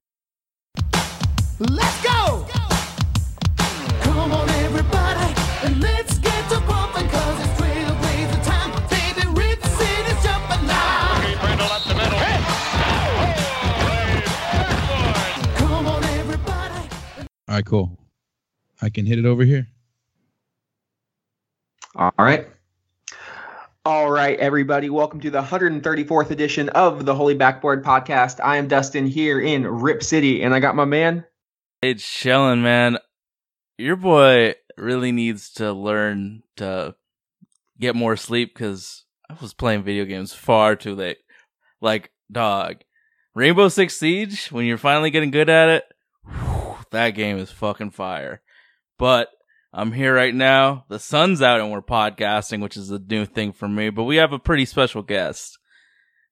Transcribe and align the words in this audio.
Let's 1.60 2.04
go! 2.04 2.23
All 17.54 17.58
right, 17.58 17.66
cool. 17.68 18.00
I 18.82 18.90
can 18.90 19.06
hit 19.06 19.20
it 19.20 19.26
over 19.26 19.44
here. 19.44 19.68
All 21.96 22.12
right. 22.18 22.48
All 23.86 24.10
right, 24.10 24.40
everybody. 24.40 24.90
Welcome 24.90 25.20
to 25.20 25.30
the 25.30 25.44
134th 25.44 26.32
edition 26.32 26.70
of 26.70 27.06
the 27.06 27.14
Holy 27.14 27.36
Backboard 27.36 27.84
Podcast. 27.84 28.40
I 28.44 28.58
am 28.58 28.68
Dustin 28.68 29.06
here 29.06 29.40
in 29.40 29.68
Rip 29.68 30.02
City, 30.02 30.42
and 30.42 30.52
I 30.52 30.60
got 30.60 30.76
my 30.76 30.86
man. 30.86 31.26
It's 31.84 32.04
chilling, 32.04 32.64
man. 32.64 32.98
Your 33.78 33.98
boy 33.98 34.56
really 34.76 35.12
needs 35.12 35.52
to 35.52 35.74
learn 35.74 36.42
to 36.56 36.96
get 37.80 37.96
more 37.96 38.18
sleep 38.18 38.56
because 38.56 39.06
I 39.30 39.36
was 39.40 39.54
playing 39.54 39.84
video 39.84 40.06
games 40.06 40.34
far 40.34 40.76
too 40.76 40.96
late. 40.96 41.18
Like, 41.82 42.10
dog, 42.32 42.78
Rainbow 43.36 43.68
Six 43.68 43.96
Siege, 44.00 44.52
when 44.52 44.66
you're 44.66 44.80
finally 44.80 45.12
getting 45.12 45.30
good 45.30 45.50
at 45.50 45.70
it, 45.70 45.84
whew, 45.84 45.93
that 46.94 47.12
game 47.12 47.38
is 47.38 47.52
fucking 47.52 47.92
fire. 47.92 48.42
But 48.98 49.30
I'm 49.74 49.92
here 49.92 50.16
right 50.16 50.34
now. 50.34 50.86
The 50.88 51.00
sun's 51.00 51.42
out 51.42 51.60
and 51.60 51.72
we're 51.72 51.82
podcasting, 51.82 52.62
which 52.62 52.78
is 52.78 52.90
a 52.90 53.00
new 53.00 53.26
thing 53.26 53.52
for 53.52 53.68
me. 53.68 53.90
But 53.90 54.06
we 54.06 54.16
have 54.16 54.34
a 54.34 54.40
pretty 54.40 54.66
special 54.66 55.02
guest. 55.02 55.58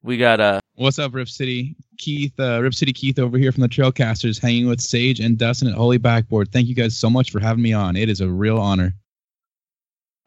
We 0.01 0.17
got 0.17 0.39
uh, 0.39 0.59
a 0.63 0.81
What's 0.81 0.97
up, 0.97 1.13
Rip 1.13 1.29
City? 1.29 1.75
Keith, 1.97 2.33
uh, 2.39 2.61
Rip 2.61 2.73
City 2.73 2.93
Keith 2.93 3.19
over 3.19 3.37
here 3.37 3.51
from 3.51 3.61
the 3.61 3.69
Trailcasters, 3.69 4.41
hanging 4.41 4.67
with 4.67 4.81
Sage 4.81 5.19
and 5.19 5.37
Dustin 5.37 5.67
at 5.67 5.75
Holy 5.75 5.99
Backboard. 5.99 6.51
Thank 6.51 6.67
you 6.67 6.75
guys 6.75 6.97
so 6.97 7.09
much 7.09 7.29
for 7.29 7.39
having 7.39 7.61
me 7.61 7.73
on. 7.73 7.95
It 7.95 8.09
is 8.09 8.21
a 8.21 8.29
real 8.29 8.57
honor. 8.57 8.95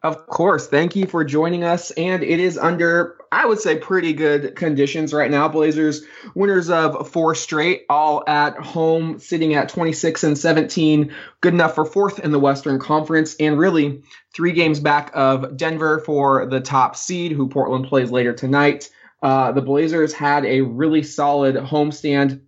Of 0.05 0.27
course, 0.27 0.67
thank 0.67 0.95
you 0.95 1.07
for 1.07 1.23
joining 1.23 1.63
us. 1.63 1.89
And 1.89 2.21
it 2.21 2.39
is 2.39 2.59
under, 2.59 3.17
I 3.31 3.47
would 3.47 3.59
say, 3.59 3.79
pretty 3.79 4.13
good 4.13 4.55
conditions 4.55 5.15
right 5.15 5.31
now. 5.31 5.47
Blazers 5.47 6.03
winners 6.35 6.69
of 6.69 7.09
four 7.09 7.33
straight, 7.33 7.87
all 7.89 8.23
at 8.27 8.55
home, 8.55 9.17
sitting 9.17 9.55
at 9.55 9.67
26 9.67 10.23
and 10.23 10.37
17, 10.37 11.11
good 11.41 11.53
enough 11.55 11.73
for 11.73 11.85
fourth 11.85 12.19
in 12.19 12.31
the 12.31 12.39
Western 12.39 12.77
Conference, 12.77 13.35
and 13.39 13.57
really 13.57 14.03
three 14.31 14.51
games 14.51 14.79
back 14.79 15.09
of 15.15 15.57
Denver 15.57 15.97
for 16.01 16.45
the 16.45 16.61
top 16.61 16.95
seed, 16.95 17.31
who 17.31 17.49
Portland 17.49 17.87
plays 17.87 18.11
later 18.11 18.31
tonight. 18.31 18.91
Uh, 19.23 19.53
the 19.53 19.61
Blazers 19.63 20.13
had 20.13 20.45
a 20.45 20.61
really 20.61 21.01
solid 21.01 21.55
homestand 21.55 22.41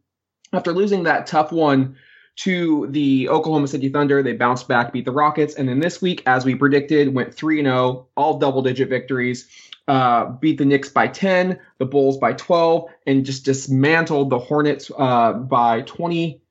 after 0.54 0.74
losing 0.74 1.04
that 1.04 1.26
tough 1.26 1.52
one 1.52 1.96
to 2.38 2.88
the 2.92 3.30
Oklahoma 3.30 3.68
City 3.68 3.90
Thunder. 3.90 4.24
They 4.24 4.34
bounced 4.34 4.68
back, 4.68 4.94
beat 4.94 5.06
the 5.06 5.12
Rockets, 5.12 5.56
and 5.56 5.68
then 5.68 5.80
this 5.80 6.02
week, 6.02 6.24
as 6.26 6.46
we 6.46 6.56
predicted, 6.56 7.14
went 7.14 7.34
3 7.34 7.64
0, 7.64 8.08
all 8.16 8.38
double 8.38 8.62
digit 8.62 8.90
victories. 8.90 9.48
Uh, 9.88 10.32
beat 10.32 10.58
the 10.58 10.66
Knicks 10.66 10.90
by 10.90 11.08
10, 11.08 11.58
the 11.78 11.86
Bulls 11.86 12.18
by 12.18 12.34
12, 12.34 12.90
and 13.06 13.26
just 13.26 13.46
dismantled 13.46 14.30
the 14.30 14.38
Hornets 14.38 14.92
uh, 14.98 15.32
by 15.34 15.82
20, 15.82 16.42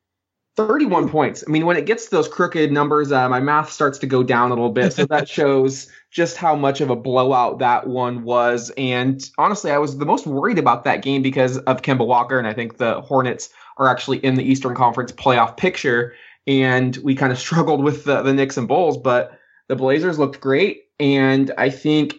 31 0.57 1.07
points. 1.07 1.43
I 1.47 1.51
mean, 1.51 1.67
when 1.67 1.77
it 1.77 1.85
gets 1.85 2.05
to 2.05 2.11
those 2.11 2.27
crooked 2.27 2.71
numbers, 2.71 3.11
uh, 3.11 3.29
my 3.29 3.39
math 3.39 3.71
starts 3.71 3.99
to 3.99 4.07
go 4.07 4.23
down 4.23 4.49
a 4.49 4.55
little 4.55 4.71
bit. 4.71 4.91
So 4.91 5.05
that 5.05 5.29
shows 5.29 5.87
just 6.09 6.35
how 6.35 6.55
much 6.55 6.81
of 6.81 6.89
a 6.89 6.95
blowout 6.95 7.59
that 7.59 7.85
one 7.87 8.23
was. 8.23 8.71
And 8.75 9.23
honestly, 9.37 9.71
I 9.71 9.77
was 9.77 9.99
the 9.99 10.05
most 10.05 10.25
worried 10.25 10.57
about 10.57 10.83
that 10.83 11.03
game 11.03 11.21
because 11.21 11.59
of 11.59 11.83
Kemba 11.83 12.05
Walker, 12.05 12.39
and 12.39 12.47
I 12.47 12.53
think 12.53 12.77
the 12.77 13.01
Hornets 13.01 13.49
are 13.77 13.87
actually 13.87 14.17
in 14.17 14.33
the 14.33 14.43
Eastern 14.43 14.73
Conference 14.75 15.11
playoff 15.11 15.55
picture. 15.57 16.15
And 16.47 16.97
we 16.97 17.13
kind 17.13 17.31
of 17.31 17.37
struggled 17.47 17.83
with 17.83 18.05
the, 18.05 18.23
the 18.23 18.33
Knicks 18.33 18.57
and 18.57 18.67
Bulls, 18.67 18.97
but 18.97 19.39
the 19.67 19.75
Blazers 19.75 20.17
looked 20.17 20.41
great. 20.41 20.85
And 20.99 21.53
I 21.59 21.69
think 21.69 22.15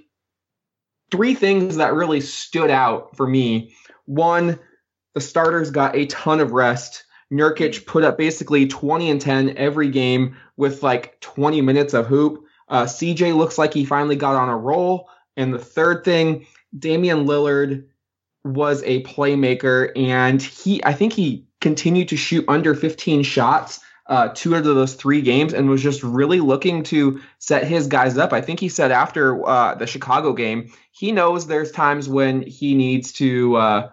three 1.10 1.34
things 1.34 1.76
that 1.76 1.92
really 1.92 2.20
stood 2.20 2.70
out 2.70 3.16
for 3.16 3.26
me. 3.26 3.74
One, 4.04 4.60
the 5.14 5.20
starters 5.20 5.72
got 5.72 5.96
a 5.96 6.06
ton 6.06 6.38
of 6.38 6.52
rest. 6.52 7.02
Nurkic 7.32 7.86
put 7.86 8.04
up 8.04 8.16
basically 8.16 8.66
20 8.66 9.10
and 9.10 9.20
10 9.20 9.56
every 9.56 9.88
game 9.88 10.36
with 10.56 10.82
like 10.82 11.20
20 11.20 11.60
minutes 11.60 11.94
of 11.94 12.06
hoop. 12.06 12.44
Uh, 12.68 12.84
CJ 12.84 13.36
looks 13.36 13.58
like 13.58 13.74
he 13.74 13.84
finally 13.84 14.16
got 14.16 14.34
on 14.34 14.48
a 14.48 14.56
roll. 14.56 15.08
And 15.36 15.52
the 15.52 15.58
third 15.58 16.04
thing, 16.04 16.46
Damian 16.76 17.26
Lillard 17.26 17.84
was 18.44 18.82
a 18.82 19.02
playmaker, 19.04 19.90
and 19.96 20.42
he 20.42 20.82
I 20.84 20.92
think 20.92 21.12
he 21.12 21.46
continued 21.60 22.08
to 22.08 22.16
shoot 22.16 22.44
under 22.48 22.74
15 22.74 23.22
shots 23.22 23.80
uh, 24.06 24.28
two 24.34 24.54
out 24.54 24.66
of 24.66 24.74
those 24.74 24.94
three 24.94 25.20
games, 25.20 25.52
and 25.52 25.68
was 25.68 25.82
just 25.82 26.02
really 26.02 26.40
looking 26.40 26.82
to 26.82 27.20
set 27.38 27.66
his 27.66 27.86
guys 27.86 28.16
up. 28.16 28.32
I 28.32 28.40
think 28.40 28.58
he 28.58 28.68
said 28.68 28.90
after 28.90 29.46
uh, 29.46 29.74
the 29.74 29.86
Chicago 29.86 30.32
game, 30.32 30.72
he 30.92 31.12
knows 31.12 31.46
there's 31.46 31.70
times 31.70 32.08
when 32.08 32.42
he 32.42 32.74
needs 32.74 33.12
to. 33.14 33.56
Uh, 33.56 33.90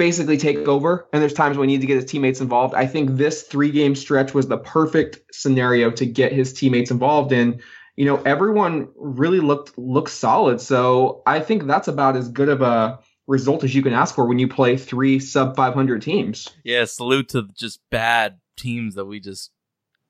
basically 0.00 0.38
take 0.38 0.56
over 0.66 1.06
and 1.12 1.20
there's 1.20 1.34
times 1.34 1.58
when 1.58 1.68
he 1.68 1.74
needs 1.74 1.82
to 1.82 1.86
get 1.86 1.96
his 1.96 2.10
teammates 2.10 2.40
involved. 2.40 2.74
I 2.74 2.86
think 2.86 3.18
this 3.18 3.42
three 3.42 3.70
game 3.70 3.94
stretch 3.94 4.32
was 4.32 4.48
the 4.48 4.56
perfect 4.56 5.20
scenario 5.30 5.90
to 5.90 6.06
get 6.06 6.32
his 6.32 6.54
teammates 6.54 6.90
involved 6.90 7.32
in. 7.32 7.60
You 7.96 8.06
know, 8.06 8.16
everyone 8.22 8.88
really 8.96 9.40
looked 9.40 9.76
looked 9.76 10.10
solid. 10.10 10.62
So 10.62 11.22
I 11.26 11.40
think 11.40 11.66
that's 11.66 11.86
about 11.86 12.16
as 12.16 12.30
good 12.30 12.48
of 12.48 12.62
a 12.62 12.98
result 13.26 13.62
as 13.62 13.74
you 13.74 13.82
can 13.82 13.92
ask 13.92 14.14
for 14.14 14.24
when 14.24 14.38
you 14.38 14.48
play 14.48 14.78
three 14.78 15.20
sub 15.20 15.54
500 15.54 16.00
teams. 16.00 16.48
Yeah, 16.64 16.86
salute 16.86 17.28
to 17.30 17.48
just 17.54 17.80
bad 17.90 18.38
teams 18.56 18.94
that 18.94 19.04
we 19.04 19.20
just 19.20 19.50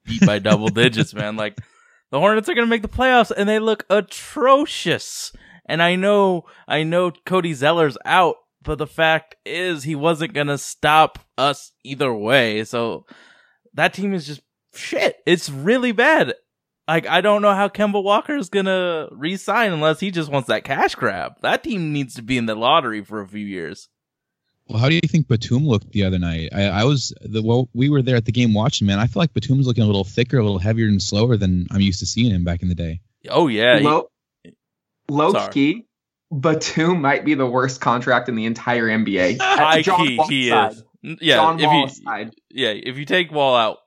beat 0.05 0.25
by 0.25 0.39
double 0.39 0.69
digits, 0.69 1.13
man. 1.15 1.35
Like 1.35 1.59
the 2.13 2.21
Hornets 2.21 2.49
are 2.49 2.55
going 2.55 2.65
to 2.65 2.71
make 2.71 2.83
the 2.83 2.89
playoffs 2.89 3.33
and 3.37 3.49
they 3.49 3.59
look 3.59 3.85
atrocious. 3.91 5.33
And 5.67 5.83
I 5.83 5.97
know, 5.97 6.45
I 6.69 6.85
know 6.85 7.11
Cody 7.27 7.55
Zeller's 7.55 7.99
out, 8.05 8.37
but 8.63 8.79
the 8.79 8.87
fact 8.87 9.37
is 9.45 9.83
he 9.83 9.95
wasn't 9.95 10.35
going 10.35 10.49
to 10.49 10.59
stop 10.59 11.19
us 11.39 11.73
either 11.85 12.13
way. 12.13 12.65
So 12.65 13.07
that 13.75 13.95
team 13.95 14.15
is 14.15 14.27
just 14.27 14.43
shit. 14.75 15.17
It's 15.27 15.49
really 15.51 15.93
bad. 15.93 16.35
Like 16.89 17.07
I 17.07 17.21
don't 17.21 17.43
know 17.43 17.55
how 17.55 17.69
Kemba 17.69 18.03
Walker 18.03 18.35
is 18.35 18.49
gonna 18.49 19.07
re-sign 19.13 19.73
unless 19.73 20.01
he 20.01 20.11
just 20.11 20.29
wants 20.29 20.49
that 20.49 20.65
cash 20.65 20.97
grab. 20.97 21.35
That 21.41 21.63
team 21.63 21.93
needs 21.93 22.15
to 22.15 22.23
be 22.23 22.37
in 22.37 22.47
the 22.47 22.57
lottery 22.57 23.05
for 23.05 23.21
a 23.21 23.29
few 23.29 23.47
years. 23.47 23.89
Well, 24.67 24.79
how 24.79 24.89
do 24.89 24.97
you 24.97 25.01
think 25.07 25.29
Batum 25.29 25.67
looked 25.69 25.93
the 25.93 26.03
other 26.03 26.19
night? 26.19 26.49
I, 26.53 26.63
I 26.65 26.85
was 26.85 27.15
the 27.21 27.43
well, 27.43 27.69
we 27.75 27.91
were 27.91 28.03
there 28.03 28.17
at 28.17 28.25
the 28.25 28.33
game 28.33 28.55
watching. 28.55 28.89
Man, 28.89 28.99
I 28.99 29.07
feel 29.07 29.21
like 29.21 29.33
Batum's 29.33 29.69
looking 29.69 29.85
a 29.85 29.87
little 29.87 30.03
thicker, 30.03 30.39
a 30.39 30.43
little 30.43 30.59
heavier 30.59 30.89
and 30.89 31.01
slower 31.01 31.37
than 31.37 31.69
I'm 31.71 31.81
used 31.81 32.01
to 32.01 32.07
seeing 32.07 32.33
him 32.33 32.43
back 32.43 32.61
in 32.61 32.69
the 32.69 32.75
day. 32.75 33.01
Oh 33.29 33.47
yeah, 33.47 33.79
he- 33.79 33.85
low, 33.85 34.11
low 35.09 35.49
key, 35.49 35.87
Batum 36.33 37.01
might 37.01 37.25
be 37.25 37.35
the 37.35 37.47
worst 37.47 37.81
contract 37.81 38.29
in 38.29 38.37
the 38.37 38.45
entire 38.47 38.87
NBA. 38.87 39.39
high 39.41 39.83
John 39.83 40.07
key 40.07 40.17
Wall's 40.17 40.29
he 40.29 40.49
side. 40.49 40.73
is. 40.73 40.85
Yeah, 41.21 41.37
John 41.37 41.61
if 41.61 41.73
you 41.73 42.05
side. 42.05 42.35
yeah, 42.51 42.69
if 42.71 42.99
you 42.99 43.05
take 43.05 43.33
Wall 43.33 43.57
out, 43.57 43.79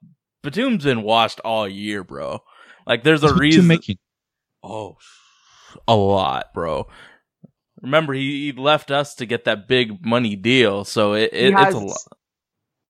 Batum's 0.42 0.84
been 0.84 1.04
washed 1.04 1.40
all 1.42 1.68
year, 1.68 2.04
bro. 2.04 2.40
Like 2.86 3.04
there's 3.04 3.24
a 3.24 3.28
What's 3.28 3.34
Batum 3.40 3.42
reason. 3.42 3.68
making? 3.68 3.98
Oh, 4.62 4.98
a 5.88 5.96
lot, 5.96 6.54
bro. 6.54 6.88
Remember, 7.82 8.14
he, 8.14 8.46
he 8.46 8.52
left 8.54 8.92
us 8.92 9.16
to 9.16 9.26
get 9.26 9.46
that 9.46 9.68
big 9.68 10.06
money 10.06 10.36
deal, 10.36 10.86
so 10.86 11.14
it, 11.14 11.32
it 11.34 11.54
it's 11.56 11.76
a 11.76 11.80
lot. 11.80 11.98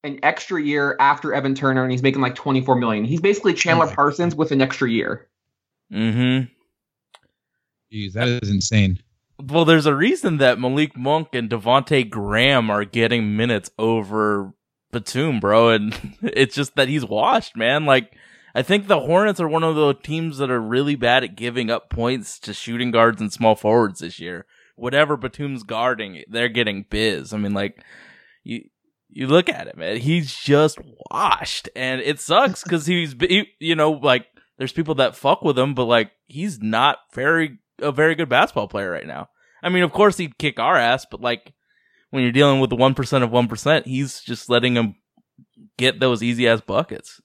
An 0.03 0.19
extra 0.21 0.61
year 0.61 0.95
after 0.99 1.33
Evan 1.33 1.55
Turner, 1.55 1.81
and 1.83 1.91
he's 1.91 2.03
making 2.03 2.21
like 2.21 2.35
24 2.35 2.75
million. 2.75 3.03
He's 3.05 3.21
basically 3.21 3.53
Chandler 3.53 3.85
Oh 3.85 3.89
my 3.89 3.95
Parsons 3.95 4.35
with 4.35 4.51
an 4.51 4.61
extra 4.61 4.89
year. 4.89 5.29
Mm-hmm. 5.91 6.45
Jeez, 7.91 8.13
that 8.13 8.27
is 8.27 8.49
insane. 8.49 8.99
Well, 9.39 9.65
there's 9.65 9.85
a 9.85 9.95
reason 9.95 10.37
that 10.37 10.59
Malik 10.59 10.95
Monk 10.95 11.29
and 11.33 11.49
Devonte 11.49 12.09
Graham 12.09 12.69
are 12.69 12.85
getting 12.85 13.35
minutes 13.35 13.71
over 13.79 14.53
Batum, 14.91 15.39
bro, 15.39 15.69
and 15.69 16.17
it's 16.21 16.55
just 16.55 16.75
that 16.75 16.87
he's 16.87 17.03
washed, 17.03 17.57
man. 17.57 17.85
Like, 17.85 18.15
I 18.55 18.61
think 18.61 18.87
the 18.87 18.99
Hornets 18.99 19.39
are 19.39 19.47
one 19.47 19.63
of 19.63 19.75
the 19.75 19.93
teams 19.95 20.37
that 20.37 20.51
are 20.51 20.61
really 20.61 20.95
bad 20.95 21.23
at 21.23 21.35
giving 21.35 21.69
up 21.69 21.89
points 21.89 22.39
to 22.41 22.53
shooting 22.53 22.91
guards 22.91 23.19
and 23.19 23.33
small 23.33 23.55
forwards 23.55 23.99
this 23.99 24.19
year. 24.19 24.45
Whatever 24.75 25.17
Batum's 25.17 25.63
guarding, 25.63 26.23
they're 26.29 26.49
getting 26.49 26.85
biz. 26.89 27.33
I 27.33 27.37
mean, 27.37 27.53
like, 27.53 27.83
you 28.43 28.69
you 29.09 29.27
look 29.27 29.49
at 29.49 29.67
him, 29.67 29.77
man. 29.77 29.97
He's 29.97 30.33
just 30.33 30.79
washed, 31.11 31.69
and 31.75 32.01
it 32.01 32.19
sucks 32.19 32.63
because 32.63 32.85
he's, 32.87 33.15
he, 33.19 33.47
you 33.59 33.75
know, 33.75 33.91
like 33.91 34.25
there's 34.57 34.71
people 34.71 34.95
that 34.95 35.15
fuck 35.15 35.43
with 35.43 35.57
him, 35.57 35.75
but 35.75 35.85
like 35.85 36.11
he's 36.25 36.59
not 36.61 36.97
very 37.13 37.59
a 37.83 37.91
very 37.91 38.15
good 38.15 38.29
basketball 38.29 38.67
player 38.67 38.89
right 38.89 39.07
now. 39.07 39.29
I 39.61 39.69
mean, 39.69 39.83
of 39.83 39.91
course 39.91 40.17
he'd 40.17 40.37
kick 40.37 40.59
our 40.59 40.75
ass, 40.75 41.05
but 41.09 41.21
like 41.21 41.53
when 42.09 42.23
you're 42.23 42.31
dealing 42.31 42.59
with 42.59 42.69
the 42.69 42.75
one 42.75 42.93
percent 42.93 43.23
of 43.23 43.31
one 43.31 43.47
percent, 43.47 43.87
he's 43.87 44.21
just 44.21 44.49
letting 44.49 44.75
him 44.75 44.95
get 45.77 45.99
those 45.99 46.21
easy 46.23 46.47
ass 46.47 46.61
buckets. 46.61 47.21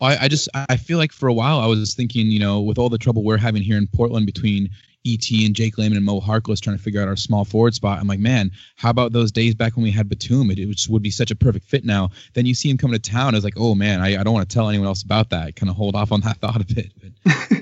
I, 0.00 0.24
I 0.24 0.28
just 0.28 0.48
I 0.54 0.76
feel 0.76 0.98
like 0.98 1.12
for 1.12 1.28
a 1.28 1.32
while 1.32 1.60
I 1.60 1.66
was 1.66 1.94
thinking, 1.94 2.26
you 2.26 2.40
know, 2.40 2.60
with 2.60 2.78
all 2.78 2.88
the 2.88 2.98
trouble 2.98 3.22
we're 3.22 3.36
having 3.36 3.62
here 3.62 3.78
in 3.78 3.86
Portland 3.86 4.26
between 4.26 4.68
ET 5.06 5.28
and 5.30 5.54
Jake 5.54 5.78
Layman 5.78 5.96
and 5.96 6.06
Mo 6.06 6.20
Harkless 6.20 6.60
trying 6.60 6.76
to 6.76 6.82
figure 6.82 7.00
out 7.00 7.08
our 7.08 7.16
small 7.16 7.44
forward 7.44 7.74
spot. 7.74 7.98
I'm 7.98 8.06
like, 8.06 8.20
man, 8.20 8.50
how 8.76 8.90
about 8.90 9.12
those 9.12 9.32
days 9.32 9.54
back 9.54 9.76
when 9.76 9.82
we 9.82 9.90
had 9.90 10.08
Batum? 10.08 10.50
It, 10.50 10.58
it 10.58 10.86
would 10.88 11.02
be 11.02 11.10
such 11.10 11.30
a 11.30 11.36
perfect 11.36 11.66
fit 11.66 11.84
now. 11.84 12.10
Then 12.34 12.46
you 12.46 12.54
see 12.54 12.70
him 12.70 12.78
coming 12.78 12.98
to 12.98 13.10
town. 13.10 13.34
I 13.34 13.38
was 13.38 13.44
like, 13.44 13.56
oh 13.56 13.74
man, 13.74 14.00
I, 14.00 14.20
I 14.20 14.22
don't 14.22 14.34
want 14.34 14.48
to 14.48 14.54
tell 14.54 14.68
anyone 14.68 14.86
else 14.86 15.02
about 15.02 15.30
that. 15.30 15.56
Kind 15.56 15.70
of 15.70 15.76
hold 15.76 15.96
off 15.96 16.12
on 16.12 16.20
that 16.20 16.36
thought 16.40 16.60
a 16.60 16.74
bit. 16.74 16.92
But 17.00 17.61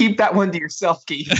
Keep 0.00 0.16
that 0.16 0.34
one 0.34 0.50
to 0.50 0.58
yourself, 0.58 1.04
Keith. 1.04 1.30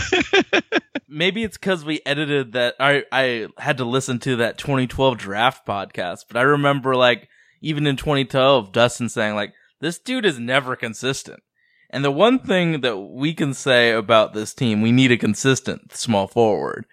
Maybe 1.08 1.44
it's 1.44 1.56
because 1.56 1.82
we 1.82 2.02
edited 2.04 2.52
that. 2.52 2.74
I 2.78 3.04
I 3.10 3.46
had 3.56 3.78
to 3.78 3.86
listen 3.86 4.18
to 4.18 4.36
that 4.36 4.58
2012 4.58 5.16
draft 5.16 5.66
podcast, 5.66 6.26
but 6.28 6.36
I 6.36 6.42
remember 6.42 6.94
like 6.94 7.30
even 7.62 7.86
in 7.86 7.96
2012, 7.96 8.70
Dustin 8.70 9.08
saying 9.08 9.34
like, 9.34 9.54
"This 9.80 9.98
dude 9.98 10.26
is 10.26 10.38
never 10.38 10.76
consistent." 10.76 11.40
And 11.88 12.04
the 12.04 12.10
one 12.10 12.38
thing 12.38 12.82
that 12.82 12.98
we 12.98 13.32
can 13.32 13.54
say 13.54 13.92
about 13.92 14.34
this 14.34 14.52
team, 14.52 14.82
we 14.82 14.92
need 14.92 15.10
a 15.10 15.16
consistent 15.16 15.94
small 15.96 16.26
forward. 16.26 16.84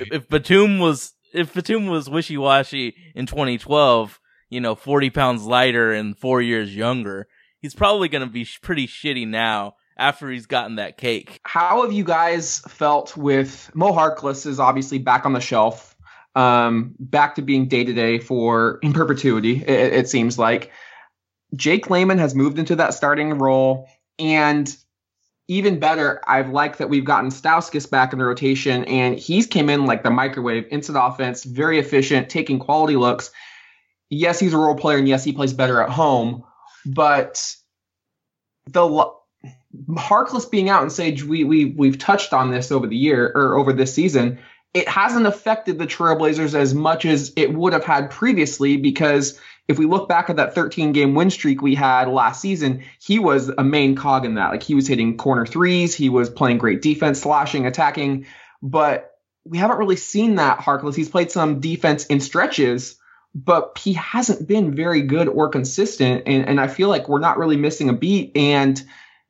If 0.00 0.28
Batum 0.28 0.80
was 0.80 1.12
if 1.32 1.54
Batum 1.54 1.86
was 1.86 2.10
wishy 2.10 2.36
washy 2.36 2.96
in 3.14 3.26
2012, 3.26 4.18
you 4.50 4.60
know, 4.60 4.74
40 4.74 5.10
pounds 5.10 5.44
lighter 5.44 5.92
and 5.92 6.18
four 6.18 6.42
years 6.42 6.74
younger, 6.74 7.28
he's 7.60 7.72
probably 7.72 8.08
going 8.08 8.26
to 8.26 8.32
be 8.32 8.42
sh- 8.42 8.60
pretty 8.60 8.88
shitty 8.88 9.28
now 9.28 9.76
after 9.96 10.30
he's 10.30 10.46
gotten 10.46 10.76
that 10.76 10.96
cake. 10.96 11.40
How 11.44 11.82
have 11.82 11.92
you 11.92 12.04
guys 12.04 12.60
felt 12.60 13.16
with 13.16 13.70
Mo 13.74 13.92
Harkless 13.92 14.46
is 14.46 14.58
obviously 14.58 14.98
back 14.98 15.24
on 15.24 15.32
the 15.32 15.40
shelf, 15.40 15.96
um, 16.34 16.94
back 16.98 17.34
to 17.36 17.42
being 17.42 17.68
day 17.68 17.84
to 17.84 17.92
day 17.92 18.18
for 18.18 18.78
in 18.82 18.92
perpetuity, 18.92 19.62
it, 19.64 19.92
it 19.92 20.08
seems 20.08 20.38
like. 20.38 20.70
Jake 21.54 21.88
Layman 21.88 22.18
has 22.18 22.34
moved 22.34 22.58
into 22.58 22.74
that 22.76 22.94
starting 22.94 23.38
role, 23.38 23.88
and 24.18 24.76
even 25.46 25.78
better, 25.78 26.20
I've 26.26 26.48
liked 26.48 26.78
that 26.78 26.88
we've 26.88 27.04
gotten 27.04 27.30
Stauskas 27.30 27.88
back 27.88 28.12
in 28.12 28.18
the 28.18 28.24
rotation, 28.24 28.84
and 28.86 29.16
he's 29.16 29.46
came 29.46 29.68
in 29.68 29.86
like 29.86 30.02
the 30.02 30.10
microwave, 30.10 30.66
instant 30.70 30.98
offense, 31.00 31.44
very 31.44 31.78
efficient, 31.78 32.28
taking 32.28 32.58
quality 32.58 32.96
looks. 32.96 33.30
Yes, 34.10 34.40
he's 34.40 34.52
a 34.52 34.58
role 34.58 34.74
player, 34.74 34.98
and 34.98 35.08
yes, 35.08 35.22
he 35.22 35.32
plays 35.32 35.52
better 35.52 35.80
at 35.80 35.90
home, 35.90 36.42
but 36.86 37.54
the 38.66 39.14
Harkless 39.90 40.50
being 40.50 40.68
out 40.68 40.82
and 40.82 40.92
Sage, 40.92 41.24
we 41.24 41.44
we 41.44 41.64
we've 41.66 41.98
touched 41.98 42.32
on 42.32 42.50
this 42.50 42.70
over 42.70 42.86
the 42.86 42.96
year 42.96 43.30
or 43.34 43.56
over 43.56 43.72
this 43.72 43.94
season. 43.94 44.38
It 44.72 44.88
hasn't 44.88 45.26
affected 45.26 45.78
the 45.78 45.86
Trailblazers 45.86 46.54
as 46.54 46.74
much 46.74 47.04
as 47.04 47.32
it 47.36 47.52
would 47.54 47.72
have 47.72 47.84
had 47.84 48.10
previously 48.10 48.76
because 48.76 49.38
if 49.68 49.78
we 49.78 49.86
look 49.86 50.08
back 50.08 50.28
at 50.30 50.36
that 50.36 50.54
13 50.54 50.92
game 50.92 51.14
win 51.14 51.30
streak 51.30 51.62
we 51.62 51.74
had 51.74 52.08
last 52.08 52.40
season, 52.40 52.84
he 53.00 53.18
was 53.18 53.48
a 53.48 53.64
main 53.64 53.94
cog 53.94 54.24
in 54.24 54.34
that. 54.34 54.50
Like 54.50 54.62
he 54.62 54.74
was 54.74 54.88
hitting 54.88 55.16
corner 55.16 55.46
threes, 55.46 55.94
he 55.94 56.08
was 56.08 56.28
playing 56.28 56.58
great 56.58 56.82
defense, 56.82 57.20
slashing, 57.20 57.66
attacking, 57.66 58.26
but 58.62 59.12
we 59.44 59.58
haven't 59.58 59.78
really 59.78 59.96
seen 59.96 60.36
that 60.36 60.58
Harkless. 60.58 60.94
He's 60.94 61.08
played 61.08 61.30
some 61.30 61.60
defense 61.60 62.06
in 62.06 62.20
stretches, 62.20 62.96
but 63.34 63.78
he 63.78 63.92
hasn't 63.94 64.46
been 64.46 64.74
very 64.74 65.02
good 65.02 65.28
or 65.28 65.48
consistent. 65.48 66.22
And, 66.26 66.48
and 66.48 66.60
I 66.60 66.68
feel 66.68 66.88
like 66.88 67.08
we're 67.08 67.18
not 67.18 67.38
really 67.38 67.56
missing 67.56 67.88
a 67.88 67.92
beat. 67.92 68.36
And 68.36 68.82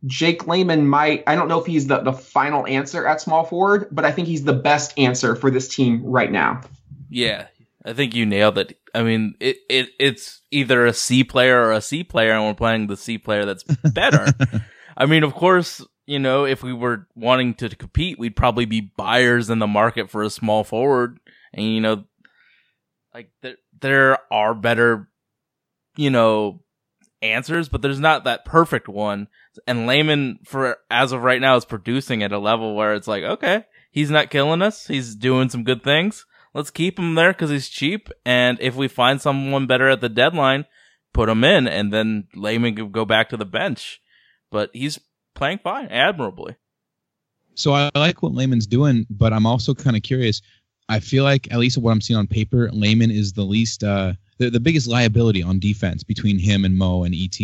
Jake 0.06 0.47
Layman 0.47 0.87
might, 0.87 1.25
I 1.27 1.35
don't 1.35 1.49
know 1.49 1.61
if 1.61 1.67
he's 1.67 1.87
the, 1.87 2.01
the 2.01 2.12
final 2.12 2.67
answer 2.67 3.06
at 3.06 3.21
small 3.21 3.45
forward, 3.45 3.89
but 3.91 4.05
I 4.05 4.12
think 4.12 4.29
he's 4.29 4.45
the 4.45 4.53
best 4.53 4.99
answer 4.99 5.35
for 5.35 5.51
this 5.51 5.69
team 5.69 6.03
right 6.05 6.31
now. 6.31 6.61
Yeah, 7.09 7.47
I 7.85 7.93
think 7.93 8.15
you 8.15 8.27
nailed 8.27 8.59
it. 8.59 8.79
I 8.95 9.03
mean, 9.03 9.35
it, 9.41 9.59
it 9.69 9.91
it's 9.99 10.43
either 10.51 10.87
a 10.87 10.93
C 10.93 11.25
player 11.25 11.61
or 11.61 11.73
a 11.73 11.81
C 11.81 12.05
player, 12.05 12.33
and 12.33 12.45
we're 12.45 12.55
playing 12.55 12.87
the 12.87 12.97
C 12.97 13.19
player 13.19 13.45
that's 13.45 13.62
better. 13.93 14.27
I 14.97 15.06
mean, 15.06 15.23
of 15.23 15.35
course, 15.35 15.85
you 16.07 16.19
know, 16.19 16.45
if 16.45 16.62
we 16.62 16.73
were 16.73 17.07
wanting 17.15 17.55
to 17.55 17.69
compete, 17.75 18.19
we'd 18.19 18.37
probably 18.37 18.65
be 18.67 18.93
buyers 18.97 19.50
in 19.50 19.59
the 19.59 19.67
market 19.67 20.11
for 20.11 20.23
a 20.23 20.31
small 20.31 20.65
forward, 20.65 21.19
and 21.53 21.67
you 21.67 21.81
know, 21.81 22.05
like 23.12 23.31
there 23.43 23.57
there 23.81 24.19
are 24.33 24.55
better, 24.55 25.09
you 25.97 26.11
know, 26.11 26.63
answers, 27.22 27.69
but 27.69 27.82
there's 27.82 28.00
not 28.00 28.25
that 28.25 28.44
perfect 28.44 28.88
one. 28.88 29.28
And 29.66 29.87
Layman, 29.87 30.40
for 30.44 30.78
as 30.90 31.12
of 31.12 31.22
right 31.22 31.40
now, 31.40 31.56
is 31.56 31.64
producing 31.64 32.22
at 32.22 32.32
a 32.32 32.38
level 32.38 32.75
where 32.75 32.94
it's 32.94 33.08
like, 33.08 33.22
okay, 33.22 33.64
he's 33.90 34.11
not 34.11 34.31
killing 34.31 34.62
us. 34.62 34.87
He's 34.87 35.14
doing 35.14 35.49
some 35.49 35.64
good 35.64 35.82
things. 35.82 36.26
Let's 36.52 36.70
keep 36.70 36.99
him 36.99 37.14
there 37.14 37.32
because 37.32 37.50
he's 37.50 37.69
cheap. 37.69 38.08
And 38.25 38.58
if 38.61 38.75
we 38.76 38.88
find 38.88 39.20
someone 39.20 39.66
better 39.66 39.88
at 39.88 40.00
the 40.00 40.08
deadline, 40.08 40.66
put 41.12 41.28
him 41.28 41.44
in, 41.44 41.66
and 41.66 41.93
then 41.93 42.28
Layman 42.34 42.76
can 42.76 42.90
go 42.90 43.05
back 43.05 43.28
to 43.31 43.37
the 43.37 43.44
bench. 43.44 44.00
But 44.50 44.70
he's 44.72 45.00
playing 45.34 45.61
fine, 45.64 45.87
admirably. 45.88 46.56
So 47.55 47.72
I 47.72 47.90
like 47.94 48.22
what 48.22 48.34
Layman's 48.34 48.66
doing, 48.66 49.06
but 49.08 49.32
I'm 49.32 49.46
also 49.46 49.75
kind 49.75 49.96
of 49.96 50.02
curious. 50.02 50.43
I 50.89 51.01
feel 51.01 51.25
like, 51.25 51.51
at 51.53 51.59
least 51.59 51.79
what 51.79 51.93
I'm 51.93 52.01
seeing 52.01 52.19
on 52.19 52.27
paper, 52.27 52.71
Layman 52.73 53.11
is 53.11 53.33
the 53.33 53.43
least, 53.43 53.83
uh, 53.83 54.13
the, 54.39 54.51
the 54.51 54.61
biggest 54.61 54.87
liability 54.87 55.43
on 55.43 55.59
defense 55.59 56.03
between 56.03 56.39
him 56.39 56.65
and 56.65 56.77
Mo 56.77 57.05
and 57.05 57.15
ET. 57.15 57.39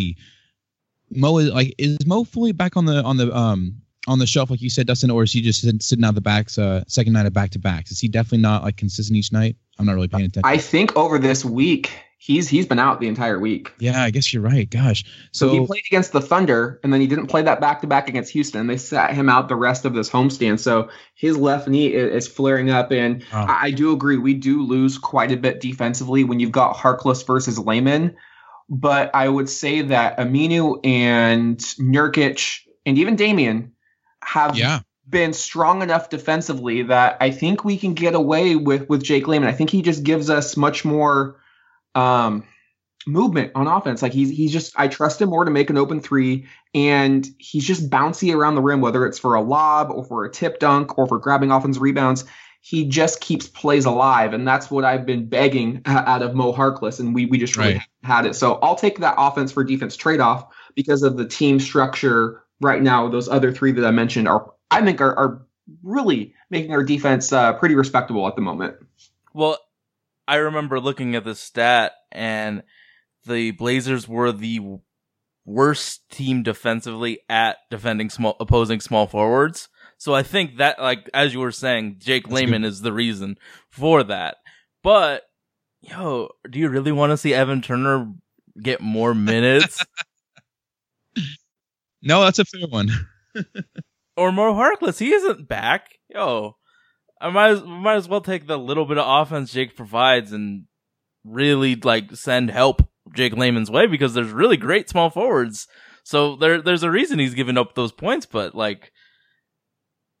Mo 1.09 1.37
is 1.39 1.49
like, 1.51 1.73
is 1.77 1.97
Mo 2.05 2.23
fully 2.23 2.51
back 2.51 2.77
on 2.77 2.85
the 2.85 3.03
on 3.03 3.17
the 3.17 3.35
um 3.35 3.81
on 4.07 4.19
the 4.19 4.25
shelf 4.25 4.49
like 4.49 4.61
you 4.61 4.69
said, 4.69 4.87
Dustin, 4.87 5.11
or 5.11 5.23
is 5.23 5.33
he 5.33 5.41
just 5.41 5.61
sit- 5.61 5.83
sitting 5.83 6.05
out 6.05 6.15
the 6.15 6.21
backs, 6.21 6.57
uh, 6.57 6.83
second 6.87 7.13
night 7.13 7.25
of 7.25 7.33
back 7.33 7.51
to 7.51 7.59
backs? 7.59 7.91
Is 7.91 7.99
he 7.99 8.07
definitely 8.07 8.39
not 8.39 8.63
like 8.63 8.77
consistent 8.77 9.17
each 9.17 9.31
night? 9.31 9.55
I'm 9.77 9.85
not 9.85 9.95
really 9.95 10.07
paying 10.07 10.25
attention. 10.25 10.45
I 10.45 10.57
think 10.57 10.95
over 10.95 11.17
this 11.19 11.43
week, 11.43 11.91
he's 12.21 12.47
he's 12.47 12.67
been 12.67 12.77
out 12.77 12.99
the 12.99 13.07
entire 13.07 13.39
week. 13.39 13.73
yeah, 13.79 14.03
I 14.03 14.11
guess 14.11 14.31
you're 14.31 14.43
right. 14.43 14.69
Gosh, 14.69 15.03
So, 15.31 15.47
so, 15.47 15.53
he 15.53 15.65
played 15.65 15.83
against 15.87 16.13
the 16.13 16.21
Thunder, 16.21 16.79
and 16.83 16.93
then 16.93 17.01
he 17.01 17.07
didn't 17.07 17.27
play 17.27 17.41
that 17.41 17.59
back 17.59 17.81
to 17.81 17.87
back 17.87 18.07
against 18.07 18.31
Houston. 18.33 18.67
They 18.67 18.77
sat 18.77 19.15
him 19.15 19.27
out 19.27 19.49
the 19.49 19.55
rest 19.55 19.85
of 19.85 19.95
this 19.95 20.07
homestand. 20.07 20.59
So 20.59 20.89
his 21.15 21.35
left 21.35 21.67
knee 21.67 21.87
is 21.87 22.27
flaring 22.27 22.69
up, 22.69 22.91
and 22.91 23.23
Oh. 23.33 23.37
I, 23.37 23.65
I 23.65 23.71
do 23.71 23.91
agree 23.91 24.17
we 24.17 24.35
do 24.35 24.61
lose 24.61 24.99
quite 24.99 25.31
a 25.31 25.37
bit 25.37 25.59
defensively 25.59 26.23
when 26.23 26.39
you've 26.39 26.51
got 26.51 26.75
Harkless 26.75 27.25
versus 27.25 27.57
Layman. 27.57 28.15
But 28.69 29.09
I 29.15 29.27
would 29.27 29.49
say 29.49 29.81
that 29.81 30.17
Aminu 30.17 30.79
and 30.85 31.57
Nurkic 31.57 32.59
and 32.85 32.97
even 32.97 33.15
Damian 33.15 33.73
have 34.23 34.55
yeah, 34.57 34.79
been 35.09 35.33
strong 35.33 35.81
enough 35.81 36.09
defensively 36.09 36.83
that 36.83 37.17
I 37.19 37.31
think 37.31 37.65
we 37.65 37.77
can 37.77 37.95
get 37.95 38.13
away 38.13 38.55
with 38.55 38.87
with 38.87 39.03
Jake 39.03 39.27
Layman. 39.27 39.49
I 39.49 39.53
think 39.53 39.71
he 39.71 39.81
just 39.81 40.03
gives 40.03 40.29
us 40.29 40.55
much 40.55 40.85
more 40.85 41.40
um, 41.95 42.43
movement 43.07 43.51
on 43.55 43.67
offense. 43.67 44.01
Like 44.01 44.13
he's 44.13 44.29
he's 44.29 44.51
just 44.51 44.73
I 44.77 44.87
trust 44.87 45.21
him 45.21 45.29
more 45.29 45.45
to 45.45 45.51
make 45.51 45.69
an 45.69 45.77
open 45.77 45.99
three, 45.99 46.47
and 46.73 47.27
he's 47.37 47.65
just 47.65 47.89
bouncy 47.89 48.35
around 48.35 48.55
the 48.55 48.61
rim, 48.61 48.81
whether 48.81 49.05
it's 49.05 49.19
for 49.19 49.35
a 49.35 49.41
lob 49.41 49.91
or 49.91 50.03
for 50.05 50.25
a 50.25 50.31
tip 50.31 50.59
dunk 50.59 50.97
or 50.97 51.07
for 51.07 51.19
grabbing 51.19 51.51
offense 51.51 51.77
rebounds. 51.77 52.25
He 52.63 52.85
just 52.85 53.21
keeps 53.21 53.47
plays 53.47 53.85
alive, 53.85 54.33
and 54.33 54.47
that's 54.47 54.69
what 54.69 54.85
I've 54.85 55.05
been 55.05 55.27
begging 55.27 55.81
out 55.85 56.21
of 56.21 56.35
Mo 56.35 56.53
Harkless, 56.53 56.99
and 56.99 57.15
we 57.15 57.25
we 57.25 57.37
just 57.37 57.57
really 57.57 57.73
Right. 57.73 57.81
had 58.03 58.25
it. 58.25 58.35
So 58.35 58.55
I'll 58.61 58.75
take 58.75 58.99
that 58.99 59.15
offense 59.17 59.51
for 59.51 59.63
defense 59.63 59.95
trade 59.95 60.19
off 60.19 60.53
because 60.75 61.01
of 61.01 61.17
the 61.17 61.27
team 61.27 61.59
structure 61.59 62.43
right 62.61 62.81
now. 62.81 63.07
Those 63.09 63.27
other 63.27 63.51
three 63.51 63.71
that 63.71 63.85
I 63.85 63.91
mentioned 63.91 64.27
are 64.27 64.53
I 64.69 64.83
think 64.85 65.01
are, 65.01 65.17
are 65.17 65.45
really 65.83 66.33
making 66.51 66.71
our 66.71 66.83
defense 66.83 67.33
uh, 67.33 67.53
pretty 67.53 67.75
respectable 67.75 68.27
at 68.27 68.35
the 68.35 68.41
moment. 68.41 68.75
Well, 69.33 69.57
I 70.31 70.37
remember 70.37 70.79
looking 70.79 71.13
at 71.13 71.25
the 71.25 71.35
stat, 71.35 71.91
and 72.09 72.63
the 73.25 73.51
Blazers 73.51 74.07
were 74.07 74.31
the 74.31 74.61
worst 75.43 76.09
team 76.09 76.41
defensively 76.41 77.19
at 77.27 77.57
defending 77.69 78.09
small 78.09 78.37
opposing 78.39 78.79
small 78.79 79.07
forwards. 79.07 79.67
So 79.97 80.15
I 80.15 80.23
think 80.23 80.55
that, 80.55 80.79
like 80.79 81.09
as 81.13 81.33
you 81.33 81.41
were 81.41 81.51
saying, 81.51 81.97
Jake 81.99 82.23
That's 82.23 82.33
Layman 82.33 82.63
is 82.63 82.79
the 82.81 82.93
reason 82.93 83.35
for 83.69 84.03
that. 84.03 84.37
But 84.81 85.23
yo, 85.81 86.29
do 86.49 86.59
you 86.59 86.69
really 86.69 86.93
want 86.93 87.11
to 87.11 87.17
see 87.17 87.33
Evan 87.33 87.61
Turner 87.61 88.13
get 88.63 88.79
more 88.79 89.13
minutes 89.13 89.83
no, 92.01 92.23
that's 92.23 92.39
a 92.39 92.45
fair 92.45 92.67
one. 92.69 92.89
or 94.15 94.31
more 94.31 94.53
Harkless? 94.53 94.97
He 94.97 95.11
isn't 95.11 95.49
back. 95.49 95.89
Yo, 96.07 96.55
I 97.21 97.29
might 97.29 97.49
as, 97.51 97.63
might 97.63 97.95
as 97.95 98.09
well 98.09 98.21
take 98.21 98.47
the 98.47 98.57
little 98.57 98.85
bit 98.85 98.97
of 98.97 99.05
offense 99.07 99.53
Jake 99.53 99.75
provides 99.75 100.31
and 100.31 100.65
really 101.23 101.75
like 101.75 102.15
send 102.15 102.49
help 102.49 102.81
Jake 103.15 103.37
Layman's 103.37 103.69
way 103.69 103.85
because 103.85 104.13
there's 104.13 104.31
really 104.31 104.57
great 104.57 104.89
small 104.89 105.09
forwards. 105.09 105.67
So 106.03 106.35
there 106.35 106.61
there's 106.61 106.83
a 106.83 106.91
reason 106.91 107.19
he's 107.19 107.35
giving 107.35 107.57
up 107.57 107.75
those 107.75 107.91
points, 107.91 108.25
but 108.25 108.55
like 108.55 108.91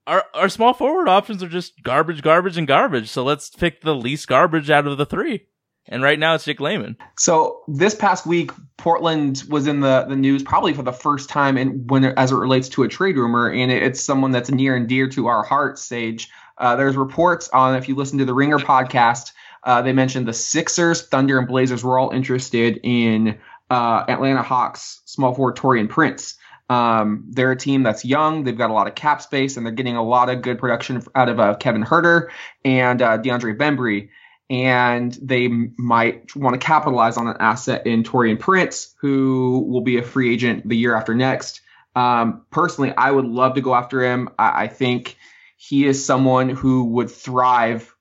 our 0.05 0.25
our 0.33 0.49
small 0.49 0.73
forward 0.73 1.09
options 1.09 1.41
are 1.41 1.49
just 1.49 1.81
garbage, 1.83 2.21
garbage, 2.21 2.57
and 2.57 2.67
garbage. 2.67 3.09
So 3.09 3.23
let's 3.23 3.49
pick 3.49 3.81
the 3.81 3.95
least 3.95 4.27
garbage 4.27 4.69
out 4.69 4.87
of 4.87 4.97
the 4.97 5.05
three. 5.05 5.47
And 5.87 6.03
right 6.03 6.19
now 6.19 6.35
it's 6.35 6.45
Jake 6.45 6.59
Layman. 6.59 6.95
So 7.17 7.63
this 7.67 7.95
past 7.95 8.27
week, 8.27 8.51
Portland 8.77 9.43
was 9.49 9.65
in 9.65 9.79
the, 9.79 10.05
the 10.07 10.15
news 10.15 10.43
probably 10.43 10.73
for 10.73 10.83
the 10.83 10.93
first 10.93 11.27
time, 11.27 11.57
and 11.57 11.89
when 11.89 12.05
as 12.05 12.31
it 12.31 12.35
relates 12.35 12.69
to 12.69 12.83
a 12.83 12.87
trade 12.87 13.17
rumor, 13.17 13.49
and 13.49 13.71
it, 13.71 13.81
it's 13.81 13.99
someone 13.99 14.31
that's 14.31 14.51
near 14.51 14.75
and 14.75 14.87
dear 14.87 15.09
to 15.09 15.27
our 15.27 15.43
hearts, 15.43 15.81
Sage. 15.81 16.29
Uh, 16.61 16.75
there's 16.75 16.95
reports 16.95 17.49
on 17.49 17.75
if 17.75 17.89
you 17.89 17.95
listen 17.95 18.19
to 18.19 18.25
the 18.25 18.33
Ringer 18.33 18.59
podcast, 18.59 19.33
uh, 19.63 19.81
they 19.81 19.93
mentioned 19.93 20.27
the 20.27 20.33
Sixers, 20.33 21.07
Thunder, 21.07 21.39
and 21.39 21.47
Blazers 21.47 21.83
were 21.83 21.97
all 21.99 22.11
interested 22.11 22.79
in 22.83 23.39
uh, 23.69 24.05
Atlanta 24.07 24.43
Hawks 24.43 25.01
small 25.05 25.33
forward 25.33 25.57
Taurean 25.57 25.89
Prince. 25.89 26.35
Um, 26.69 27.25
they're 27.29 27.51
a 27.51 27.57
team 27.57 27.83
that's 27.83 28.05
young. 28.05 28.43
They've 28.43 28.57
got 28.57 28.69
a 28.69 28.73
lot 28.73 28.87
of 28.87 28.95
cap 28.95 29.21
space, 29.21 29.57
and 29.57 29.65
they're 29.65 29.73
getting 29.73 29.97
a 29.97 30.03
lot 30.03 30.29
of 30.29 30.41
good 30.41 30.59
production 30.59 31.03
out 31.15 31.29
of 31.29 31.39
uh, 31.39 31.55
Kevin 31.55 31.83
Huerter 31.83 32.29
and 32.63 33.01
uh, 33.01 33.17
DeAndre 33.17 33.57
Bembry. 33.57 34.09
And 34.49 35.13
they 35.21 35.47
might 35.47 36.35
want 36.35 36.53
to 36.53 36.65
capitalize 36.65 37.17
on 37.17 37.27
an 37.27 37.37
asset 37.39 37.87
in 37.87 38.03
Taurean 38.03 38.39
Prince, 38.39 38.93
who 38.99 39.65
will 39.67 39.81
be 39.81 39.97
a 39.97 40.03
free 40.03 40.33
agent 40.33 40.67
the 40.67 40.77
year 40.77 40.95
after 40.95 41.15
next. 41.15 41.61
Um, 41.95 42.45
personally, 42.51 42.93
I 42.95 43.11
would 43.11 43.25
love 43.25 43.55
to 43.55 43.61
go 43.61 43.73
after 43.73 44.01
him. 44.01 44.29
I, 44.37 44.63
I 44.63 44.67
think 44.67 45.17
he 45.63 45.85
is 45.85 46.03
someone 46.03 46.49
who 46.49 46.85
would 46.85 47.11
thrive 47.11 47.95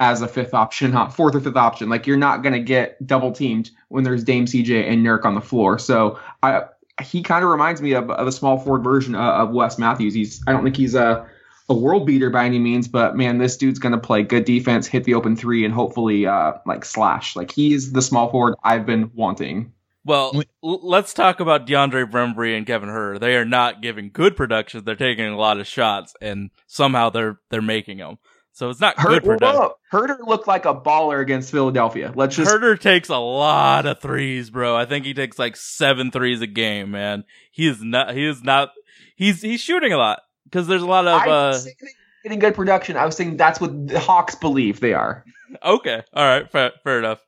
as 0.00 0.22
a 0.22 0.28
fifth 0.28 0.54
option, 0.54 0.92
not 0.92 1.14
fourth 1.14 1.34
or 1.34 1.40
fifth 1.40 1.56
option. 1.56 1.90
Like 1.90 2.06
you're 2.06 2.16
not 2.16 2.42
going 2.42 2.54
to 2.54 2.58
get 2.58 3.06
double 3.06 3.32
teamed 3.32 3.70
when 3.88 4.02
there's 4.02 4.24
Dame 4.24 4.46
CJ 4.46 4.90
and 4.90 5.04
Nurk 5.04 5.26
on 5.26 5.34
the 5.34 5.42
floor. 5.42 5.78
So 5.78 6.18
I, 6.42 6.62
he 7.02 7.22
kind 7.22 7.44
of 7.44 7.50
reminds 7.50 7.82
me 7.82 7.92
of, 7.92 8.10
of 8.10 8.26
a 8.26 8.32
small 8.32 8.58
forward 8.58 8.82
version 8.82 9.14
of, 9.14 9.48
of 9.48 9.54
Wes 9.54 9.78
Matthews. 9.78 10.14
He's, 10.14 10.42
I 10.46 10.52
don't 10.52 10.64
think 10.64 10.74
he's 10.74 10.94
a, 10.94 11.28
a 11.68 11.74
world 11.74 12.06
beater 12.06 12.30
by 12.30 12.46
any 12.46 12.58
means, 12.58 12.88
but 12.88 13.14
man, 13.14 13.36
this 13.36 13.58
dude's 13.58 13.78
going 13.78 13.92
to 13.92 13.98
play 13.98 14.22
good 14.22 14.46
defense, 14.46 14.86
hit 14.86 15.04
the 15.04 15.12
open 15.12 15.36
three, 15.36 15.66
and 15.66 15.74
hopefully, 15.74 16.26
uh, 16.26 16.54
like 16.64 16.82
slash. 16.82 17.36
Like 17.36 17.50
he's 17.50 17.92
the 17.92 18.00
small 18.00 18.30
forward 18.30 18.54
I've 18.64 18.86
been 18.86 19.10
wanting. 19.14 19.74
Well, 20.04 20.32
Wait. 20.34 20.48
l- 20.64 20.80
let's 20.82 21.14
talk 21.14 21.40
about 21.40 21.66
DeAndre 21.66 22.10
Bembry 22.10 22.56
and 22.56 22.66
Kevin 22.66 22.88
Huerter. 22.88 23.20
They 23.20 23.36
are 23.36 23.44
not 23.44 23.82
giving 23.82 24.10
good 24.12 24.36
production. 24.36 24.84
They're 24.84 24.96
taking 24.96 25.26
a 25.26 25.36
lot 25.36 25.60
of 25.60 25.66
shots, 25.66 26.14
and 26.20 26.50
somehow 26.66 27.10
they're 27.10 27.38
they're 27.50 27.62
making 27.62 27.98
them. 27.98 28.18
So 28.54 28.68
it's 28.68 28.80
not 28.80 28.96
good 28.96 29.22
Huerter, 29.22 29.38
production. 29.38 29.60
whoa, 29.62 29.74
Huerter 29.92 30.18
looked 30.26 30.46
like 30.46 30.64
a 30.66 30.74
baller 30.74 31.20
against 31.22 31.50
Philadelphia. 31.50 32.12
Let's 32.14 32.36
just 32.36 32.50
Huerter 32.50 32.78
takes 32.78 33.08
a 33.08 33.16
lot 33.16 33.86
of 33.86 34.00
threes, 34.00 34.50
bro. 34.50 34.76
I 34.76 34.84
think 34.84 35.04
he 35.06 35.14
takes 35.14 35.38
like 35.38 35.56
seven 35.56 36.10
threes 36.10 36.40
a 36.42 36.46
game, 36.46 36.90
man. 36.90 37.24
He 37.50 37.66
is 37.66 37.82
not. 37.82 38.14
He 38.14 38.26
is 38.26 38.42
not. 38.42 38.72
He's 39.16 39.40
he's 39.40 39.60
shooting 39.60 39.92
a 39.92 39.96
lot 39.98 40.20
because 40.44 40.66
there's 40.66 40.82
a 40.82 40.86
lot 40.86 41.06
of. 41.06 41.20
Uh 41.22 41.26
was 41.26 41.64
saying 41.64 41.76
they- 41.80 41.88
getting 42.24 42.38
good 42.38 42.54
production. 42.54 42.96
I 42.96 43.06
was 43.06 43.16
saying 43.16 43.36
that's 43.36 43.60
what 43.60 43.88
the 43.88 43.98
Hawks 44.00 44.34
believe 44.34 44.80
they 44.80 44.94
are. 44.94 45.24
Okay, 45.64 46.02
all 46.14 46.24
right, 46.24 46.50
fair, 46.50 46.72
fair 46.84 46.98
enough. 46.98 47.18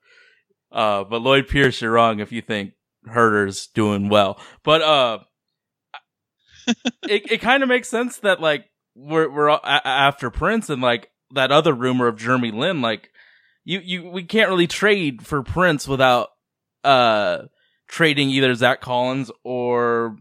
Uh, 0.75 1.05
but 1.05 1.23
Lloyd 1.23 1.49
Pierce, 1.49 1.81
you're 1.81 1.93
wrong 1.93 2.19
if 2.21 2.33
you 2.33 2.43
think 2.43 2.73
Huerter's 3.07 3.69
doing 3.69 4.09
well. 4.11 4.39
But 4.65 4.83
uh, 4.83 5.19
it 7.09 7.31
it 7.31 7.41
kind 7.41 7.63
of 7.63 7.69
makes 7.69 7.89
sense 7.89 8.19
that 8.19 8.41
like 8.41 8.67
we're 8.95 9.31
we're 9.31 9.49
a- 9.49 9.61
a- 9.63 9.87
after 9.87 10.31
Prince 10.31 10.71
and 10.71 10.83
like 10.83 11.09
that 11.35 11.53
other 11.53 11.73
rumor 11.73 12.07
of 12.09 12.19
Jeremy 12.19 12.51
Lin. 12.51 12.81
Like 12.83 13.11
you 13.65 13.81
you 13.81 14.11
we 14.11 14.25
can't 14.25 14.49
really 14.49 14.67
trade 14.67 15.27
for 15.27 15.43
Prince 15.43 15.87
without 15.87 16.29
uh 16.83 17.43
trading 17.89 18.31
either 18.31 18.55
Zach 18.55 18.81
Collins 18.81 19.31
or 19.45 20.17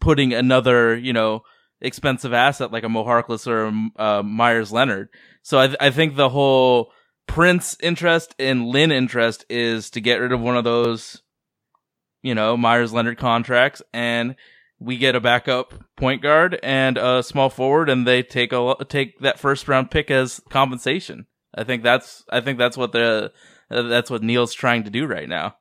putting 0.00 0.32
another 0.32 0.96
you 0.96 1.12
know 1.12 1.42
expensive 1.80 2.32
asset 2.32 2.72
like 2.72 2.84
a 2.84 2.88
Mo 2.88 3.04
Harkless 3.04 3.46
or 3.46 3.72
uh, 4.02 4.22
Meyers 4.22 4.72
Leonard. 4.72 5.08
So 5.42 5.58
I 5.60 5.66
th- 5.66 5.78
I 5.80 5.90
think 5.90 6.16
the 6.16 6.30
whole 6.30 6.92
Prince 7.26 7.76
interest 7.80 8.34
and 8.38 8.66
Lin 8.66 8.92
interest 8.92 9.44
is 9.48 9.90
to 9.90 10.00
get 10.00 10.20
rid 10.20 10.32
of 10.32 10.40
one 10.40 10.56
of 10.56 10.64
those, 10.64 11.22
you 12.22 12.34
know, 12.34 12.56
Meyers 12.56 12.92
Leonard 12.92 13.18
contracts, 13.18 13.82
and 13.92 14.36
we 14.78 14.96
get 14.98 15.16
a 15.16 15.20
backup 15.20 15.74
point 15.96 16.22
guard 16.22 16.58
and 16.62 16.98
a 16.98 17.22
small 17.22 17.50
forward, 17.50 17.88
and 17.88 18.06
they 18.06 18.22
take 18.22 18.52
a 18.52 18.76
take 18.88 19.18
that 19.20 19.38
first 19.38 19.68
round 19.68 19.90
pick 19.90 20.10
as 20.10 20.40
compensation. 20.50 21.26
I 21.54 21.64
think 21.64 21.82
that's 21.82 22.24
I 22.30 22.40
think 22.40 22.58
that's 22.58 22.76
what 22.76 22.92
the 22.92 23.32
that's 23.70 24.10
what 24.10 24.22
Neil's 24.22 24.52
trying 24.52 24.84
to 24.84 24.90
do 24.90 25.06
right 25.06 25.28
now. 25.28 25.56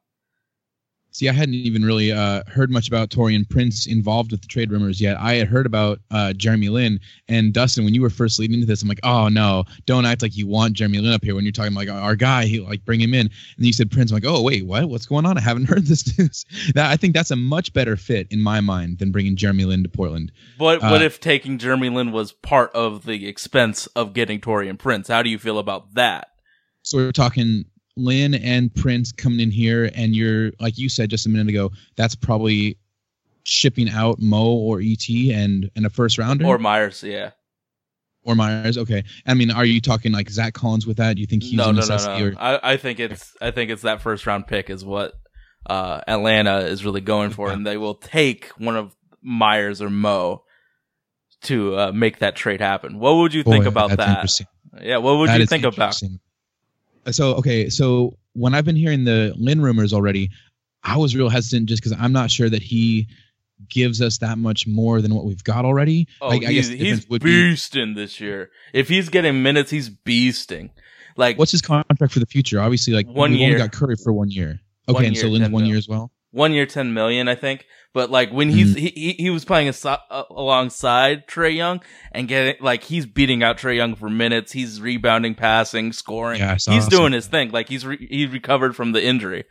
See, 1.13 1.29
I 1.29 1.31
hadn't 1.31 1.53
even 1.53 1.85
really 1.85 2.11
uh, 2.11 2.41
heard 2.47 2.71
much 2.71 2.87
about 2.87 3.11
Taurean 3.11 3.47
Prince 3.47 3.85
involved 3.85 4.31
with 4.31 4.41
the 4.41 4.47
trade 4.47 4.71
rumors 4.71 4.99
yet. 4.99 5.15
I 5.19 5.35
had 5.35 5.47
heard 5.47 5.67
about 5.67 5.99
uh, 6.09 6.33
Jeremy 6.33 6.69
Lin 6.69 6.99
and 7.27 7.53
Dustin 7.53 7.85
when 7.85 7.93
you 7.93 8.01
were 8.01 8.09
first 8.09 8.39
leading 8.39 8.55
into 8.55 8.65
this. 8.65 8.81
I'm 8.81 8.89
like, 8.89 8.99
oh 9.03 9.27
no, 9.27 9.63
don't 9.85 10.05
act 10.05 10.23
like 10.23 10.35
you 10.35 10.47
want 10.47 10.73
Jeremy 10.73 10.97
Lin 10.97 11.13
up 11.13 11.23
here 11.23 11.35
when 11.35 11.43
you're 11.43 11.51
talking 11.51 11.75
like 11.75 11.87
our 11.87 12.15
guy. 12.15 12.45
He 12.45 12.59
like 12.59 12.83
bring 12.83 12.99
him 12.99 13.13
in, 13.13 13.27
and 13.27 13.31
then 13.59 13.67
you 13.67 13.73
said 13.73 13.91
Prince. 13.91 14.09
I'm 14.09 14.15
like, 14.15 14.25
oh 14.25 14.41
wait, 14.41 14.65
what? 14.65 14.89
What's 14.89 15.05
going 15.05 15.27
on? 15.27 15.37
I 15.37 15.41
haven't 15.41 15.65
heard 15.69 15.85
this 15.85 16.17
news. 16.17 16.45
that 16.73 16.89
I 16.89 16.97
think 16.97 17.13
that's 17.13 17.29
a 17.29 17.35
much 17.35 17.73
better 17.73 17.95
fit 17.95 18.27
in 18.31 18.41
my 18.41 18.59
mind 18.59 18.97
than 18.97 19.11
bringing 19.11 19.35
Jeremy 19.35 19.65
Lin 19.65 19.83
to 19.83 19.89
Portland. 19.89 20.31
But 20.57 20.81
what 20.81 21.03
Uh, 21.03 21.05
if 21.05 21.19
taking 21.19 21.59
Jeremy 21.59 21.89
Lin 21.89 22.11
was 22.11 22.31
part 22.31 22.71
of 22.73 23.05
the 23.05 23.27
expense 23.27 23.85
of 23.87 24.13
getting 24.13 24.41
Taurean 24.41 24.79
Prince? 24.79 25.09
How 25.09 25.21
do 25.21 25.29
you 25.29 25.37
feel 25.37 25.59
about 25.59 25.93
that? 25.93 26.29
So 26.81 26.97
we're 26.97 27.11
talking 27.11 27.65
Lin 27.95 28.33
and 28.33 28.73
Prince 28.73 29.11
coming 29.11 29.39
in 29.39 29.51
here, 29.51 29.89
and 29.93 30.15
you're 30.15 30.51
like 30.59 30.77
you 30.77 30.89
said 30.89 31.09
just 31.09 31.25
a 31.25 31.29
minute 31.29 31.49
ago. 31.49 31.71
That's 31.95 32.15
probably 32.15 32.77
shipping 33.43 33.89
out 33.89 34.19
Mo 34.19 34.53
or 34.53 34.81
ET 34.81 35.07
and 35.09 35.69
and 35.75 35.85
a 35.85 35.89
first 35.89 36.17
rounder 36.17 36.45
Or 36.45 36.57
Meyers, 36.57 37.03
yeah. 37.03 37.31
or 38.23 38.35
Meyers. 38.35 38.77
Okay, 38.77 39.03
I 39.25 39.33
mean, 39.33 39.51
are 39.51 39.65
you 39.65 39.81
talking 39.81 40.11
like 40.11 40.29
Zach 40.29 40.53
Collins 40.53 40.87
with 40.87 40.97
that? 40.97 41.15
Do 41.15 41.21
you 41.21 41.27
think 41.27 41.43
he's 41.43 41.57
no, 41.57 41.69
a 41.69 41.73
no, 41.73 41.85
no, 41.85 41.97
no. 41.97 42.25
Or, 42.25 42.33
I, 42.37 42.73
I 42.73 42.77
think 42.77 42.99
it's 42.99 43.35
I 43.41 43.51
think 43.51 43.69
it's 43.69 43.83
that 43.83 44.01
first 44.01 44.25
round 44.25 44.47
pick 44.47 44.69
is 44.69 44.83
what 44.83 45.13
uh, 45.65 46.01
Atlanta 46.07 46.59
is 46.59 46.83
really 46.83 47.01
going 47.01 47.29
for, 47.29 47.51
and 47.51 47.65
they 47.65 47.77
will 47.77 47.95
take 47.95 48.47
one 48.57 48.75
of 48.75 48.95
Meyers 49.21 49.81
or 49.81 49.89
Mo 49.89 50.43
to 51.43 51.77
uh, 51.77 51.91
make 51.91 52.19
that 52.19 52.35
trade 52.35 52.61
happen. 52.61 52.99
What 52.99 53.15
would 53.15 53.33
you 53.33 53.43
think 53.43 53.65
about 53.65 53.97
that? 53.97 54.29
Yeah, 54.81 54.97
what 54.97 55.17
would 55.17 55.29
That 55.29 55.39
you 55.39 55.45
think 55.45 55.65
about? 55.65 56.01
So 57.11 57.35
okay, 57.35 57.69
so 57.69 58.17
when 58.33 58.53
I've 58.53 58.65
been 58.65 58.75
hearing 58.75 59.03
the 59.03 59.33
Lin 59.37 59.61
rumors 59.61 59.93
already, 59.93 60.29
I 60.83 60.97
was 60.97 61.15
real 61.15 61.29
hesitant 61.29 61.69
just 61.69 61.83
because 61.83 61.97
I'm 61.99 62.11
not 62.13 62.31
sure 62.31 62.49
that 62.49 62.63
he 62.63 63.07
gives 63.69 64.01
us 64.01 64.17
that 64.19 64.37
much 64.37 64.67
more 64.67 65.01
than 65.01 65.13
what 65.15 65.25
we've 65.25 65.43
got 65.43 65.63
already. 65.65 66.07
Oh, 66.21 66.29
Like, 66.29 66.45
I 66.45 66.51
he's, 66.51 66.67
he's 66.67 67.07
would 67.09 67.23
be 67.23 67.31
beasting 67.53 67.95
this 67.95 68.19
year. 68.19 68.51
If 68.73 68.89
he's 68.89 69.09
getting 69.09 69.41
minutes, 69.43 69.71
he's 69.71 69.89
beasting. 69.89 70.71
Like 71.15 71.37
what's 71.37 71.51
his 71.51 71.61
contract 71.61 72.11
for 72.11 72.19
the 72.19 72.25
future? 72.25 72.59
Obviously, 72.59 72.93
like 72.93 73.07
One 73.07 73.33
year. 73.33 73.47
only 73.49 73.59
got 73.59 73.71
Curry 73.71 73.95
for 74.03 74.11
one 74.11 74.31
year. 74.31 74.59
Okay, 74.89 74.93
One 74.95 75.05
and 75.05 75.17
so 75.17 75.27
year, 75.27 75.39
10 75.39 75.51
one 75.51 75.65
year 75.65 75.77
as 75.77 75.87
well. 75.87 76.11
one 76.31 76.51
year, 76.53 76.65
ten 76.65 76.93
million, 76.93 77.27
I 77.27 77.35
think. 77.35 77.65
But 77.93 78.09
like 78.09 78.31
when 78.31 78.49
he's 78.49 78.75
Mm. 78.75 78.79
he, 78.79 78.89
he 78.89 79.13
he 79.23 79.29
was 79.29 79.45
playing 79.45 79.69
a, 79.69 79.87
uh, 79.87 80.23
alongside 80.31 81.27
Trae 81.27 81.55
Young 81.55 81.81
and 82.11 82.27
getting 82.27 82.55
like 82.61 82.83
he's 82.83 83.05
beating 83.05 83.43
out 83.43 83.57
Trae 83.57 83.75
Young 83.75 83.95
for 83.95 84.09
minutes. 84.09 84.51
He's 84.51 84.81
rebounding, 84.81 85.35
passing, 85.35 85.93
scoring. 85.93 86.39
Yeah, 86.39 86.57
he's 86.67 86.87
doing 86.87 87.13
his 87.13 87.27
thing. 87.27 87.51
Like 87.51 87.69
he's 87.69 87.85
re- 87.85 88.07
he 88.09 88.25
recovered 88.25 88.75
from 88.75 88.93
the 88.93 89.03
injury. 89.05 89.43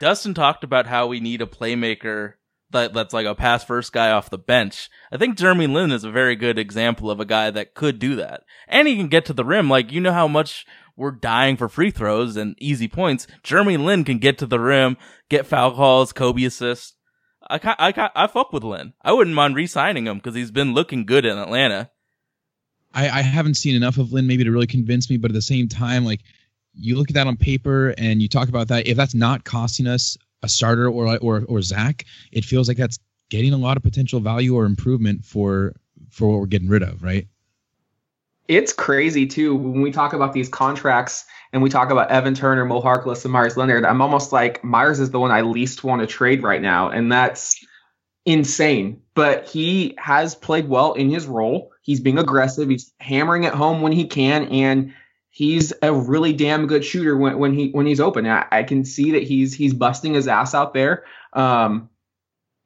Dustin 0.00 0.34
talked 0.34 0.62
about 0.62 0.86
how 0.86 1.06
we 1.06 1.20
need 1.20 1.40
a 1.40 1.46
playmaker 1.46 2.34
that 2.70 2.92
that's 2.92 3.14
like 3.14 3.26
a 3.26 3.34
pass 3.34 3.64
first 3.64 3.92
guy 3.92 4.10
off 4.10 4.28
the 4.28 4.36
bench. 4.38 4.90
I 5.10 5.16
think 5.16 5.38
Jeremy 5.38 5.66
Lin 5.66 5.90
is 5.90 6.04
a 6.04 6.10
very 6.10 6.36
good 6.36 6.58
example 6.58 7.10
of 7.10 7.18
a 7.20 7.24
guy 7.24 7.50
that 7.50 7.74
could 7.74 7.98
do 7.98 8.16
that, 8.16 8.42
and 8.68 8.86
he 8.88 8.96
can 8.96 9.08
get 9.08 9.24
to 9.26 9.32
the 9.32 9.44
rim. 9.44 9.70
Like 9.70 9.90
you 9.90 10.00
know 10.02 10.12
how 10.12 10.28
much 10.28 10.66
we're 10.96 11.12
dying 11.12 11.56
for 11.56 11.68
free 11.68 11.90
throws 11.90 12.36
and 12.36 12.56
easy 12.58 12.88
points. 12.88 13.26
Jeremy 13.42 13.76
Lin 13.78 14.04
can 14.04 14.18
get 14.18 14.36
to 14.38 14.46
the 14.46 14.60
rim, 14.60 14.96
get 15.30 15.46
foul 15.46 15.74
calls, 15.74 16.12
Kobe 16.12 16.44
assists. 16.44 16.92
I 17.48 17.58
I 17.78 18.10
I 18.14 18.26
fuck 18.26 18.52
with 18.52 18.64
Lin. 18.64 18.92
I 19.02 19.12
wouldn't 19.12 19.34
mind 19.34 19.54
re-signing 19.54 20.06
him 20.06 20.18
because 20.18 20.34
he's 20.34 20.50
been 20.50 20.74
looking 20.74 21.06
good 21.06 21.24
in 21.24 21.38
Atlanta. 21.38 21.90
I, 22.94 23.08
I 23.08 23.22
haven't 23.22 23.54
seen 23.54 23.76
enough 23.76 23.98
of 23.98 24.12
Lin 24.12 24.26
maybe 24.26 24.44
to 24.44 24.50
really 24.50 24.66
convince 24.66 25.10
me, 25.10 25.18
but 25.18 25.30
at 25.30 25.34
the 25.34 25.42
same 25.42 25.68
time, 25.68 26.04
like 26.04 26.22
you 26.72 26.96
look 26.96 27.10
at 27.10 27.14
that 27.14 27.26
on 27.26 27.36
paper 27.36 27.94
and 27.98 28.22
you 28.22 28.28
talk 28.28 28.48
about 28.48 28.68
that. 28.68 28.86
If 28.86 28.96
that's 28.96 29.14
not 29.14 29.44
costing 29.44 29.86
us 29.86 30.16
a 30.42 30.48
starter 30.48 30.88
or 30.88 31.18
or 31.18 31.44
or 31.48 31.62
Zach, 31.62 32.04
it 32.32 32.44
feels 32.44 32.68
like 32.68 32.76
that's 32.76 32.98
getting 33.28 33.52
a 33.52 33.58
lot 33.58 33.76
of 33.76 33.82
potential 33.82 34.20
value 34.20 34.54
or 34.54 34.64
improvement 34.64 35.24
for 35.24 35.74
for 36.10 36.28
what 36.28 36.40
we're 36.40 36.46
getting 36.46 36.68
rid 36.68 36.82
of, 36.82 37.02
right? 37.02 37.26
It's 38.48 38.72
crazy 38.72 39.26
too 39.26 39.54
when 39.54 39.80
we 39.80 39.90
talk 39.90 40.12
about 40.12 40.32
these 40.32 40.48
contracts 40.48 41.24
and 41.52 41.62
we 41.62 41.70
talk 41.70 41.90
about 41.90 42.10
Evan 42.10 42.34
Turner, 42.34 42.64
Mo 42.64 42.80
Harkless, 42.80 43.24
and 43.24 43.32
Meyers 43.32 43.56
Leonard. 43.56 43.84
I'm 43.84 44.02
almost 44.02 44.32
like 44.32 44.62
Meyers 44.62 45.00
is 45.00 45.10
the 45.10 45.20
one 45.20 45.30
I 45.30 45.40
least 45.40 45.84
want 45.84 46.00
to 46.00 46.06
trade 46.06 46.42
right 46.42 46.60
now, 46.60 46.90
and 46.90 47.10
that's 47.10 47.64
insane. 48.24 49.00
But 49.14 49.46
he 49.46 49.94
has 49.98 50.34
played 50.34 50.68
well 50.68 50.92
in 50.92 51.08
his 51.08 51.26
role. 51.26 51.72
He's 51.82 52.00
being 52.00 52.18
aggressive. 52.18 52.68
He's 52.68 52.92
hammering 53.00 53.44
it 53.44 53.54
home 53.54 53.80
when 53.80 53.92
he 53.92 54.06
can, 54.06 54.48
and 54.48 54.92
he's 55.30 55.72
a 55.82 55.92
really 55.92 56.32
damn 56.32 56.66
good 56.66 56.84
shooter 56.84 57.16
when, 57.16 57.38
when 57.38 57.52
he 57.52 57.70
when 57.70 57.86
he's 57.86 58.00
open. 58.00 58.26
I, 58.26 58.46
I 58.50 58.62
can 58.62 58.84
see 58.84 59.12
that 59.12 59.22
he's 59.22 59.54
he's 59.54 59.72
busting 59.72 60.14
his 60.14 60.28
ass 60.28 60.54
out 60.54 60.74
there. 60.74 61.04
Um, 61.32 61.88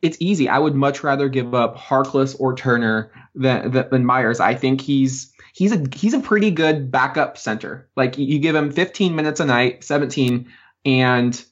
it's 0.03 0.17
easy. 0.21 0.49
I 0.49 0.59
would 0.59 0.75
much 0.75 1.05
rather 1.05 1.29
give 1.29 1.55
up 1.55 1.77
Harkless 1.77 2.35
or 2.41 2.57
Turner 2.57 3.13
than, 3.35 3.71
than 3.71 3.89
than 3.91 4.05
Meyers. 4.05 4.41
I 4.41 4.55
think 4.55 4.81
he's 4.81 5.33
he's 5.53 5.73
a 5.73 5.85
he's 5.95 6.15
a 6.15 6.21
pretty 6.21 6.51
good 6.51 6.91
backup 6.91 7.39
center. 7.39 7.89
Like 7.97 8.19
you 8.19 8.39
give 8.39 8.55
him 8.55 8.71
15 8.71 9.15
minutes 9.15 9.41
a 9.41 9.45
night, 9.45 9.85
17, 9.85 10.51
and 10.85 11.45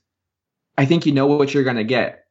I 0.77 0.85
think 0.85 1.07
you 1.07 1.13
know 1.13 1.27
what 1.27 1.53
you're 1.53 1.65
gonna 1.65 1.85
get. 1.85 2.25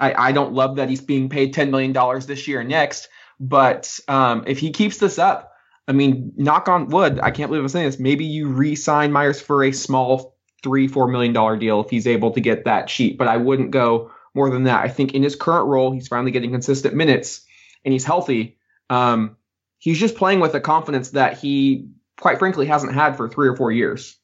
I, 0.00 0.28
I 0.28 0.32
don't 0.32 0.54
love 0.54 0.76
that 0.76 0.88
he's 0.88 1.00
being 1.00 1.28
paid 1.28 1.52
10 1.52 1.70
million 1.70 1.92
dollars 1.92 2.26
this 2.26 2.48
year 2.48 2.60
and 2.60 2.68
next, 2.68 3.08
but 3.38 3.98
um, 4.08 4.44
if 4.46 4.58
he 4.58 4.70
keeps 4.70 4.98
this 4.98 5.18
up, 5.18 5.52
I 5.86 5.92
mean, 5.92 6.32
knock 6.36 6.68
on 6.68 6.88
wood, 6.88 7.20
I 7.22 7.30
can't 7.30 7.50
believe 7.50 7.62
I'm 7.62 7.68
saying 7.68 7.86
this. 7.86 7.98
Maybe 7.98 8.24
you 8.24 8.48
re-sign 8.48 9.12
Meyers 9.12 9.40
for 9.40 9.64
a 9.64 9.72
small 9.72 10.36
three, 10.62 10.88
four 10.88 11.08
million 11.08 11.32
dollar 11.32 11.56
deal 11.56 11.80
if 11.80 11.90
he's 11.90 12.06
able 12.06 12.30
to 12.32 12.40
get 12.40 12.64
that 12.64 12.88
cheap, 12.88 13.18
but 13.18 13.28
I 13.28 13.36
wouldn't 13.36 13.70
go 13.70 14.10
more 14.34 14.48
than 14.50 14.64
that. 14.64 14.84
I 14.84 14.88
think 14.88 15.14
in 15.14 15.22
his 15.22 15.36
current 15.36 15.66
role, 15.66 15.92
he's 15.92 16.08
finally 16.08 16.30
getting 16.30 16.52
consistent 16.52 16.94
minutes 16.94 17.42
and 17.84 17.92
he's 17.92 18.04
healthy. 18.04 18.58
Um, 18.88 19.36
he's 19.82 19.98
just 19.98 20.14
playing 20.14 20.38
with 20.38 20.54
a 20.54 20.60
confidence 20.60 21.10
that 21.10 21.38
he, 21.38 21.88
quite 22.20 22.38
frankly, 22.38 22.66
hasn't 22.66 22.94
had 22.94 23.16
for 23.16 23.28
three 23.28 23.48
or 23.48 23.56
four 23.56 23.72
years. 23.72 24.16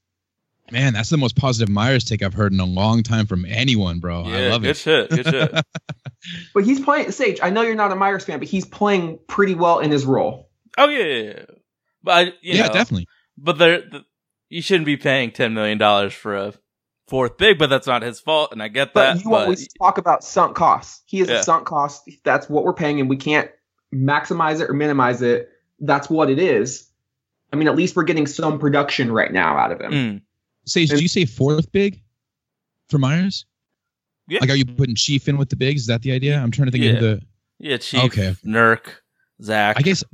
Man, 0.70 0.92
that's 0.92 1.08
the 1.08 1.16
most 1.16 1.34
positive 1.34 1.68
Meyers 1.68 2.04
take 2.04 2.22
I've 2.22 2.34
heard 2.34 2.52
in 2.52 2.60
a 2.60 2.64
long 2.66 3.02
time 3.02 3.26
from 3.26 3.44
anyone, 3.44 3.98
bro. 4.00 4.26
yeah, 4.28 4.36
I 4.36 4.48
love 4.50 4.62
good 4.62 4.70
it. 4.70 4.76
shit. 4.76 5.10
Good 5.10 5.26
shit. 5.26 5.54
But 6.52 6.64
he's 6.64 6.80
playing 6.80 7.10
Sage. 7.12 7.38
I 7.42 7.50
know 7.50 7.62
you're 7.62 7.74
not 7.76 7.92
a 7.92 7.96
Meyers 7.96 8.24
fan, 8.24 8.38
but 8.38 8.48
he's 8.48 8.66
playing 8.66 9.18
pretty 9.28 9.54
well 9.54 9.78
in 9.78 9.90
his 9.90 10.04
role. 10.04 10.50
oh 10.76 10.88
yeah, 10.88 11.04
yeah, 11.04 11.22
yeah. 11.22 11.44
but 12.02 12.10
I, 12.12 12.20
you 12.22 12.32
yeah, 12.42 12.66
know, 12.66 12.72
definitely. 12.72 13.06
But 13.38 13.56
there, 13.58 13.80
the, 13.80 14.04
you 14.50 14.60
shouldn't 14.60 14.84
be 14.86 14.96
paying 14.96 15.30
ten 15.30 15.54
million 15.54 15.78
dollars 15.78 16.12
for 16.12 16.36
a 16.36 16.52
fourth 17.06 17.38
big. 17.38 17.58
But 17.58 17.70
that's 17.70 17.86
not 17.86 18.02
his 18.02 18.20
fault, 18.20 18.52
and 18.52 18.62
I 18.62 18.68
get 18.68 18.92
But 18.92 19.14
that. 19.14 19.24
you 19.24 19.30
but 19.30 19.42
always 19.44 19.68
talk 19.74 19.96
about 19.98 20.22
sunk 20.24 20.56
costs. 20.56 21.02
He 21.06 21.20
is 21.20 21.28
Yeah. 21.28 21.36
a 21.36 21.42
sunk 21.44 21.66
cost. 21.66 22.02
That's 22.24 22.48
what 22.50 22.64
we're 22.64 22.74
paying, 22.74 23.00
and 23.00 23.08
we 23.08 23.16
can't 23.16 23.48
maximize 23.94 24.60
it 24.60 24.70
or 24.70 24.74
minimize 24.74 25.22
it. 25.22 25.50
That's 25.80 26.10
what 26.10 26.30
it 26.30 26.38
is. 26.38 26.88
I 27.52 27.56
mean, 27.56 27.68
at 27.68 27.76
least 27.76 27.96
we're 27.96 28.04
getting 28.04 28.26
some 28.26 28.58
production 28.58 29.10
right 29.12 29.32
now 29.32 29.56
out 29.56 29.72
of 29.72 29.80
him. 29.80 29.92
Mm. 29.92 30.20
Sage, 30.66 30.90
did 30.90 31.00
you 31.00 31.08
say 31.08 31.24
fourth 31.24 31.70
big 31.72 32.02
for 32.88 32.98
Meyers? 32.98 33.46
Yeah. 34.28 34.40
Like, 34.40 34.50
are 34.50 34.54
you 34.56 34.66
putting 34.66 34.94
Chief 34.94 35.28
in 35.28 35.38
with 35.38 35.48
the 35.48 35.56
bigs? 35.56 35.82
Is 35.82 35.86
that 35.86 36.02
the 36.02 36.12
idea? 36.12 36.38
I'm 36.38 36.50
trying 36.50 36.66
to 36.66 36.72
think 36.72 36.84
Yeah. 36.84 36.90
of 36.92 37.00
the. 37.00 37.22
yeah, 37.58 37.76
Chief, 37.78 38.04
Okay. 38.04 38.34
Nurk, 38.44 38.86
Zach. 39.42 39.76
I 39.78 39.82
guess. 39.82 40.04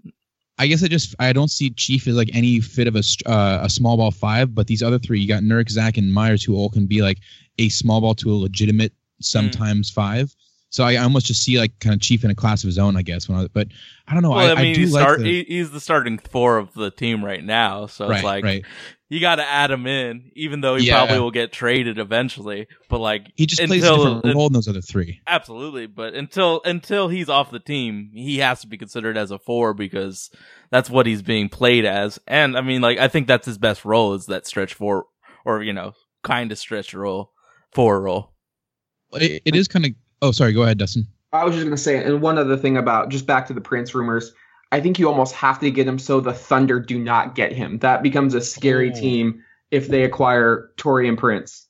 I 0.57 0.69
guess 0.69 0.85
I 0.85 0.87
just 0.87 1.17
I 1.19 1.33
don't 1.33 1.51
see 1.51 1.71
Chief 1.71 2.07
as 2.07 2.15
like 2.15 2.31
any 2.33 2.61
fit 2.61 2.87
of 2.87 2.95
a 2.95 3.03
uh, 3.27 3.59
a 3.65 3.69
small 3.69 3.97
ball 3.97 4.13
five, 4.13 4.55
but 4.55 4.69
these 4.69 4.85
other 4.85 5.01
three 5.01 5.19
you 5.19 5.27
got 5.27 5.43
Nurk, 5.43 5.69
Zach, 5.69 5.97
and 5.97 6.13
Meyers 6.15 6.45
who 6.45 6.55
all 6.55 6.69
can 6.71 6.87
be 6.87 7.03
like 7.03 7.19
a 7.59 7.69
small 7.71 8.01
ball 8.01 8.15
to 8.15 8.31
a 8.31 8.37
legitimate 8.37 8.93
sometimes 9.21 9.91
five. 9.91 10.33
So 10.75 10.83
I 10.83 10.97
almost 10.97 11.27
just 11.27 11.45
see 11.45 11.57
like 11.57 11.79
kind 11.79 11.95
of 11.95 12.01
Chief 12.01 12.25
in 12.25 12.33
a 12.33 12.35
class 12.35 12.65
of 12.65 12.67
his 12.67 12.79
own, 12.79 12.97
I 12.97 13.03
guess. 13.03 13.29
When 13.29 13.39
I, 13.39 13.47
but 13.47 13.69
I 14.09 14.13
don't 14.13 14.25
know. 14.25 14.31
Well, 14.31 14.41
I, 14.41 14.51
I, 14.51 14.55
mean, 14.61 14.73
I 14.73 14.75
do 14.75 14.81
he's, 14.81 14.93
like 14.93 15.03
start, 15.03 15.21
the, 15.21 15.45
he's 15.45 15.71
the 15.71 15.79
starting 15.79 16.19
four 16.19 16.59
of 16.59 16.75
the 16.75 16.91
team 16.91 17.25
right 17.25 17.45
now, 17.45 17.87
so 17.87 18.09
right, 18.09 18.17
it's 18.17 18.25
like 18.25 18.43
right. 18.43 18.65
you 19.09 19.21
got 19.21 19.37
to 19.37 19.45
add 19.45 19.71
him 19.71 19.87
in, 19.87 20.33
even 20.35 20.63
though 20.63 20.75
he 20.75 20.89
Yeah. 20.89 20.97
probably 20.97 21.21
will 21.21 21.31
get 21.31 21.53
traded 21.53 22.01
eventually. 22.01 22.67
But 22.89 22.99
like, 22.99 23.31
He 23.37 23.47
just 23.47 23.63
plays 23.63 23.85
a 23.85 23.95
different 23.95 24.25
role 24.35 24.49
than 24.49 24.55
those 24.55 24.67
other 24.67 24.81
three. 24.81 25.21
absolutely. 25.29 25.87
But 25.87 26.15
until 26.15 26.61
until 26.65 27.07
he's 27.07 27.29
off 27.29 27.53
the 27.53 27.61
team, 27.61 28.11
he 28.13 28.39
has 28.39 28.63
to 28.63 28.67
be 28.67 28.77
considered 28.77 29.17
as 29.17 29.31
a 29.31 29.39
four 29.39 29.75
because 29.75 30.29
that's 30.73 30.91
what 30.91 31.07
he's 31.07 31.23
being 31.23 31.49
played 31.49 31.85
as. 31.85 32.19
And 32.27 32.59
I 32.59 32.63
mean, 32.63 32.83
like, 32.83 32.99
I 32.99 33.07
think 33.07 33.29
that's 33.29 33.47
his 33.47 33.59
best 33.59 33.85
role 33.85 34.15
is 34.15 34.27
that 34.27 34.45
stretch 34.45 34.75
four, 34.75 35.07
or 35.45 35.63
you 35.63 35.73
know, 35.73 35.93
kind 36.25 36.51
of 36.51 36.59
stretch 36.59 36.95
role, 36.95 37.31
four 37.71 38.03
role. 38.03 38.33
It, 39.13 39.43
it 39.45 39.55
is 39.55 39.69
kind 39.69 39.87
of. 39.87 39.93
Oh, 40.25 40.33
sorry. 40.33 40.55
Go 40.55 40.63
ahead, 40.63 40.79
Dustin. 40.79 41.07
I 41.35 41.45
was 41.45 41.55
just 41.55 41.67
going 41.67 41.77
to 41.77 41.83
say, 41.83 42.03
and 42.03 42.23
one 42.23 42.39
other 42.39 42.57
thing 42.57 42.79
about 42.79 43.11
just 43.11 43.27
back 43.27 43.47
to 43.49 43.53
the 43.53 43.61
Prince 43.61 43.95
rumors, 43.95 44.33
I 44.73 44.81
think 44.81 44.99
you 44.99 45.07
almost 45.09 45.35
have 45.35 45.61
to 45.61 45.71
get 45.71 45.87
him 45.87 45.99
so 45.99 46.21
the 46.21 46.33
Thunder 46.33 46.81
do 46.81 46.99
not 46.99 47.35
get 47.35 47.53
him. 47.53 47.79
That 47.81 48.03
becomes 48.03 48.33
a 48.35 48.41
scary 48.41 48.91
Oh. 48.91 48.99
team 48.99 49.43
if 49.71 49.87
they 49.89 50.05
acquire 50.05 50.71
Taurean 50.79 51.19
Prince. 51.19 51.67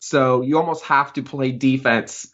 So 0.00 0.42
you 0.42 0.58
almost 0.58 0.84
have 0.84 1.14
to 1.14 1.22
play 1.22 1.52
defense 1.52 2.30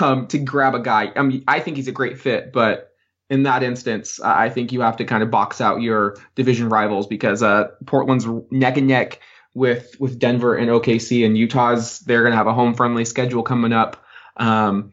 um, 0.00 0.28
to 0.28 0.38
grab 0.38 0.74
a 0.74 0.80
guy. 0.80 1.12
I 1.14 1.22
mean, 1.22 1.44
I 1.46 1.60
think 1.60 1.76
he's 1.76 1.88
a 1.88 1.92
great 1.92 2.18
fit, 2.18 2.52
but 2.54 2.90
in 3.28 3.42
that 3.42 3.62
instance, 3.62 4.18
I 4.18 4.46
I 4.46 4.50
think 4.50 4.72
you 4.72 4.80
have 4.80 4.96
to 4.96 5.04
kind 5.04 5.22
of 5.22 5.30
box 5.30 5.60
out 5.60 5.82
your 5.82 6.16
division 6.36 6.70
rivals 6.70 7.06
because 7.06 7.42
uh, 7.42 7.68
Portland's 7.84 8.26
neck 8.50 8.78
and 8.78 8.86
neck 8.86 9.20
with 9.52 9.94
with 10.00 10.18
Denver 10.18 10.56
and 10.56 10.70
OKC, 10.70 11.26
and 11.26 11.36
Utah's 11.36 12.00
they're 12.00 12.22
going 12.22 12.32
to 12.32 12.36
have 12.36 12.46
a 12.46 12.54
home 12.54 12.72
friendly 12.74 13.04
schedule 13.04 13.42
coming 13.42 13.72
up. 13.72 14.02
Um, 14.36 14.92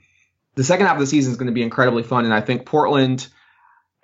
the 0.56 0.63
second 0.63 0.86
half 0.86 0.95
of 0.95 1.01
the 1.01 1.08
season 1.08 1.32
is 1.32 1.38
going 1.38 1.47
to 1.47 1.53
be 1.53 1.63
incredibly 1.63 2.03
fun, 2.03 2.25
and 2.25 2.34
I 2.34 2.41
think 2.41 2.65
Portland 2.65 3.27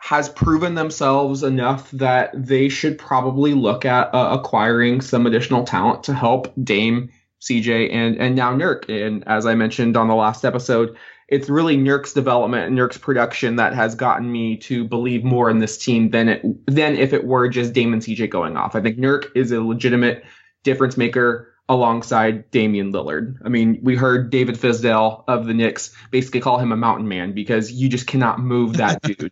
has 0.01 0.29
proven 0.29 0.75
themselves 0.75 1.43
enough 1.43 1.91
that 1.91 2.31
they 2.33 2.69
should 2.69 2.97
probably 2.97 3.53
look 3.53 3.85
at 3.85 4.13
uh, 4.13 4.37
acquiring 4.39 5.01
some 5.01 5.25
additional 5.25 5.65
talent 5.65 6.05
to 6.05 6.13
help 6.13 6.53
Dame, 6.63 7.09
CJ, 7.41 7.93
and 7.93 8.17
and 8.17 8.35
now 8.35 8.53
Nurk. 8.53 8.89
And 8.89 9.27
as 9.27 9.45
I 9.45 9.55
mentioned 9.55 9.97
on 9.97 10.07
the 10.07 10.15
last 10.15 10.45
episode, 10.45 10.95
it's 11.27 11.49
really 11.49 11.77
Nurk's 11.77 12.13
development 12.13 12.67
and 12.67 12.77
Nurk's 12.77 12.97
production 12.97 13.57
that 13.57 13.73
has 13.73 13.93
gotten 13.93 14.31
me 14.31 14.57
to 14.57 14.83
believe 14.83 15.23
more 15.23 15.49
in 15.49 15.59
this 15.59 15.77
team 15.77 16.09
than 16.09 16.29
it 16.29 16.65
than 16.65 16.95
if 16.95 17.13
it 17.13 17.25
were 17.25 17.47
just 17.49 17.73
Dame 17.73 17.93
and 17.93 18.01
CJ 18.01 18.29
going 18.29 18.57
off. 18.57 18.75
I 18.75 18.81
think 18.81 18.97
Nurk 18.97 19.25
is 19.35 19.51
a 19.51 19.61
legitimate 19.61 20.23
difference 20.63 20.97
maker 20.97 21.53
alongside 21.69 22.49
Damian 22.49 22.91
Lillard. 22.91 23.37
I 23.45 23.49
mean, 23.49 23.79
we 23.81 23.95
heard 23.95 24.31
David 24.31 24.55
Fizdale 24.55 25.23
of 25.27 25.45
the 25.45 25.53
Knicks 25.53 25.95
basically 26.09 26.41
call 26.41 26.57
him 26.57 26.71
a 26.71 26.75
mountain 26.75 27.07
man 27.07 27.31
because 27.31 27.71
you 27.71 27.87
just 27.87 28.07
cannot 28.07 28.39
move 28.39 28.77
that 28.77 29.01
dude. 29.03 29.31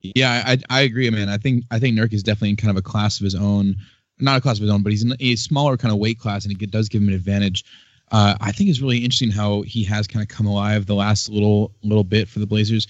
Yeah, 0.00 0.42
I 0.44 0.58
I 0.70 0.80
agree, 0.80 1.08
man. 1.10 1.28
I 1.28 1.36
think 1.36 1.64
I 1.70 1.78
think 1.78 1.98
Nurk 1.98 2.12
is 2.12 2.22
definitely 2.22 2.50
in 2.50 2.56
kind 2.56 2.70
of 2.70 2.76
a 2.76 2.82
class 2.82 3.20
of 3.20 3.24
his 3.24 3.34
own, 3.34 3.76
not 4.18 4.38
a 4.38 4.40
class 4.40 4.56
of 4.56 4.62
his 4.62 4.70
own, 4.70 4.82
but 4.82 4.90
he's 4.92 5.02
in 5.02 5.14
a 5.20 5.36
smaller 5.36 5.76
kind 5.76 5.92
of 5.92 5.98
weight 5.98 6.18
class, 6.18 6.44
and 6.44 6.62
it 6.62 6.70
does 6.70 6.88
give 6.88 7.02
him 7.02 7.08
an 7.08 7.14
advantage. 7.14 7.64
Uh, 8.12 8.36
I 8.40 8.52
think 8.52 8.70
it's 8.70 8.80
really 8.80 8.98
interesting 8.98 9.30
how 9.30 9.62
he 9.62 9.82
has 9.84 10.06
kind 10.06 10.22
of 10.22 10.28
come 10.28 10.46
alive 10.46 10.86
the 10.86 10.94
last 10.94 11.28
little 11.28 11.72
little 11.82 12.04
bit 12.04 12.28
for 12.28 12.38
the 12.38 12.46
Blazers. 12.46 12.86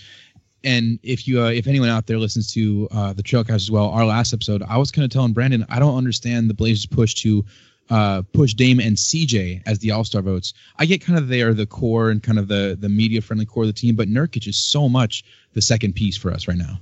And 0.63 0.99
if 1.03 1.27
you 1.27 1.43
uh, 1.43 1.51
if 1.51 1.67
anyone 1.67 1.89
out 1.89 2.07
there 2.07 2.19
listens 2.19 2.53
to 2.53 2.89
uh, 2.91 3.13
the 3.15 3.23
Trailcast 3.23 3.55
as 3.55 3.71
well, 3.71 3.89
our 3.89 4.05
last 4.05 4.33
episode, 4.33 4.63
I 4.63 4.77
was 4.77 4.91
kind 4.93 5.05
of 5.05 5.11
telling 5.11 5.33
Brandon 5.33 5.65
I 5.69 5.79
don't 5.79 5.97
understand 5.97 6.51
the 6.51 6.55
Blazers 6.55 6.87
push 6.87 7.15
to 7.15 7.45
uh, 7.91 8.23
push 8.33 8.55
Dame 8.55 8.81
and 8.81 8.97
CJ 8.97 9.63
as 9.67 9.79
the 9.79 9.91
All 9.91 10.05
Star 10.05 10.23
votes. 10.23 10.55
I 10.79 10.87
get 10.87 11.01
kind 11.01 11.19
of 11.19 11.29
they 11.29 11.43
are 11.43 11.55
the 11.55 11.67
core 11.67 12.11
and 12.11 12.23
kind 12.23 12.39
of 12.39 12.49
the 12.49 12.77
the 12.79 12.89
media 12.89 13.21
friendly 13.21 13.47
core 13.47 13.65
of 13.65 13.69
the 13.69 13.73
team, 13.73 13.97
but 13.97 14.09
Nurkic 14.09 14.47
is 14.47 14.57
so 14.57 14.89
much 14.89 15.25
the 15.53 15.63
second 15.63 15.95
piece 15.95 16.17
for 16.17 16.33
us 16.33 16.49
right 16.49 16.59
now. 16.59 16.79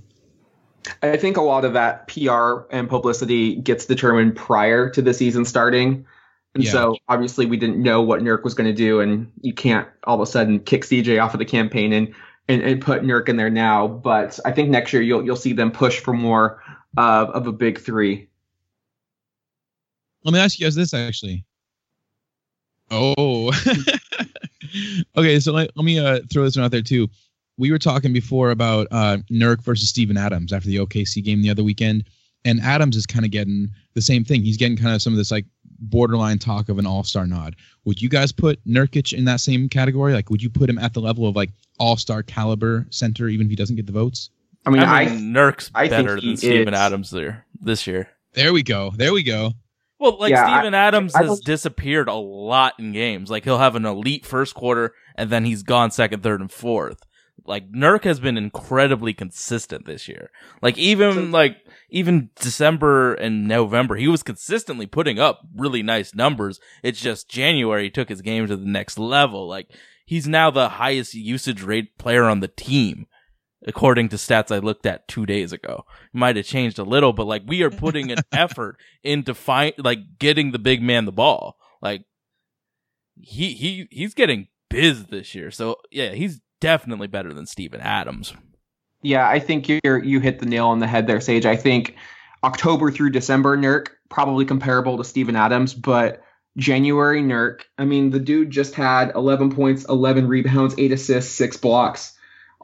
I 1.03 1.17
think 1.17 1.37
a 1.37 1.43
lot 1.43 1.65
of 1.65 1.73
that 1.75 2.09
PR 2.09 2.67
and 2.71 2.89
publicity 2.89 3.57
gets 3.57 3.87
determined 3.87 4.37
prior 4.37 4.91
to 4.91 5.03
the 5.03 5.15
season 5.15 5.45
starting. 5.45 6.07
And 6.55 6.63
Yeah. 6.63 6.71
so 6.71 6.97
obviously 7.09 7.47
we 7.47 7.57
didn't 7.57 7.83
know 7.83 8.03
what 8.03 8.21
Nurk 8.21 8.45
was 8.45 8.55
going 8.55 8.69
to 8.69 8.77
do, 8.77 9.01
and 9.01 9.31
you 9.41 9.53
can't 9.53 9.89
all 10.05 10.15
of 10.15 10.21
a 10.21 10.31
sudden 10.31 10.61
kick 10.61 10.85
CJ 10.85 11.23
off 11.23 11.35
of 11.35 11.39
the 11.39 11.45
campaign 11.45 11.93
and, 11.93 12.15
and, 12.49 12.63
and 12.63 12.81
put 12.81 13.03
Nurk 13.03 13.29
in 13.29 13.37
there 13.37 13.51
now. 13.51 13.89
But 13.89 14.39
I 14.45 14.53
think 14.53 14.69
next 14.69 14.93
year 14.93 15.03
you'll 15.03 15.25
you'll 15.25 15.37
see 15.37 15.53
them 15.53 15.73
push 15.73 16.01
for 16.01 16.13
more 16.13 16.63
uh, 16.97 17.27
of 17.33 17.47
a 17.47 17.53
big 17.53 17.81
three. 17.81 18.29
Let 20.25 20.33
me 20.33 20.41
ask 20.41 20.59
you 20.59 20.67
guys 20.67 20.75
this 20.75 20.95
actually. 20.95 21.45
Oh, 22.91 23.53
okay. 25.17 25.41
So 25.41 25.53
let, 25.53 25.71
let 25.77 25.85
me 25.85 25.99
uh, 25.99 26.21
throw 26.31 26.45
this 26.45 26.57
one 26.57 26.65
out 26.65 26.71
there 26.71 26.83
too. 26.83 27.09
We 27.57 27.71
were 27.71 27.79
talking 27.79 28.13
before 28.13 28.51
about 28.51 28.89
uh, 28.91 29.19
Nurk 29.31 29.63
versus 29.63 29.89
Steven 29.89 30.17
Adams 30.17 30.53
after 30.53 30.69
the 30.69 30.77
OKC 30.77 31.23
game 31.23 31.43
the 31.43 31.51
other 31.51 31.63
weekend, 31.63 32.05
and 32.45 32.61
Adams 32.61 32.97
is 32.97 33.07
kind 33.07 33.25
of 33.25 33.31
getting 33.31 33.71
the 33.95 34.03
same 34.03 34.25
thing. 34.25 34.43
He's 34.43 34.57
getting 34.57 34.77
kind 34.77 34.95
of 34.95 35.03
some 35.03 35.13
of 35.13 35.17
this 35.17 35.31
like 35.31 35.47
borderline 35.79 36.39
talk 36.39 36.69
of 36.69 36.79
an 36.79 36.87
All 36.87 37.05
Star 37.05 37.27
nod. 37.27 37.57
Would 37.85 38.03
you 38.03 38.09
guys 38.09 38.33
put 38.33 38.65
Nurkic 38.67 39.13
in 39.13 39.25
that 39.27 39.41
same 39.41 39.69
category? 39.69 40.13
Like, 40.13 40.31
would 40.31 40.43
you 40.43 40.51
put 40.51 40.69
him 40.69 40.79
at 40.79 40.95
the 40.95 41.01
level 41.01 41.27
of 41.29 41.37
like 41.37 41.51
All 41.79 41.97
Star 41.97 42.23
caliber 42.23 42.87
center, 42.91 43.29
even 43.29 43.47
if 43.47 43.51
he 43.51 43.57
doesn't 43.57 43.77
get 43.77 43.87
the 43.87 43.93
votes? 43.93 44.31
I 44.67 44.71
mean, 44.71 44.83
I 44.83 45.03
I, 45.03 45.07
mean, 45.07 45.33
Nurk's 45.35 45.71
I 45.75 45.89
better 45.89 46.17
he 46.17 46.29
than 46.29 46.37
Steven 46.37 46.75
is. 46.75 46.81
Adams 46.81 47.11
there 47.11 47.45
this 47.61 47.87
year. 47.87 48.09
There 48.33 48.53
we 48.53 48.63
go. 48.63 48.93
There 48.97 49.13
we 49.13 49.23
go. 49.23 49.53
Well, 50.05 50.19
like 50.21 50.31
Yeah, 50.31 50.47
I- 50.47 50.59
Steven 50.61 50.75
Adams 50.75 51.15
I 51.15 51.21
has 51.21 51.27
don't- 51.29 51.45
disappeared 51.45 52.09
a 52.09 52.15
lot 52.15 52.75
in 52.79 52.93
games. 52.93 53.31
Like 53.31 53.45
he'll 53.45 53.59
have 53.59 53.75
an 53.75 53.87
elite 53.87 54.27
first 54.27 54.55
quarter 54.55 54.93
and 55.17 55.31
then 55.31 55.45
he's 55.47 55.63
gone 55.63 55.91
second, 55.91 56.23
third, 56.23 56.41
and 56.43 56.53
fourth. 56.53 57.01
Like 57.47 57.71
Nurk 57.73 58.05
has 58.05 58.21
been 58.21 58.37
incredibly 58.39 59.13
consistent 59.15 59.87
this 59.87 60.07
year. 60.09 60.31
Like 60.63 60.77
even 60.79 61.31
like 61.31 61.57
even 61.91 62.31
December 62.41 63.15
and 63.15 63.47
November, 63.49 63.97
he 63.97 64.09
was 64.09 64.23
consistently 64.23 64.87
putting 64.87 65.19
up 65.19 65.41
really 65.57 65.83
nice 65.83 66.15
numbers. 66.15 66.61
It's 66.83 67.01
just 67.01 67.29
January 67.29 67.91
took 67.91 68.09
his 68.09 68.21
game 68.23 68.47
to 68.47 68.57
the 68.57 68.67
next 68.67 68.99
level. 68.99 69.47
Like 69.49 69.69
he's 70.07 70.27
now 70.29 70.51
the 70.51 70.69
highest 70.71 71.15
usage 71.15 71.63
rate 71.63 71.97
player 71.99 72.25
on 72.25 72.41
the 72.41 72.49
team. 72.49 73.07
According 73.67 74.11
to 74.11 74.17
stats 74.17 74.55
I 74.55 74.59
looked 74.59 74.85
at 74.85 75.09
two 75.09 75.25
days 75.25 75.53
ago, 75.53 75.85
it 75.89 76.17
might 76.17 76.37
have 76.37 76.45
changed 76.45 76.79
a 76.79 76.85
little, 76.85 77.13
but 77.13 77.27
like 77.27 77.43
we 77.47 77.63
are 77.63 77.71
putting 77.71 78.11
an 78.13 78.19
effort 78.33 78.77
into 79.03 79.35
find 79.35 79.73
like 79.79 80.19
getting 80.19 80.53
the 80.53 80.59
big 80.59 80.83
man 80.83 81.07
the 81.07 81.13
ball. 81.13 81.57
Like 81.81 82.05
he 83.21 83.55
he 83.55 83.89
he's 83.91 84.15
getting 84.15 84.49
biz 84.69 85.07
this 85.07 85.35
year. 85.35 85.51
So 85.51 85.77
yeah, 85.91 86.11
he's 86.11 86.41
definitely 86.61 87.07
better 87.07 87.33
than 87.33 87.47
Steven 87.47 87.81
Adams. 87.81 88.35
yeah, 89.03 89.29
I 89.29 89.39
think 89.39 89.69
you're 89.69 90.03
you 90.03 90.21
hit 90.21 90.41
the 90.41 90.47
nail 90.47 90.67
on 90.69 90.81
the 90.81 90.87
head 90.87 91.07
there, 91.07 91.21
Sage. 91.21 91.47
I 91.47 91.57
think 91.57 91.97
October 92.43 92.91
through 92.91 93.11
December, 93.11 93.57
Nurk 93.57 93.89
probably 94.11 94.45
comparable 94.45 94.99
to 94.99 95.05
Steven 95.05 95.37
Adams, 95.37 95.73
but 95.73 96.23
January 96.57 97.23
Nurk, 97.23 97.63
I 97.79 97.85
mean, 97.85 98.11
the 98.11 98.21
dude 98.21 98.51
just 98.51 98.75
had 98.75 99.13
11 99.15 99.55
points, 99.55 99.85
11 99.87 100.29
rebounds, 100.29 100.75
eight 100.79 100.93
assists, 100.93 101.35
six 101.35 101.57
blocks 101.57 102.13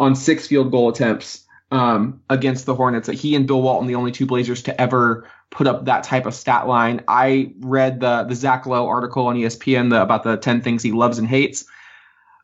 on 0.00 0.16
six 0.16 0.48
field 0.48 0.72
goal 0.72 0.88
attempts. 0.88 1.46
um, 1.70 2.20
against 2.30 2.66
the 2.66 2.74
Hornets. 2.74 3.06
That 3.06 3.14
he 3.14 3.34
and 3.34 3.46
Bill 3.46 3.62
Walton, 3.62 3.86
the 3.86 3.94
only 3.94 4.12
two 4.12 4.26
Blazers 4.26 4.62
to 4.64 4.80
ever 4.80 5.28
put 5.50 5.66
up 5.66 5.84
that 5.84 6.04
type 6.04 6.26
of 6.26 6.34
stat 6.34 6.66
line. 6.66 7.02
I 7.08 7.52
read 7.60 8.00
the 8.00 8.24
the 8.24 8.34
Zach 8.34 8.66
Lowe 8.66 8.88
article 8.88 9.26
on 9.26 9.36
ESPN 9.36 9.90
the, 9.90 10.02
about 10.02 10.24
the 10.24 10.36
ten 10.36 10.60
things 10.60 10.82
he 10.82 10.92
loves 10.92 11.18
and 11.18 11.28
hates, 11.28 11.64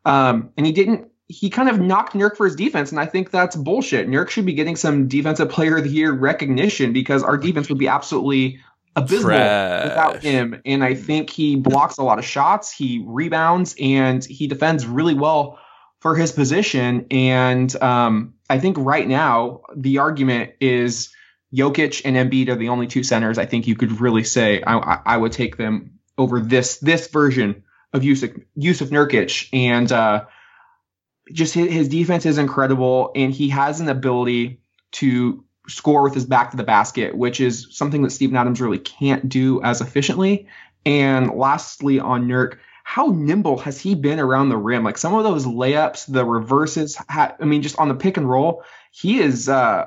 um, 0.04 0.50
and 0.56 0.66
he 0.66 0.72
didn't. 0.72 1.08
He 1.28 1.50
kind 1.50 1.68
of 1.68 1.80
knocked 1.80 2.12
Nurk 2.12 2.36
for 2.36 2.46
his 2.46 2.54
defense, 2.54 2.92
and 2.92 3.00
I 3.00 3.06
think 3.06 3.32
that's 3.32 3.56
bullshit. 3.56 4.08
Nurk 4.08 4.28
should 4.28 4.46
be 4.46 4.52
getting 4.52 4.76
some 4.76 5.08
Defensive 5.08 5.48
Player 5.48 5.78
of 5.78 5.82
the 5.82 5.90
Year 5.90 6.12
recognition 6.12 6.92
because 6.92 7.24
our 7.24 7.36
defense 7.36 7.68
would 7.68 7.78
be 7.78 7.88
absolutely 7.88 8.60
abysmal 8.94 9.30
Trash. 9.30 9.84
without 9.84 10.22
him. 10.22 10.62
And 10.64 10.84
I 10.84 10.94
think 10.94 11.28
he 11.28 11.56
blocks 11.56 11.98
a 11.98 12.04
lot 12.04 12.20
of 12.20 12.24
shots, 12.24 12.70
he 12.70 13.02
rebounds, 13.04 13.74
and 13.80 14.24
he 14.24 14.46
defends 14.46 14.86
really 14.86 15.14
well 15.14 15.58
for 16.06 16.14
his 16.14 16.30
position. 16.30 17.04
And 17.10 17.74
um, 17.82 18.34
I 18.48 18.60
think 18.60 18.76
right 18.78 19.08
now 19.08 19.62
the 19.74 19.98
argument 19.98 20.52
is 20.60 21.12
Jokic 21.52 22.02
and 22.04 22.14
Embiid 22.14 22.48
are 22.48 22.54
the 22.54 22.68
only 22.68 22.86
two 22.86 23.02
centers. 23.02 23.38
I 23.38 23.46
think 23.46 23.66
you 23.66 23.74
could 23.74 24.00
really 24.00 24.22
say 24.22 24.62
I, 24.64 25.00
I, 25.04 25.16
would 25.16 25.32
take 25.32 25.56
them 25.56 25.98
over 26.16 26.38
this 26.38 26.78
this 26.78 27.08
version 27.08 27.64
of 27.92 28.02
Jusuf 28.02 28.40
Jusuf 28.56 28.90
Nurkic, 28.90 29.48
and 29.52 29.90
uh, 29.90 30.26
just 31.32 31.54
his, 31.54 31.72
his 31.72 31.88
defense 31.88 32.24
is 32.24 32.38
incredible, 32.38 33.10
and 33.16 33.34
he 33.34 33.48
has 33.48 33.80
an 33.80 33.88
ability 33.88 34.60
to 34.92 35.44
score 35.66 36.04
with 36.04 36.14
his 36.14 36.24
back 36.24 36.52
to 36.52 36.56
the 36.56 36.62
basket, 36.62 37.16
which 37.16 37.40
is 37.40 37.66
something 37.72 38.02
that 38.02 38.10
Steven 38.10 38.36
Adams 38.36 38.60
really 38.60 38.78
can't 38.78 39.28
do 39.28 39.60
as 39.60 39.80
efficiently. 39.80 40.46
And 40.84 41.32
lastly, 41.32 41.98
on 41.98 42.28
Nurk, 42.28 42.58
how 42.88 43.08
nimble 43.08 43.58
has 43.58 43.80
he 43.80 43.96
been 43.96 44.20
around 44.20 44.48
the 44.48 44.56
rim? 44.56 44.84
Like 44.84 44.96
some 44.96 45.12
of 45.12 45.24
those 45.24 45.44
layups, 45.44 46.10
the 46.10 46.24
reverses, 46.24 46.96
I 47.08 47.34
mean, 47.40 47.62
just 47.62 47.76
on 47.80 47.88
the 47.88 47.96
pick 47.96 48.16
and 48.16 48.30
roll, 48.30 48.62
he 48.92 49.18
is 49.18 49.48
uh 49.48 49.86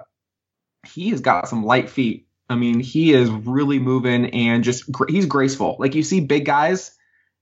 he 0.85 1.09
has 1.11 1.21
got 1.21 1.47
some 1.47 1.63
light 1.63 1.89
feet. 1.89 2.27
I 2.49 2.55
mean, 2.55 2.81
he 2.81 3.13
is 3.13 3.29
really 3.29 3.79
moving 3.79 4.25
and 4.31 4.65
just 4.65 4.83
he's 5.07 5.25
graceful. 5.25 5.77
Like 5.79 5.95
you 5.95 6.03
see 6.03 6.19
big 6.19 6.43
guys. 6.43 6.91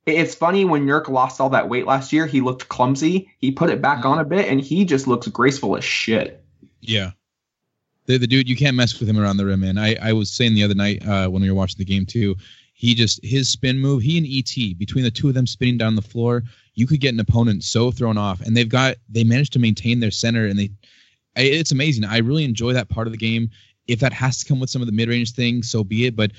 It's 0.05 0.35
funny 0.35 0.63
when 0.63 0.85
Nurk 0.85 1.07
lost 1.07 1.41
all 1.41 1.49
that 1.49 1.69
weight 1.69 1.87
last 1.87 2.13
year, 2.13 2.27
he 2.27 2.39
looked 2.39 2.69
clumsy. 2.69 3.31
He 3.39 3.49
put 3.49 3.71
it 3.71 3.81
back 3.81 4.05
on 4.05 4.19
a 4.19 4.25
bit 4.25 4.47
and 4.47 4.61
he 4.61 4.85
just 4.85 5.07
looks 5.07 5.27
graceful 5.27 5.75
as 5.75 5.83
shit. 5.83 6.45
Yeah. 6.81 7.11
The, 8.05 8.17
the 8.17 8.27
dude, 8.27 8.47
you 8.47 8.55
can't 8.55 8.77
mess 8.77 8.97
with 8.99 9.09
him 9.09 9.17
around 9.17 9.37
the 9.37 9.45
rim, 9.47 9.61
man. 9.61 9.79
I, 9.79 9.95
I 9.95 10.13
was 10.13 10.29
saying 10.29 10.53
the 10.53 10.63
other 10.63 10.75
night 10.75 11.05
uh, 11.05 11.29
when 11.29 11.41
we 11.41 11.49
were 11.49 11.57
watching 11.57 11.79
the 11.79 11.83
game 11.83 12.05
too, 12.05 12.35
he 12.77 12.93
just 12.93 13.19
his 13.23 13.49
spin 13.49 13.79
move, 13.79 14.03
he 14.03 14.19
and 14.19 14.27
ET 14.27 14.77
between 14.77 15.03
the 15.03 15.09
two 15.09 15.27
of 15.27 15.33
them 15.33 15.47
spinning 15.47 15.79
down 15.79 15.95
the 15.95 16.01
floor, 16.01 16.43
you 16.75 16.85
could 16.85 16.99
get 16.99 17.11
an 17.11 17.19
opponent 17.19 17.63
so 17.63 17.89
thrown 17.89 18.19
off, 18.19 18.39
and 18.41 18.55
they've 18.55 18.69
got 18.69 18.97
they 19.09 19.23
managed 19.23 19.51
to 19.53 19.59
maintain 19.59 19.99
their 19.99 20.11
center, 20.11 20.45
and 20.45 20.59
they 20.59 20.69
it's 21.35 21.71
amazing. 21.71 22.05
I 22.05 22.19
really 22.19 22.43
enjoy 22.43 22.73
that 22.73 22.87
part 22.87 23.07
of 23.07 23.13
the 23.13 23.17
game. 23.17 23.49
If 23.87 23.99
that 24.01 24.13
has 24.13 24.37
to 24.39 24.45
come 24.45 24.59
with 24.59 24.69
some 24.69 24.83
of 24.83 24.85
the 24.85 24.91
mid 24.91 25.09
range 25.09 25.33
things, 25.33 25.71
so 25.71 25.83
be 25.83 26.05
it. 26.05 26.15
But 26.15 26.33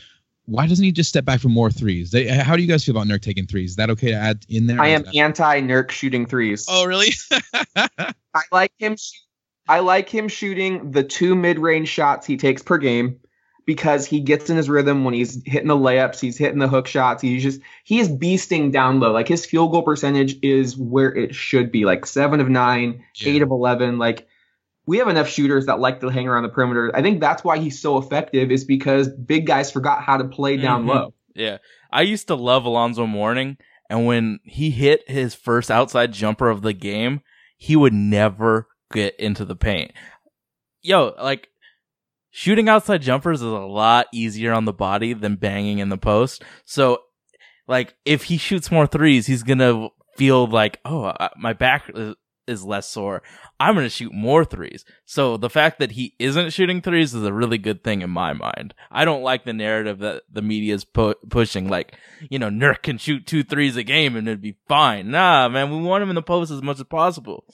why 0.45 0.69
doesn't 0.69 0.85
he 0.85 0.93
just 0.93 1.09
step 1.09 1.25
back 1.25 1.41
for 1.41 1.49
more 1.49 1.73
threes? 1.73 2.13
They, 2.13 2.29
how 2.29 2.55
do 2.55 2.63
you 2.63 2.69
guys 2.69 2.85
feel 2.85 2.97
about 2.97 3.09
Nurk 3.09 3.23
taking 3.23 3.47
threes? 3.47 3.71
Is 3.71 3.77
that 3.77 3.91
okay 3.91 4.13
to 4.13 4.17
add 4.17 4.47
in 4.49 4.69
there? 4.69 4.81
I 4.81 4.89
am 4.89 5.05
anti 5.17 5.61
Nurk 5.61 5.91
shooting 5.91 6.25
threes. 6.25 6.67
Oh 6.69 6.85
really? 6.85 7.09
I 7.77 8.43
like 8.53 8.73
him. 8.79 8.97
Shoot, 8.97 9.23
I 9.69 9.81
like 9.81 10.09
him 10.09 10.29
shooting 10.29 10.93
the 10.93 11.03
two 11.03 11.35
mid-range 11.35 11.89
shots 11.89 12.29
he 12.29 12.37
takes 12.37 12.63
per 12.63 12.79
game 12.79 13.19
because 13.69 14.07
he 14.07 14.19
gets 14.19 14.49
in 14.49 14.57
his 14.57 14.67
rhythm 14.71 15.05
when 15.05 15.13
he's 15.13 15.43
hitting 15.45 15.69
the 15.69 15.77
layups, 15.77 16.19
he's 16.19 16.39
hitting 16.39 16.59
the 16.59 16.67
hook 16.69 16.87
shots. 16.87 17.21
He's 17.21 17.43
just 17.43 17.61
he 17.85 17.99
is 18.01 18.09
beasting 18.09 18.73
down 18.73 18.99
low. 18.99 19.13
Like 19.13 19.29
his 19.29 19.45
field 19.45 19.73
goal 19.73 19.83
percentage 19.83 20.37
is 20.43 20.75
where 20.79 21.15
it 21.15 21.35
should 21.35 21.71
be, 21.71 21.85
like 21.85 22.07
seven 22.07 22.41
of 22.41 22.49
nine, 22.49 23.05
Yeah. 23.17 23.29
eight 23.35 23.43
of 23.43 23.51
eleven. 23.51 23.99
Like 23.99 24.27
we 24.87 24.97
have 24.97 25.09
enough 25.09 25.29
shooters 25.29 25.67
that 25.67 25.81
like 25.81 26.01
to 26.01 26.09
hang 26.09 26.27
around 26.27 26.45
the 26.45 26.49
perimeter. 26.49 26.91
I 26.97 27.03
think 27.03 27.21
that's 27.21 27.45
why 27.45 27.59
he's 27.59 27.79
so 27.79 27.99
effective 27.99 28.51
is 28.51 28.65
because 28.65 29.07
big 29.11 29.47
guys 29.47 29.71
forgot 29.71 30.03
how 30.03 30.17
to 30.17 30.25
play 30.25 30.57
down 30.57 30.85
Mhm. 30.85 30.89
low. 30.89 31.15
Yeah. 31.35 31.59
I 31.93 32.01
used 32.03 32.27
to 32.29 32.35
love 32.37 32.65
Alonzo 32.65 33.05
Mourning, 33.07 33.59
and 33.91 34.07
when 34.07 34.41
he 34.45 34.71
hit 34.71 35.03
his 35.11 35.35
first 35.35 35.71
outside 35.71 36.13
jumper 36.15 36.49
of 36.49 36.63
the 36.63 36.73
game, 36.73 37.21
he 37.59 37.77
would 37.77 37.93
never 37.93 38.67
get 38.91 39.15
into 39.21 39.45
the 39.45 39.57
paint. 39.57 39.93
Yo, 40.81 41.13
like 41.23 41.49
shooting 42.31 42.69
outside 42.69 43.03
jumpers 43.03 43.41
is 43.41 43.47
a 43.47 43.59
lot 43.59 44.07
easier 44.13 44.53
on 44.53 44.65
the 44.65 44.73
body 44.73 45.13
than 45.13 45.37
banging 45.37 45.79
in 45.79 45.89
the 45.89 45.99
post. 45.99 46.43
So, 46.65 47.03
like, 47.67 47.95
if 48.05 48.25
he 48.25 48.37
shoots 48.39 48.71
more 48.71 48.87
threes, 48.87 49.27
he's 49.27 49.43
gonna 49.43 49.89
feel 50.17 50.47
like, 50.47 50.81
oh, 50.85 51.13
my 51.37 51.53
back 51.53 51.91
is, 51.95 52.15
is 52.47 52.65
less 52.65 52.89
sore. 52.89 53.23
I'm 53.61 53.75
gonna 53.75 53.91
shoot 53.91 54.13
more 54.13 54.45
threes. 54.45 54.85
So 55.05 55.37
the 55.37 55.51
fact 55.51 55.79
that 55.79 55.93
he 55.93 56.15
isn't 56.19 56.53
shooting 56.53 56.81
threes 56.81 57.15
is 57.15 57.23
a 57.23 57.33
really 57.33 57.59
good 57.59 57.85
thing 57.85 58.03
in 58.03 58.11
my 58.11 58.33
mind. 58.33 58.75
I 58.91 59.05
don't 59.05 59.23
like 59.23 59.45
the 59.45 59.53
narrative 59.53 59.99
that 59.99 60.23
the 60.33 60.43
media 60.43 60.75
is 60.75 60.85
pu- 60.85 61.15
pushing, 61.29 61.69
like, 61.69 61.95
you 62.31 62.39
know, 62.39 62.49
Nurk 62.49 62.83
can 62.83 62.99
shoot 62.99 63.27
two 63.27 63.45
threes 63.45 63.77
a 63.77 63.83
game 63.83 64.17
and 64.17 64.27
it'd 64.27 64.41
be 64.41 64.57
fine. 64.67 65.11
Nah, 65.11 65.49
man, 65.49 65.71
we 65.71 65.83
want 65.83 66.03
him 66.03 66.09
in 66.09 66.15
the 66.15 66.23
post 66.23 66.51
as 66.51 66.63
much 66.63 66.79
as 66.79 66.87
possible. 66.87 67.45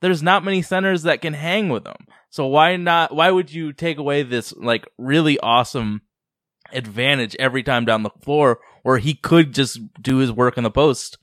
There's 0.00 0.22
not 0.22 0.44
many 0.44 0.62
centers 0.62 1.02
that 1.02 1.20
can 1.20 1.34
hang 1.34 1.68
with 1.68 1.86
him. 1.86 2.06
So 2.30 2.46
why 2.46 2.76
not, 2.76 3.14
why 3.14 3.30
would 3.30 3.52
you 3.52 3.72
take 3.72 3.98
away 3.98 4.22
this, 4.22 4.52
like, 4.56 4.86
really 4.98 5.38
awesome 5.40 6.02
advantage 6.72 7.34
every 7.38 7.62
time 7.62 7.84
down 7.84 8.02
the 8.02 8.10
floor 8.20 8.58
where 8.82 8.98
he 8.98 9.14
could 9.14 9.54
just 9.54 9.80
do 10.00 10.18
his 10.18 10.30
work 10.30 10.58
in 10.58 10.64
the 10.64 10.70
post 10.70 11.18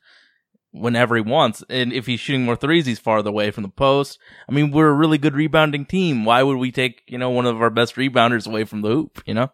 whenever 0.72 1.16
he 1.16 1.22
wants. 1.22 1.64
And 1.70 1.94
if 1.94 2.06
he's 2.06 2.20
shooting 2.20 2.44
more 2.44 2.56
threes, 2.56 2.86
he's 2.86 3.00
farther 3.00 3.30
away 3.30 3.52
from 3.52 3.64
the 3.64 3.70
post. 3.70 4.20
I 4.50 4.52
mean, 4.52 4.72
we're 4.72 4.90
a 4.90 4.94
really 4.94 5.18
good 5.18 5.36
rebounding 5.36 5.86
team. 5.86 6.26
Why 6.26 6.44
would 6.44 6.58
we 6.58 6.72
take, 6.72 7.02
you 7.08 7.18
know, 7.18 7.30
one 7.30 7.46
of 7.46 7.62
our 7.62 7.70
best 7.70 7.96
rebounders 7.96 8.48
away 8.48 8.66
from 8.66 8.82
the 8.82 8.90
hoop, 8.90 9.24
you 9.26 9.34
know? 9.34 9.52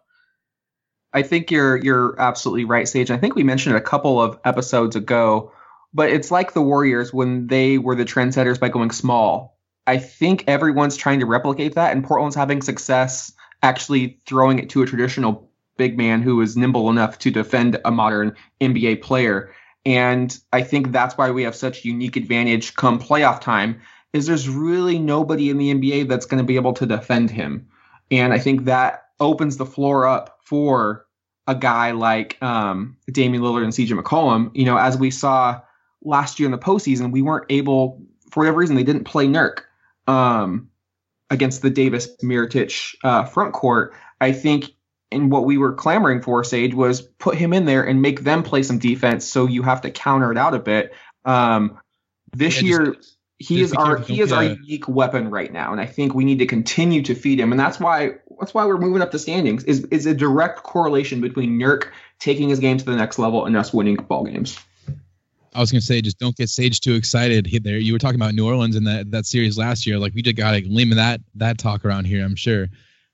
I 1.12 1.22
think 1.22 1.50
you're 1.50 1.76
you're 1.76 2.18
absolutely 2.18 2.64
right, 2.64 2.88
Sage. 2.88 3.10
I 3.10 3.18
think 3.18 3.34
we 3.34 3.44
mentioned 3.44 3.76
it 3.76 3.78
a 3.78 3.82
couple 3.82 4.20
of 4.20 4.38
episodes 4.44 4.96
ago, 4.96 5.52
but 5.92 6.08
it's 6.08 6.30
like 6.30 6.54
the 6.54 6.62
Warriors 6.62 7.12
when 7.12 7.48
they 7.48 7.76
were 7.76 7.94
the 7.94 8.06
trendsetters 8.06 8.58
by 8.58 8.70
going 8.70 8.90
small. 8.90 9.58
I 9.86 9.98
think 9.98 10.44
everyone's 10.46 10.96
trying 10.96 11.20
to 11.20 11.26
replicate 11.26 11.74
that, 11.74 11.92
and 11.92 12.04
Portland's 12.04 12.36
having 12.36 12.62
success 12.62 13.32
actually 13.62 14.18
throwing 14.26 14.58
it 14.58 14.70
to 14.70 14.82
a 14.82 14.86
traditional 14.86 15.48
big 15.76 15.96
man 15.96 16.22
who 16.22 16.40
is 16.40 16.56
nimble 16.56 16.90
enough 16.90 17.18
to 17.20 17.30
defend 17.30 17.80
a 17.84 17.90
modern 17.90 18.34
NBA 18.60 19.02
player. 19.02 19.52
And 19.84 20.36
I 20.52 20.62
think 20.62 20.92
that's 20.92 21.16
why 21.16 21.30
we 21.30 21.42
have 21.42 21.56
such 21.56 21.84
unique 21.84 22.16
advantage 22.16 22.74
come 22.76 23.00
playoff 23.00 23.40
time. 23.40 23.80
Is 24.12 24.26
there's 24.26 24.48
really 24.48 24.98
nobody 24.98 25.48
in 25.48 25.58
the 25.58 25.74
NBA 25.74 26.08
that's 26.08 26.26
going 26.26 26.38
to 26.38 26.46
be 26.46 26.56
able 26.56 26.74
to 26.74 26.86
defend 26.86 27.30
him. 27.30 27.66
And 28.10 28.32
I 28.32 28.38
think 28.38 28.66
that 28.66 29.08
opens 29.20 29.56
the 29.56 29.64
floor 29.66 30.06
up 30.06 30.38
for 30.44 31.06
a 31.46 31.54
guy 31.54 31.92
like 31.92 32.40
um, 32.42 32.96
Damian 33.10 33.42
Lillard 33.42 33.64
and 33.64 33.72
CJ 33.72 33.98
McCollum. 33.98 34.50
You 34.54 34.66
know, 34.66 34.76
as 34.76 34.98
we 34.98 35.10
saw 35.10 35.60
last 36.02 36.38
year 36.38 36.46
in 36.46 36.52
the 36.52 36.58
postseason, 36.58 37.10
we 37.10 37.22
weren't 37.22 37.46
able, 37.48 38.02
for 38.30 38.40
whatever 38.40 38.58
reason, 38.58 38.76
they 38.76 38.84
didn't 38.84 39.04
play 39.04 39.26
Nurk 39.26 39.62
um, 40.06 40.68
against 41.30 41.62
the 41.62 41.70
Davis 41.70 42.08
Mirotic 42.22 42.94
uh, 43.04 43.24
front 43.24 43.52
court. 43.52 43.94
I 44.20 44.32
think, 44.32 44.70
and 45.10 45.30
what 45.30 45.44
we 45.44 45.58
were 45.58 45.72
clamoring 45.72 46.22
for, 46.22 46.44
Sage, 46.44 46.74
was 46.74 47.02
put 47.02 47.36
him 47.36 47.52
in 47.52 47.64
there 47.64 47.84
and 47.86 48.00
make 48.00 48.20
them 48.20 48.42
play 48.42 48.62
some 48.62 48.78
defense. 48.78 49.26
So 49.26 49.46
you 49.46 49.62
have 49.62 49.80
to 49.82 49.90
counter 49.90 50.30
it 50.30 50.38
out 50.38 50.54
a 50.54 50.58
bit. 50.58 50.92
Um, 51.24 51.78
this 52.32 52.62
Yeah, 52.62 52.68
year, 52.68 52.94
just- 52.94 53.16
he 53.38 53.58
just 53.58 53.72
is 53.72 53.76
our 53.76 53.98
he 53.98 54.20
is 54.20 54.30
our 54.30 54.44
unique 54.44 54.86
weapon 54.88 55.28
right 55.28 55.52
now, 55.52 55.72
and 55.72 55.80
I 55.80 55.86
think 55.86 56.14
we 56.14 56.24
need 56.24 56.38
to 56.38 56.46
continue 56.46 57.02
to 57.02 57.14
feed 57.14 57.40
him, 57.40 57.50
and 57.50 57.58
that's 57.58 57.80
why 57.80 58.12
that's 58.38 58.54
why 58.54 58.64
we're 58.66 58.78
moving 58.78 59.02
up 59.02 59.10
the 59.10 59.18
standings. 59.18 59.64
is 59.64 59.84
is 59.86 60.06
a 60.06 60.14
direct 60.14 60.62
correlation 60.62 61.20
between 61.20 61.58
Nurk 61.58 61.88
taking 62.20 62.48
his 62.48 62.60
game 62.60 62.76
to 62.76 62.84
the 62.84 62.94
next 62.94 63.18
level 63.18 63.44
and 63.44 63.56
us 63.56 63.74
winning 63.74 63.96
ball 63.96 64.24
games. 64.24 64.56
I 65.54 65.60
was 65.60 65.70
gonna 65.70 65.80
say, 65.82 66.00
just 66.00 66.18
don't 66.18 66.36
get 66.36 66.48
Sage 66.48 66.80
too 66.80 66.94
excited. 66.94 67.48
There, 67.62 67.76
you 67.78 67.92
were 67.92 67.98
talking 67.98 68.16
about 68.16 68.34
New 68.34 68.46
Orleans 68.46 68.76
in 68.76 68.84
that 68.84 69.10
that 69.10 69.26
series 69.26 69.58
last 69.58 69.86
year. 69.86 69.98
Like 69.98 70.14
we 70.14 70.22
just 70.22 70.36
got 70.36 70.52
to 70.52 70.66
limit 70.68 70.96
that 70.96 71.20
that 71.34 71.58
talk 71.58 71.84
around 71.84 72.06
here. 72.06 72.24
I'm 72.24 72.36
sure 72.36 72.68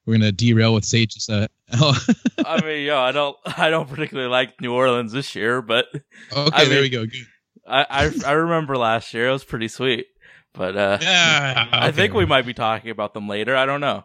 we're 0.07 0.15
gonna 0.15 0.33
derail 0.33 0.75
with 0.75 0.85
Sage. 0.85 1.15
Just, 1.15 1.31
uh, 1.31 1.49
oh, 1.75 1.99
I 2.45 2.63
mean, 2.63 2.87
yo, 2.87 2.99
I 2.99 3.13
don't, 3.13 3.37
I 3.59 3.71
don't 3.71 3.89
particularly 3.89 4.31
like 4.31 4.61
New 4.61 4.73
Orleans 4.73 5.13
this 5.13 5.35
year, 5.35 5.61
but 5.63 5.87
okay, 6.33 6.57
I 6.57 6.65
there 6.65 6.75
mean- 6.75 6.83
we 6.83 6.89
go. 6.89 7.05
Good. 7.07 7.27
I, 7.67 7.87
I, 7.91 8.11
I 8.29 8.33
remember 8.33 8.79
last 8.79 9.13
year. 9.13 9.29
It 9.29 9.33
was 9.33 9.45
pretty 9.45 9.69
sweet. 9.69 10.07
But, 10.55 10.75
uh, 10.75 10.99
Yeah, 11.03 11.69
I 11.71 11.93
think 11.93 12.15
we 12.15 12.25
might 12.25 12.47
be 12.47 12.55
talking 12.55 12.91
about 12.91 13.13
them 13.13 13.29
later. 13.29 13.55
I 13.55 13.67
don't 13.67 13.83
know. 13.83 14.05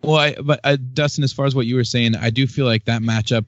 Well, 0.00 0.16
I, 0.16 0.34
but 0.36 0.60
uh, 0.64 0.78
Dustin, 0.94 1.22
as 1.22 1.34
far 1.34 1.44
as 1.44 1.54
what 1.54 1.66
you 1.66 1.76
were 1.76 1.84
saying, 1.84 2.16
I 2.16 2.30
do 2.30 2.46
feel 2.46 2.64
like 2.64 2.86
that 2.86 3.02
matchup. 3.02 3.44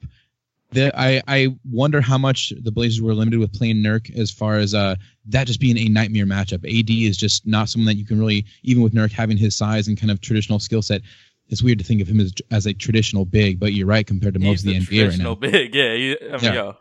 The, 0.75 0.91
I 0.99 1.21
I 1.27 1.55
wonder 1.69 2.01
how 2.01 2.17
much 2.17 2.53
the 2.61 2.71
Blazers 2.71 3.01
were 3.01 3.13
limited 3.13 3.39
with 3.39 3.53
playing 3.53 3.77
Nurk 3.77 4.15
as 4.17 4.29
far 4.31 4.57
as 4.57 4.73
uh 4.73 4.95
that 5.27 5.47
just 5.47 5.59
being 5.59 5.77
a 5.77 5.85
nightmare 5.89 6.25
matchup. 6.25 6.63
AD 6.67 6.89
is 6.89 7.17
just 7.17 7.47
not 7.47 7.69
someone 7.69 7.87
that 7.87 7.95
you 7.95 8.05
can 8.05 8.19
really 8.19 8.45
even 8.63 8.83
with 8.83 8.93
Nurk 8.93 9.11
having 9.11 9.37
his 9.37 9.55
size 9.55 9.87
and 9.87 9.97
kind 9.99 10.11
of 10.11 10.21
traditional 10.21 10.59
skill 10.59 10.81
set. 10.81 11.01
It's 11.47 11.61
weird 11.63 11.77
to 11.79 11.85
think 11.85 12.01
of 12.01 12.07
him 12.07 12.19
as 12.19 12.33
as 12.51 12.65
a 12.65 12.73
traditional 12.73 13.25
big, 13.25 13.59
but 13.59 13.73
you're 13.73 13.87
right 13.87 14.05
compared 14.05 14.33
to 14.33 14.39
most 14.39 14.63
He's 14.63 14.77
of 14.83 14.89
the, 14.89 14.95
NBA 14.97 15.01
right 15.09 15.17
now. 15.17 15.35
traditional 15.35 15.35
big. 15.35 15.75
Yeah. 15.75 15.93
He, 15.95 16.17
I 16.21 16.31
mean, 16.33 16.39
Yeah. 16.43 16.53
yo. 16.53 16.77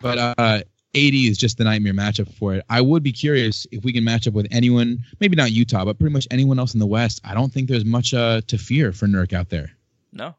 But 0.00 0.18
uh, 0.18 0.32
AD 0.94 1.14
is 1.14 1.36
just 1.38 1.58
the 1.58 1.64
nightmare 1.64 1.94
matchup 1.94 2.32
for 2.34 2.54
it. 2.54 2.64
I 2.68 2.80
would 2.80 3.02
be 3.02 3.12
curious 3.12 3.66
if 3.72 3.82
we 3.84 3.92
can 3.92 4.04
match 4.04 4.28
up 4.28 4.34
with 4.34 4.46
anyone, 4.50 4.98
maybe 5.20 5.34
not 5.36 5.50
Utah, 5.52 5.84
but 5.84 5.98
pretty 5.98 6.12
much 6.12 6.26
anyone 6.30 6.58
else 6.58 6.74
in 6.74 6.80
the 6.80 6.86
West. 6.86 7.20
I 7.24 7.34
don't 7.34 7.52
think 7.52 7.68
there's 7.68 7.84
much 7.84 8.12
uh, 8.14 8.40
to 8.46 8.58
fear 8.58 8.92
for 8.92 9.06
Nurk 9.06 9.32
out 9.32 9.48
there. 9.48 9.70
No. 10.12 10.34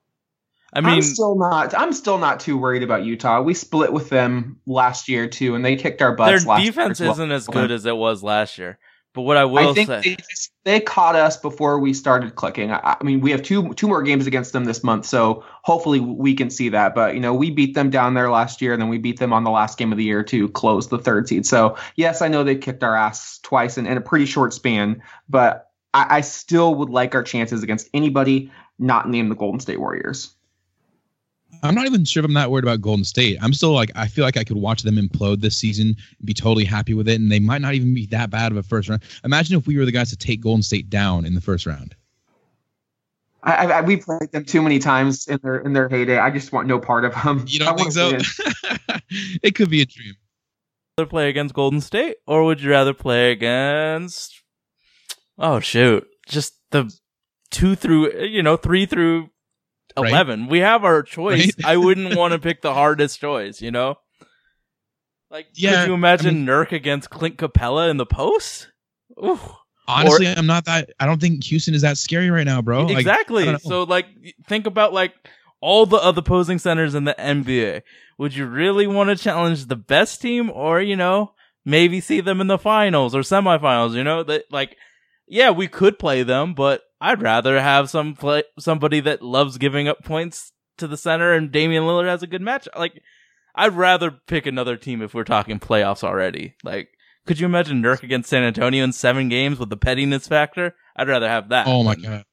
I 0.78 0.82
mean, 0.82 0.96
am 0.98 1.02
still 1.02 1.36
not. 1.36 1.74
I'm 1.74 1.92
still 1.92 2.20
not 2.20 2.40
too 2.40 2.56
worried 2.56 2.84
about 2.84 3.04
Utah. 3.04 3.42
We 3.42 3.56
split 3.56 3.92
with 3.92 4.10
them 4.10 4.60
last 4.68 5.10
year 5.10 5.28
too, 5.28 5.56
and 5.56 5.66
they 5.66 5.76
kicked 5.76 6.04
our 6.04 6.16
their 6.16 6.16
butts. 6.16 6.46
year 6.46 6.66
defense 6.66 7.02
as 7.02 7.06
well. 7.06 7.12
isn't 7.14 7.32
as 7.32 7.48
good 7.48 7.72
as 7.72 7.86
it 7.88 7.98
was 7.98 8.22
last 8.22 8.60
year. 8.60 8.78
But 9.14 9.24
what 9.24 9.38
I 9.38 9.46
will 9.46 9.72
I 9.72 9.74
think 9.74 9.88
say, 9.88 10.02
they, 10.02 10.16
just, 10.18 10.52
they 10.64 10.80
caught 10.80 11.16
us 11.16 11.38
before 11.38 11.80
we 11.80 11.96
started 11.96 12.36
clicking. 12.36 12.72
I, 12.72 12.98
I 13.00 13.04
mean, 13.04 13.22
we 13.22 13.32
have 13.32 13.42
two 13.42 13.74
two 13.74 13.88
more 13.88 14.04
games 14.04 14.28
against 14.28 14.54
them 14.54 14.66
this 14.66 14.84
month, 14.84 15.08
so 15.08 15.44
hopefully 15.64 16.00
we 16.00 16.36
can 16.36 16.52
see 16.52 16.70
that. 16.70 16.94
But 16.94 17.16
you 17.16 17.20
know, 17.20 17.34
we 17.34 17.50
beat 17.50 17.74
them 17.74 17.90
down 17.90 18.14
there 18.14 18.30
last 18.30 18.62
year, 18.62 18.74
and 18.74 18.80
then 18.80 18.90
we 18.90 19.00
beat 19.00 19.18
them 19.18 19.34
on 19.34 19.44
the 19.44 19.50
last 19.50 19.80
game 19.80 19.92
of 19.92 19.98
the 19.98 20.04
year 20.04 20.22
to 20.26 20.48
close 20.50 20.90
the 20.90 21.00
third 21.00 21.28
seed. 21.28 21.48
So 21.48 21.76
yes, 21.96 22.22
I 22.22 22.28
know 22.28 22.44
they 22.44 22.56
kicked 22.56 22.84
our 22.84 22.96
ass 22.96 23.40
twice 23.42 23.80
in, 23.80 23.88
in 23.88 23.98
a 23.98 24.02
pretty 24.02 24.28
short 24.28 24.54
span, 24.54 25.02
but 25.28 25.72
I, 25.96 26.18
I 26.18 26.22
still 26.22 26.76
would 26.76 26.92
like 26.92 27.16
our 27.16 27.24
chances 27.24 27.64
against 27.64 27.90
anybody 27.96 28.52
not 28.78 29.10
named 29.10 29.32
the 29.32 29.36
Golden 29.36 29.60
State 29.60 29.80
Warriors. 29.80 30.36
I'm 31.64 31.74
not 31.74 31.86
even 31.88 32.06
sure 32.06 32.22
if 32.22 32.26
I'm 32.26 32.34
not 32.34 32.52
worried 32.52 32.64
about 32.66 32.82
Golden 32.82 33.04
State. 33.04 33.38
I'm 33.42 33.54
still 33.54 33.72
like 33.74 33.92
I 33.96 34.08
feel 34.08 34.24
like 34.24 34.38
I 34.38 34.44
could 34.44 34.58
watch 34.58 34.84
them 34.84 34.96
implode 34.96 35.42
this 35.42 35.58
season, 35.58 35.96
and 36.20 36.26
be 36.26 36.34
totally 36.34 36.66
happy 36.66 36.94
with 36.94 37.08
it, 37.10 37.20
and 37.20 37.32
they 37.32 37.40
might 37.40 37.62
not 37.62 37.74
even 37.74 37.94
be 37.94 38.06
that 38.08 38.30
bad 38.30 38.52
of 38.52 38.58
a 38.58 38.64
first 38.64 38.90
round. 38.90 39.02
Imagine 39.24 39.58
if 39.58 39.66
we 39.68 39.78
were 39.78 39.86
the 39.86 39.92
guys 39.92 40.10
to 40.12 40.16
take 40.18 40.42
Golden 40.42 40.62
State 40.62 40.90
down 40.90 41.26
in 41.26 41.34
the 41.36 41.42
first 41.42 41.66
round. 41.66 41.96
I, 43.44 43.54
I, 43.54 43.78
I- 43.78 43.82
we 43.82 43.98
played 43.98 44.32
them 44.32 44.44
too 44.46 44.62
many 44.62 44.78
times 44.80 45.28
in 45.28 45.40
their 45.42 45.58
in 45.60 45.74
their 45.74 45.90
heyday. 45.90 46.18
I 46.20 46.30
just 46.30 46.52
want 46.52 46.68
no 46.68 46.80
part 46.80 47.06
of 47.06 47.14
them. 47.24 47.44
You 47.48 47.60
I 47.64 47.66
don't 47.76 47.92
think 47.92 47.96
wanna 47.96 48.24
so? 48.24 48.96
it 49.44 49.56
could 49.56 49.70
be 49.70 49.82
a 49.82 49.86
dream. 49.86 50.16
rather 50.98 51.10
play 51.10 51.30
against 51.30 51.54
Golden 51.56 51.82
State 51.82 52.18
or 52.28 52.44
would 52.46 52.62
you 52.62 52.70
rather 52.72 52.94
play 52.94 53.32
against 53.32 54.44
Oh 55.40 55.60
shoot. 55.60 56.08
Just 56.28 56.54
the 56.72 56.92
2 57.52 57.76
through 57.76 58.20
you 58.26 58.44
know, 58.44 58.58
3 58.58 58.86
through 58.86 59.30
Right. 59.98 60.12
11. 60.12 60.48
We 60.48 60.60
have 60.60 60.84
our 60.84 61.04
choice. 61.04 61.46
Right. 61.58 61.66
I 61.66 61.78
wouldn't 61.78 62.16
want 62.18 62.34
to 62.34 62.40
pick 62.40 62.62
the 62.62 62.74
hardest 62.74 63.20
choice, 63.20 63.62
you 63.62 63.72
know? 63.72 63.98
Like 65.30 65.48
Yeah, 65.54 65.82
could 65.82 65.90
you 65.90 65.94
imagine 65.94 66.28
I 66.28 66.32
mean- 66.32 66.46
Nurk 66.46 66.72
against 66.72 67.10
Clint 67.10 67.38
Capela 67.38 67.90
in 67.90 67.98
the 67.98 68.06
post? 68.06 68.70
Ooh. 69.24 69.40
Honestly, 69.90 70.28
I'm 70.28 70.46
not 70.46 70.66
that. 70.66 70.90
I 71.00 71.06
don't 71.06 71.22
think 71.22 71.46
Houston 71.46 71.74
is 71.74 71.82
that 71.82 71.98
scary 71.98 72.30
right 72.30 72.46
now, 72.46 72.62
bro. 72.62 72.88
Exactly. 72.90 73.46
don't 73.46 73.62
so 73.62 73.84
like 73.84 74.08
think 74.46 74.68
about 74.68 74.92
like 74.92 75.14
all 75.62 75.86
the 75.86 75.96
other 75.98 76.22
posing 76.22 76.60
centers 76.60 76.94
in 76.94 77.06
the 77.06 77.16
NBA. 77.18 77.84
Would 78.18 78.36
you 78.36 78.46
really 78.46 78.86
want 78.86 79.10
to 79.10 79.16
challenge 79.16 79.68
the 79.68 79.78
best 79.78 80.22
team 80.22 80.52
or, 80.52 80.82
you 80.82 80.98
know, 80.98 81.32
maybe 81.64 82.02
see 82.02 82.20
them 82.20 82.42
in 82.42 82.48
the 82.48 82.58
finals 82.58 83.16
or 83.16 83.22
semifinals, 83.22 83.94
you 83.94 84.04
know? 84.04 84.24
That 84.24 84.52
like 84.52 84.76
yeah, 85.26 85.52
we 85.52 85.68
could 85.68 85.98
play 86.00 86.24
them, 86.24 86.54
but 86.54 86.82
I'd 87.00 87.22
rather 87.22 87.60
have 87.60 87.90
some 87.90 88.16
play 88.16 88.44
somebody 88.58 89.00
that 89.02 89.22
loves 89.22 89.58
giving 89.58 89.88
up 89.88 90.04
points 90.04 90.52
to 90.78 90.88
the 90.88 90.98
center 90.98 91.34
and 91.34 91.52
Damian 91.52 91.84
Lillard 91.84 92.08
has 92.08 92.24
a 92.24 92.28
good 92.28 92.42
match. 92.42 92.68
Like 92.78 93.02
I'd 93.56 93.74
rather 93.74 94.12
pick 94.28 94.46
another 94.46 94.78
team 94.78 95.02
if 95.02 95.14
we're 95.14 95.24
talking 95.24 95.60
playoffs 95.60 96.04
already. 96.04 96.56
Like 96.64 96.90
could 97.26 97.40
you 97.40 97.46
imagine 97.46 97.84
Nurk 97.84 98.04
against 98.04 98.30
San 98.30 98.44
Antonio 98.44 98.84
in 98.84 98.94
seven 98.94 99.30
games 99.30 99.60
with 99.60 99.70
the 99.70 99.78
pettiness 99.78 100.28
factor? 100.28 100.76
I'd 100.96 101.10
rather 101.10 101.28
have 101.28 101.50
that. 101.50 101.68
Oh 101.68 101.84
my 101.84 101.96
god. 101.96 102.24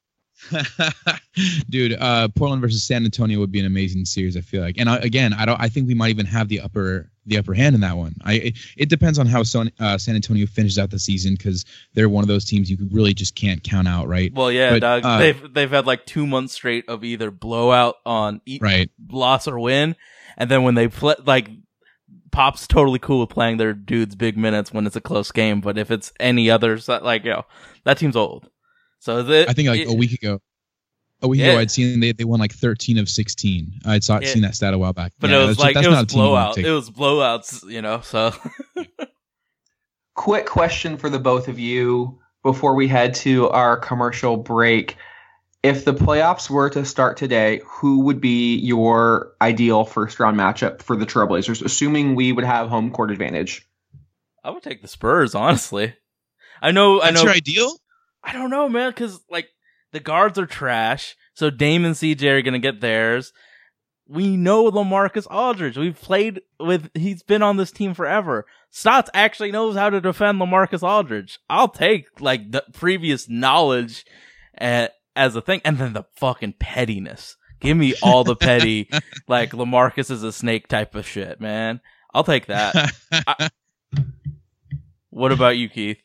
Dude, 1.71 1.95
uh, 2.01 2.29
Portland 2.29 2.63
versus 2.63 2.85
San 2.85 3.05
Antonio 3.05 3.39
would 3.41 3.51
be 3.53 3.61
an 3.61 3.67
amazing 3.67 4.05
series. 4.05 4.37
I 4.37 4.41
feel 4.41 4.63
like, 4.63 4.77
and 4.79 4.89
uh, 4.89 4.99
again, 5.03 5.33
I 5.33 5.45
don't. 5.47 5.61
I 5.61 5.69
think 5.69 5.89
we 5.89 5.95
might 5.95 6.11
even 6.11 6.27
have 6.27 6.49
the 6.49 6.61
upper 6.61 7.11
the 7.27 7.39
upper 7.39 7.55
hand 7.55 7.75
in 7.75 7.81
that 7.81 7.97
one. 7.97 8.15
I 8.25 8.35
it, 8.35 8.59
it 8.77 8.89
depends 8.89 9.19
on 9.19 9.27
how 9.27 9.43
Son, 9.43 9.71
uh, 9.81 9.99
San 9.99 10.15
Antonio 10.15 10.47
finishes 10.47 10.79
out 10.79 10.91
the 10.91 10.99
season 10.99 11.35
because 11.35 11.65
they're 11.95 12.09
one 12.09 12.23
of 12.23 12.29
those 12.29 12.45
teams 12.45 12.71
you 12.71 12.77
really 12.93 13.15
just 13.15 13.35
can't 13.35 13.63
count 13.63 13.89
out, 13.89 14.07
right? 14.09 14.33
Well, 14.35 14.53
yeah, 14.53 14.73
But, 14.75 14.81
dog. 14.81 15.05
uh, 15.05 15.19
they've 15.19 15.55
they've 15.55 15.71
had 15.71 15.87
like 15.87 16.07
two 16.07 16.27
months 16.27 16.55
straight 16.55 16.89
of 16.89 17.03
either 17.05 17.31
blowout 17.31 17.97
on 18.07 18.41
e- 18.47 18.59
Right. 18.61 18.91
loss 19.11 19.49
or 19.49 19.59
win, 19.59 19.97
and 20.37 20.51
then 20.51 20.63
when 20.63 20.75
they 20.75 20.89
play, 20.89 21.15
like 21.25 21.49
Pop's 22.31 22.67
totally 22.67 22.99
cool 22.99 23.21
with 23.21 23.31
playing 23.31 23.57
their 23.59 23.73
dudes 23.73 24.15
big 24.17 24.37
minutes 24.37 24.73
when 24.73 24.87
it's 24.87 24.97
a 24.97 25.01
close 25.01 25.31
game, 25.33 25.61
but 25.61 25.79
if 25.79 25.91
it's 25.91 26.13
any 26.21 26.51
other, 26.51 26.79
like 26.89 27.25
yo, 27.25 27.45
that 27.85 27.99
team's 27.99 28.17
old. 28.17 28.51
So 29.05 29.23
the, 29.23 29.45
I 29.47 29.53
think 29.53 29.69
like 29.69 29.81
it- 29.81 29.89
a 29.89 29.93
week 29.93 30.13
ago. 30.13 30.41
A 31.21 31.29
week 31.29 31.41
Yeah. 31.41 31.49
ago, 31.53 31.59
I'd 31.61 31.71
seen 31.71 32.01
they, 32.01 32.13
they 32.13 32.25
won 32.25 32.41
like 32.41 32.53
13 32.53 32.97
of 32.99 33.07
16. 33.09 33.81
I'd 33.85 34.03
saw 34.03 34.19
Yeah. 34.21 34.29
seen 34.29 34.43
that 34.43 34.55
stat 34.55 34.73
a 34.73 34.79
while 34.79 34.95
back. 34.95 35.13
but 35.19 35.29
Yeah, 35.29 35.43
it 35.43 35.47
was 35.47 35.57
that's- 35.59 35.65
like 35.65 35.75
that's 35.75 35.87
it 35.87 35.91
not 35.91 35.97
was 35.97 36.03
a 36.05 36.07
team 36.07 36.19
you 36.23 36.29
wanna 36.31 36.53
blowout. 36.55 36.59
It 36.59 36.71
was 36.71 36.91
blowouts, 36.91 37.71
you 37.71 37.83
know. 37.83 38.01
So 38.01 38.33
Quick 40.15 40.47
question 40.47 40.97
for 40.97 41.11
the 41.11 41.19
both 41.19 41.49
of 41.49 41.59
you 41.59 42.19
before 42.43 42.75
we 42.75 42.89
head 42.89 43.15
to 43.17 43.49
our 43.51 43.77
commercial 43.77 44.37
break. 44.37 44.97
If 45.63 45.85
the 45.85 45.93
playoffs 45.95 46.49
were 46.49 46.71
to 46.71 46.85
start 46.85 47.17
today, 47.17 47.61
who 47.67 48.01
would 48.01 48.21
be 48.21 48.57
your 48.57 49.33
ideal 49.43 49.85
first 49.85 50.21
round 50.21 50.39
matchup 50.39 50.83
for 50.83 50.95
the 50.97 51.05
Trailblazers, 51.07 51.63
assuming 51.65 52.15
we 52.15 52.33
would 52.33 52.45
have 52.45 52.69
home 52.69 52.91
court 52.91 53.11
advantage? 53.11 53.67
I 54.45 54.51
would 54.51 54.63
take 54.63 54.83
the 54.83 54.89
Spurs, 54.89 55.35
honestly. 55.35 55.95
I 56.63 56.71
know, 56.71 57.03
I 57.03 57.11
know. 57.11 57.23
your 57.23 57.31
ideal? 57.33 57.75
I 58.25 58.33
don't 58.33 58.51
know, 58.51 58.69
man, 58.69 58.91
because 58.91 59.21
like 59.31 59.49
the 59.93 60.01
guards 60.01 60.39
are 60.39 60.47
trash. 60.47 61.17
So 61.35 61.51
Dame 61.51 61.85
and 61.85 61.95
CJ 61.95 62.39
are 62.39 62.43
gonna 62.43 62.59
get 62.59 62.81
theirs. 62.81 63.33
We 64.07 64.37
know 64.37 64.71
Lamarcus 64.71 65.27
Aldridge. 65.31 65.79
We've 65.79 66.01
played 66.01 66.41
with. 66.59 66.91
He's 66.95 67.23
been 67.23 67.43
on 67.43 67.57
this 67.57 67.71
team 67.71 67.95
forever. 67.95 68.47
Stotts 68.71 69.11
actually 69.15 69.53
knows 69.53 69.77
how 69.77 69.91
to 69.91 70.01
defend 70.01 70.41
Lamarcus 70.41 70.83
Aldridge. 70.83 71.39
I'll 71.49 71.69
take 71.69 72.21
like 72.21 72.51
the 72.51 72.65
previous 72.73 73.29
knowledge 73.29 74.05
uh, 74.61 74.89
as 75.17 75.37
a 75.37 75.41
thing, 75.41 75.61
and 75.65 75.79
then 75.79 75.93
the 75.93 76.05
fucking 76.17 76.55
pettiness. 76.59 77.37
Give 77.61 77.77
me 77.77 77.95
all 78.03 78.25
the 78.25 78.37
petty, 78.37 78.91
like 79.29 79.53
Lamarcus 79.53 80.11
is 80.11 80.23
a 80.23 80.33
snake 80.33 80.69
type 80.69 80.95
of 80.95 81.07
shit, 81.07 81.41
man. 81.41 81.81
I'll 82.13 82.25
take 82.25 82.47
that. 82.47 82.93
What 85.15 85.31
about 85.31 85.57
you, 85.57 85.69
Keith? 85.69 86.04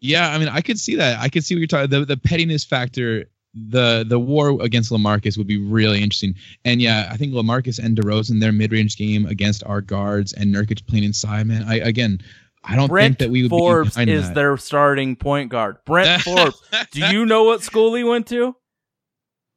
Yeah, 0.00 0.30
I 0.30 0.38
mean, 0.38 0.48
I 0.48 0.60
could 0.60 0.78
see 0.78 0.96
that. 0.96 1.18
I 1.20 1.28
could 1.28 1.44
see 1.44 1.54
what 1.54 1.58
you're 1.60 1.66
talking. 1.66 1.90
The 1.90 2.04
the 2.04 2.16
pettiness 2.16 2.64
factor, 2.64 3.26
the 3.54 4.04
the 4.08 4.18
war 4.18 4.60
against 4.62 4.90
Lamarcus 4.90 5.36
would 5.36 5.46
be 5.46 5.58
really 5.58 6.02
interesting. 6.02 6.34
And 6.64 6.80
yeah, 6.80 7.08
I 7.10 7.16
think 7.16 7.32
Lamarcus 7.34 7.78
and 7.78 7.96
DeRozan 7.98 8.40
their 8.40 8.52
mid 8.52 8.72
range 8.72 8.96
game 8.96 9.26
against 9.26 9.62
our 9.64 9.80
guards 9.80 10.32
and 10.32 10.54
Nurkic 10.54 10.86
playing 10.86 11.04
inside, 11.04 11.46
man. 11.46 11.64
I 11.64 11.76
again, 11.76 12.20
I 12.64 12.76
don't 12.76 12.88
Brent 12.88 13.18
think 13.18 13.28
that 13.28 13.30
we 13.30 13.42
would 13.42 13.50
Forbes 13.50 13.90
be 13.96 14.04
behind 14.06 14.10
is 14.10 14.28
that. 14.28 14.34
their 14.34 14.56
starting 14.56 15.16
point 15.16 15.50
guard. 15.50 15.76
Brent 15.84 16.22
Forbes. 16.24 16.60
Do 16.92 17.00
you 17.08 17.26
know 17.26 17.44
what 17.44 17.62
school 17.62 17.94
he 17.94 18.04
went 18.04 18.26
to? 18.28 18.54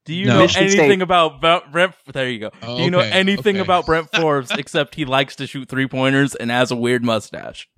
Do 0.05 0.13
you 0.13 0.25
No. 0.25 0.33
know 0.33 0.41
Michigan 0.41 0.63
anything 0.67 0.89
State. 0.89 1.01
about, 1.01 1.35
about 1.35 1.71
Brent? 1.71 1.93
There 2.11 2.29
you 2.29 2.39
go. 2.39 2.51
Oh, 2.61 2.77
Do 2.77 2.83
you 2.83 2.91
know 2.91 2.99
okay, 2.99 3.11
anything 3.11 3.55
okay. 3.55 3.61
about 3.63 3.85
Brent 3.85 4.09
Forbes 4.15 4.51
except 4.51 4.95
he 4.95 5.05
likes 5.05 5.37
to 5.37 5.47
shoot 5.47 5.69
three 5.69 5.87
pointers 5.87 6.35
and 6.35 6.51
has 6.51 6.71
a 6.71 6.75
weird 6.75 7.05
mustache? 7.05 7.69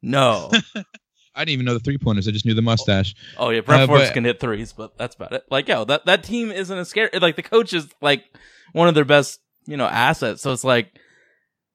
No. 0.00 0.50
I 1.34 1.40
didn't 1.40 1.54
even 1.54 1.66
know 1.66 1.74
the 1.74 1.80
three 1.80 1.98
pointers. 1.98 2.28
I 2.28 2.30
just 2.30 2.46
knew 2.46 2.54
the 2.54 2.62
mustache. 2.62 3.14
Oh 3.38 3.50
yeah, 3.50 3.60
Brent 3.60 3.82
Uh, 3.82 3.86
Forbes 3.86 4.04
but- 4.06 4.14
can 4.14 4.24
hit 4.24 4.40
threes, 4.40 4.72
but 4.72 4.96
that's 4.96 5.16
about 5.16 5.32
it. 5.32 5.44
Like 5.50 5.68
yo, 5.68 5.84
that 5.86 6.06
that 6.06 6.22
team 6.24 6.50
isn't 6.50 6.76
a 6.78 6.84
scary. 6.84 7.10
Like 7.20 7.36
the 7.36 7.42
coach 7.42 7.72
is 7.72 7.88
like 8.00 8.24
one 8.72 8.88
of 8.88 8.94
their 8.94 9.04
best, 9.04 9.40
you 9.66 9.76
know, 9.76 9.86
assets. 9.86 10.42
So 10.42 10.52
it's 10.52 10.64
like, 10.64 10.92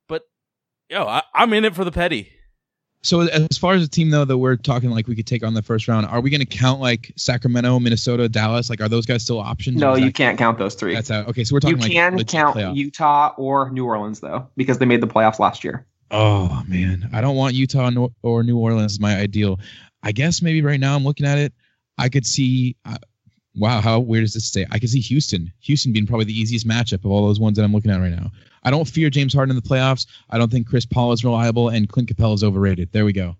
but 0.07 0.23
yo, 0.89 1.05
I, 1.05 1.23
I'm 1.33 1.53
in 1.53 1.65
it 1.65 1.75
for 1.75 1.83
the 1.83 1.91
petty. 1.91 2.31
So 3.01 3.21
as 3.21 3.57
far 3.57 3.75
as 3.75 3.81
the 3.81 3.87
team 3.87 4.09
though 4.09 4.25
that 4.25 4.37
we're 4.37 4.57
talking 4.57 4.89
like 4.89 5.07
we 5.07 5.15
could 5.15 5.25
take 5.27 5.41
on 5.41 5.53
the 5.53 5.61
first 5.61 5.87
round, 5.87 6.05
are 6.05 6.19
we 6.19 6.29
going 6.29 6.41
to 6.41 6.45
count 6.45 6.81
like 6.81 7.13
Sacramento, 7.15 7.79
Minnesota, 7.79 8.27
Dallas? 8.27 8.69
Like, 8.69 8.81
are 8.81 8.89
those 8.89 9.05
guys 9.05 9.23
still 9.23 9.39
options? 9.39 9.77
No, 9.79 9.95
you 9.95 10.05
that- 10.07 10.15
can't 10.15 10.37
count 10.37 10.57
those 10.57 10.75
three. 10.75 10.95
That's 10.95 11.09
out. 11.09 11.29
Okay, 11.29 11.45
so 11.45 11.55
we're 11.55 11.61
talking 11.61 11.77
You 11.81 11.87
can 11.93 12.13
legit 12.17 12.27
count 12.27 12.57
playoff. 12.57 12.75
Utah 12.75 13.33
or 13.37 13.69
New 13.71 13.85
Orleans 13.85 14.19
though, 14.19 14.49
because 14.57 14.79
they 14.79 14.85
made 14.85 14.99
the 15.01 15.07
playoffs 15.07 15.39
last 15.39 15.63
year. 15.63 15.85
Oh 16.11 16.63
man, 16.67 17.09
I 17.13 17.21
don't 17.21 17.35
want 17.35 17.53
Utah 17.53 17.91
or 18.23 18.43
New 18.43 18.57
Orleans 18.57 18.93
as 18.93 18.99
my 18.99 19.17
ideal. 19.17 19.59
I 20.01 20.11
guess 20.11 20.41
maybe 20.41 20.61
right 20.61 20.79
now 20.79 20.95
I'm 20.95 21.03
looking 21.03 21.25
at 21.25 21.37
it. 21.37 21.53
I 21.97 22.09
could 22.09 22.25
see. 22.25 22.75
Uh, 22.85 22.97
wow, 23.55 23.81
how 23.81 23.99
weird 23.99 24.23
is 24.23 24.33
this 24.33 24.51
say? 24.51 24.65
I 24.71 24.79
could 24.79 24.89
see 24.89 25.01
Houston. 25.01 25.51
Houston 25.61 25.93
being 25.93 26.07
probably 26.07 26.25
the 26.25 26.39
easiest 26.39 26.67
matchup 26.67 27.05
of 27.05 27.07
all 27.07 27.27
those 27.27 27.39
ones 27.39 27.57
that 27.57 27.63
I'm 27.63 27.73
looking 27.73 27.91
at 27.91 27.99
right 27.99 28.11
now. 28.11 28.31
I 28.63 28.71
don't 28.71 28.87
fear 28.87 29.09
James 29.09 29.33
Harden 29.33 29.55
in 29.55 29.61
the 29.61 29.67
playoffs. 29.67 30.07
I 30.29 30.37
don't 30.37 30.51
think 30.51 30.67
Chris 30.67 30.85
Paul 30.85 31.11
is 31.11 31.23
reliable, 31.23 31.69
and 31.69 31.87
Clint 31.87 32.09
Capela 32.09 32.33
is 32.33 32.43
overrated. 32.43 32.91
There 32.91 33.05
we 33.05 33.13
go. 33.13 33.35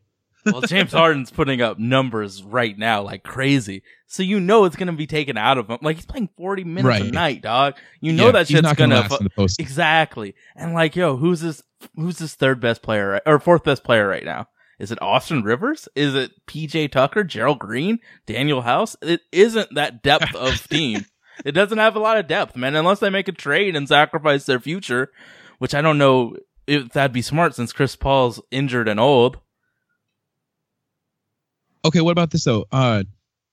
Well, 0.46 0.62
James 0.62 0.92
Harden's 0.92 1.32
putting 1.32 1.62
up 1.62 1.80
numbers 1.80 2.42
right 2.44 2.78
now 2.78 3.02
like 3.04 3.24
crazy. 3.24 3.84
So 4.08 4.24
you 4.24 4.40
know 4.40 4.66
it's 4.66 4.76
gonna 4.76 4.94
be 4.94 5.08
taken 5.08 5.38
out 5.38 5.58
of 5.58 5.70
him. 5.70 5.80
Like 5.82 5.98
he's 5.98 6.06
playing 6.06 6.30
40 6.38 6.64
minutes 6.64 6.88
a 7.10 7.12
night, 7.12 7.42
dog. 7.42 7.76
You 8.02 8.14
know 8.14 8.28
Yeah, 8.28 8.32
that 8.32 8.48
shit's 8.48 8.68
fu- 9.10 9.30
post. 9.36 9.60
Exactly. 9.60 10.36
And 10.56 10.74
like, 10.74 10.96
yo, 10.96 11.18
who's 11.18 11.42
this 11.42 11.62
who's 11.96 12.18
this 12.18 12.36
third 12.36 12.60
best 12.60 12.82
player 12.82 13.10
right, 13.10 13.22
or 13.26 13.40
fourth 13.40 13.64
best 13.64 13.84
player 13.84 14.08
right 14.08 14.24
now? 14.26 14.48
Is 14.80 14.92
it 14.94 15.02
Austin 15.02 15.44
Rivers? 15.44 15.90
Is 15.94 16.16
it 16.16 16.32
PJ 16.48 16.92
Tucker, 16.92 17.26
Gerald 17.26 17.60
Green, 17.60 18.00
Danuel 18.26 18.64
House? 18.64 18.96
It 19.02 19.22
isn't 19.32 19.76
that 19.76 20.02
depth 20.02 20.34
of 20.36 20.68
team. 20.70 21.06
It 21.44 21.52
doesn't 21.52 21.78
have 21.78 21.96
a 21.98 22.00
lot 22.00 22.18
of 22.18 22.28
depth, 22.28 22.56
man, 22.56 22.76
unless 22.76 23.00
they 23.00 23.10
make 23.10 23.28
a 23.28 23.34
trade 23.34 23.76
and 23.76 23.88
sacrifice 23.88 24.46
their 24.46 24.60
future, 24.60 25.12
which 25.58 25.76
I 25.76 25.82
don't 25.82 25.98
know 25.98 26.36
if 26.66 26.90
that'd 26.94 27.12
be 27.14 27.22
smart 27.22 27.56
since 27.56 27.74
Chris 27.74 27.96
Paul's 27.98 28.42
injured 28.52 28.88
and 28.88 29.00
old. 29.00 29.40
Okay, 31.86 32.02
what 32.02 32.12
about 32.12 32.32
this 32.32 32.44
though? 32.44 32.66
Uh, 32.72 33.04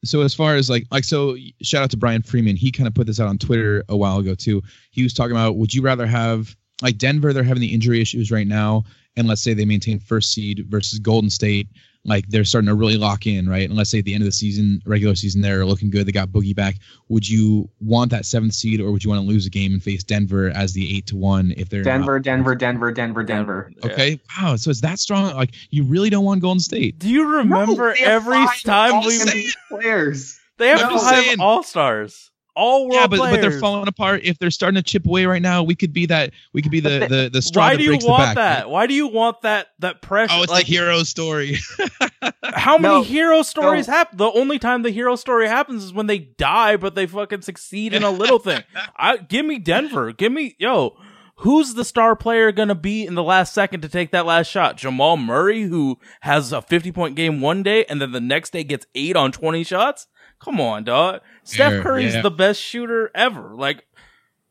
so 0.05 0.21
as 0.21 0.35
far 0.35 0.57
as 0.57 0.69
like 0.69 0.87
like 0.91 1.05
so, 1.05 1.37
shout 1.62 1.83
out 1.83 1.91
to 1.91 1.97
Brian 1.97 2.23
Freeman. 2.23 2.57
He 2.57 2.71
kind 2.71 2.87
of 2.87 2.95
put 2.95 3.07
this 3.07 3.21
out 3.21 3.29
on 3.29 3.39
Twitter 3.39 3.85
a 3.89 3.97
while 3.97 4.19
ago 4.19 4.35
too. 4.35 4.62
He 4.91 5.03
was 5.03 5.15
talking 5.15 5.33
about 5.33 5.57
would 5.57 5.75
you 5.75 5.83
rather 5.83 6.07
have 6.07 6.55
like 6.83 6.99
Denver? 6.99 7.33
They're 7.33 7.43
having 7.43 7.61
the 7.61 7.73
injury 7.73 8.01
issues 8.01 8.31
right 8.31 8.47
now, 8.47 8.85
and 9.17 9.27
let's 9.27 9.43
say 9.43 9.55
they 9.55 9.65
maintain 9.65 9.99
first 9.99 10.33
seed 10.33 10.67
versus 10.69 10.99
Golden 10.99 11.31
State. 11.31 11.69
Like 12.07 12.29
they're 12.29 12.45
starting 12.45 12.69
to 12.69 12.75
really 12.75 12.97
lock 12.97 13.27
in, 13.27 13.49
right? 13.49 13.69
And 13.69 13.77
let's 13.77 13.90
say 13.90 13.99
at 13.99 14.05
the 14.05 14.14
end 14.14 14.23
of 14.23 14.27
the 14.27 14.33
season, 14.33 14.81
regular 14.87 15.14
season, 15.14 15.42
they're 15.42 15.66
looking 15.66 15.90
good. 15.90 16.07
They 16.07 16.12
got 16.12 16.29
Boogie 16.29 16.55
back. 16.55 16.77
Would 17.09 17.29
you 17.29 17.69
want 17.81 18.11
that 18.12 18.25
seventh 18.25 18.55
seed, 18.55 18.81
or 18.81 18.92
would 18.92 19.03
you 19.05 19.11
want 19.11 19.23
to 19.23 19.27
lose 19.29 19.47
a 19.47 19.51
game 19.51 19.73
and 19.73 19.83
face 19.83 20.05
Denver 20.05 20.51
as 20.51 20.73
the 20.73 20.97
eight 20.97 21.07
to 21.09 21.16
one 21.16 21.53
if 21.57 21.69
they're 21.69 21.83
Denver, 21.83 22.19
Denver, 22.19 22.55
Denver, 22.55 22.92
Denver, 22.92 23.23
Denver. 23.25 23.73
Yeah. 23.83 23.92
Okay, 23.92 24.21
wow. 24.40 24.57
So 24.57 24.71
it's 24.71 24.81
that 24.83 24.99
strong. 24.99 25.35
Like 25.35 25.55
you 25.71 25.85
really 25.85 26.11
don't 26.11 26.25
want 26.25 26.40
Golden 26.42 26.61
State. 26.61 26.99
Do 26.99 27.09
you 27.09 27.27
remember 27.38 27.95
No, 27.99 28.07
every 28.07 28.45
time 28.64 29.05
we 29.05 29.19
all-NBA 29.19 29.51
players. 29.69 30.38
they 30.59 30.69
have 30.69 30.81
I'm 30.83 30.99
five 30.99 31.40
all 31.40 31.62
stars, 31.62 32.31
all 32.57 32.85
world 32.88 32.95
yeah, 32.95 33.07
but, 33.07 33.19
players. 33.19 33.37
but 33.37 33.40
they're 33.42 33.61
falling 33.61 33.87
apart. 33.87 34.23
If 34.25 34.38
they're 34.38 34.51
starting 34.51 34.77
to 34.77 34.83
chip 34.83 35.07
away 35.07 35.27
right 35.27 35.42
now, 35.42 35.62
we 35.62 35.75
could 35.75 35.92
be 35.92 36.07
that. 36.07 36.33
We 36.53 36.62
could 36.62 36.73
be 36.73 36.81
the 36.81 37.01
But 37.01 37.09
the 37.11 37.31
the 37.33 37.42
straw 37.42 37.64
Why 37.64 37.73
that 37.75 37.79
do 37.79 37.85
you 37.85 37.99
want 38.07 38.21
back. 38.23 38.35
that? 38.37 38.71
Why 38.71 38.87
do 38.87 38.95
you 38.95 39.07
want 39.09 39.42
that 39.42 39.69
that 39.81 40.03
pressure? 40.03 40.35
Oh, 40.37 40.42
it's 40.42 40.51
like 40.51 40.66
the 40.66 40.73
hero 40.73 41.03
story. 41.05 41.59
how 42.42 42.79
many 42.79 42.95
No, 42.95 43.03
hero 43.03 43.42
stories 43.42 43.87
no. 43.87 43.95
happen? 43.95 44.19
The 44.19 44.31
only 44.31 44.59
time 44.59 44.83
the 44.83 44.90
hero 44.90 45.16
story 45.16 45.47
happens 45.49 45.85
is 45.85 45.92
when 45.92 46.07
they 46.07 46.19
die, 46.19 46.77
but 46.77 46.95
they 46.95 47.07
fucking 47.07 47.42
succeed 47.42 47.92
in 47.95 48.03
a 48.03 48.11
little 48.11 48.38
thing. 48.38 48.62
I 48.97 49.19
give 49.19 49.45
me 49.47 49.59
Denver. 49.59 50.12
Give 50.12 50.33
me 50.33 50.57
yo. 50.59 50.97
Who's 51.40 51.75
the 51.75 51.85
star 51.85 52.16
player 52.16 52.51
gonna 52.51 52.75
be 52.75 53.05
in 53.07 53.14
the 53.14 53.23
last 53.23 53.53
second 53.53 53.83
to 53.83 53.90
take 53.90 54.11
that 54.12 54.25
last 54.25 54.47
shot? 54.47 54.79
Jamal 54.79 55.19
Murray, 55.19 55.64
who 55.64 55.99
has 56.23 56.51
a 56.51 56.62
fifty 56.62 56.90
point 56.90 57.14
game 57.14 57.42
one 57.42 57.62
day 57.62 57.85
and 57.90 58.01
then 58.01 58.12
the 58.12 58.23
next 58.23 58.55
day 58.55 58.64
gets 58.64 58.87
eight 58.95 59.16
on 59.16 59.33
twenty 59.33 59.62
shots. 59.62 60.07
Come 60.47 60.61
on, 60.61 60.85
dog. 60.85 61.23
Steph 61.43 61.73
Fair, 61.73 61.83
Curry's 61.83 62.15
yeah. 62.15 62.23
the 62.23 62.31
best 62.31 62.61
shooter 62.61 63.11
ever. 63.17 63.53
Like, 63.57 63.85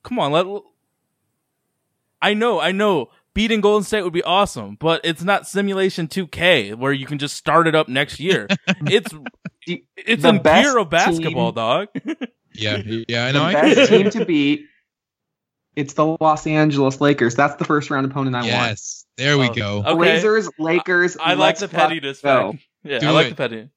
come 0.03 0.19
on, 0.19 0.33
let. 0.33 0.45
I 2.21 2.33
know, 2.33 2.59
I 2.59 2.71
know. 2.73 3.09
Beating 3.33 3.61
Golden 3.61 3.83
State 3.85 4.03
would 4.03 4.11
be 4.13 4.23
awesome, 4.23 4.75
but 4.77 4.99
it's 5.05 5.23
not 5.23 5.47
Simulation 5.47 6.07
2K 6.09 6.75
where 6.75 6.91
you 6.91 7.05
can 7.05 7.17
just 7.17 7.35
start 7.37 7.65
it 7.67 7.75
up 7.75 7.87
next 7.87 8.19
year. 8.19 8.47
it's 8.87 9.13
it's 9.97 10.21
the 10.23 10.29
a 10.35 10.39
best 10.39 10.65
year 10.65 10.77
of 10.77 10.89
basketball, 10.89 11.51
team- 11.53 11.55
dog. 11.55 11.87
yeah, 12.53 12.81
yeah, 13.07 13.25
I 13.25 13.31
know. 13.31 13.43
I 13.43 13.53
best 13.53 13.89
team 13.89 14.09
to 14.09 14.25
beat. 14.25 14.65
It's 15.77 15.93
the 15.93 16.05
Los 16.19 16.45
Angeles 16.45 16.99
Lakers. 17.01 17.35
That's 17.35 17.55
the 17.55 17.65
first 17.65 17.89
round 17.89 18.05
opponent 18.05 18.35
I 18.35 18.39
want. 18.39 18.47
yes, 18.51 19.05
there 19.17 19.37
we 19.37 19.47
Oh, 19.49 19.53
go. 19.53 19.77
okay. 19.79 19.93
Blazers, 19.95 20.49
Lakers. 20.59 21.15
I 21.17 21.35
like 21.35 21.57
the 21.57 21.69
fucking 21.69 21.99
pettiness. 22.01 22.21
go. 22.21 22.53
Yeah, 22.83 22.99
Do 22.99 23.07
I 23.07 23.11
like 23.11 23.27
it. 23.27 23.29
the 23.31 23.35
pettiness. 23.35 23.69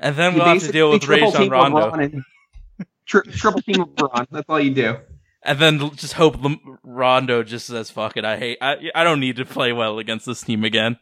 And 0.00 0.14
then 0.16 0.32
You 0.34 0.38
we'll 0.38 0.48
have 0.48 0.62
to 0.62 0.72
deal 0.72 0.90
with 0.90 1.00
basically 1.06 1.48
triple 1.48 1.50
Rondo. 1.50 1.90
LeBron 1.90 2.04
and 2.04 2.24
tri- 3.06 3.22
triple 3.22 3.62
team 3.62 3.76
LeBron. 3.76 4.26
That's 4.30 4.48
all 4.48 4.60
you 4.60 4.72
do. 4.74 4.96
And 5.42 5.58
then 5.58 5.78
just 5.96 6.14
hope 6.14 6.42
Lam- 6.42 6.78
Rondo 6.82 7.42
just 7.42 7.66
says, 7.66 7.90
fuck 7.90 8.16
it, 8.16 8.24
I 8.24 8.36
hate, 8.36 8.58
I, 8.60 8.76
I 8.94 9.04
don't 9.04 9.20
need 9.20 9.36
to 9.36 9.44
play 9.44 9.72
well 9.72 9.98
against 9.98 10.26
this 10.26 10.42
team 10.42 10.64
again. 10.64 10.98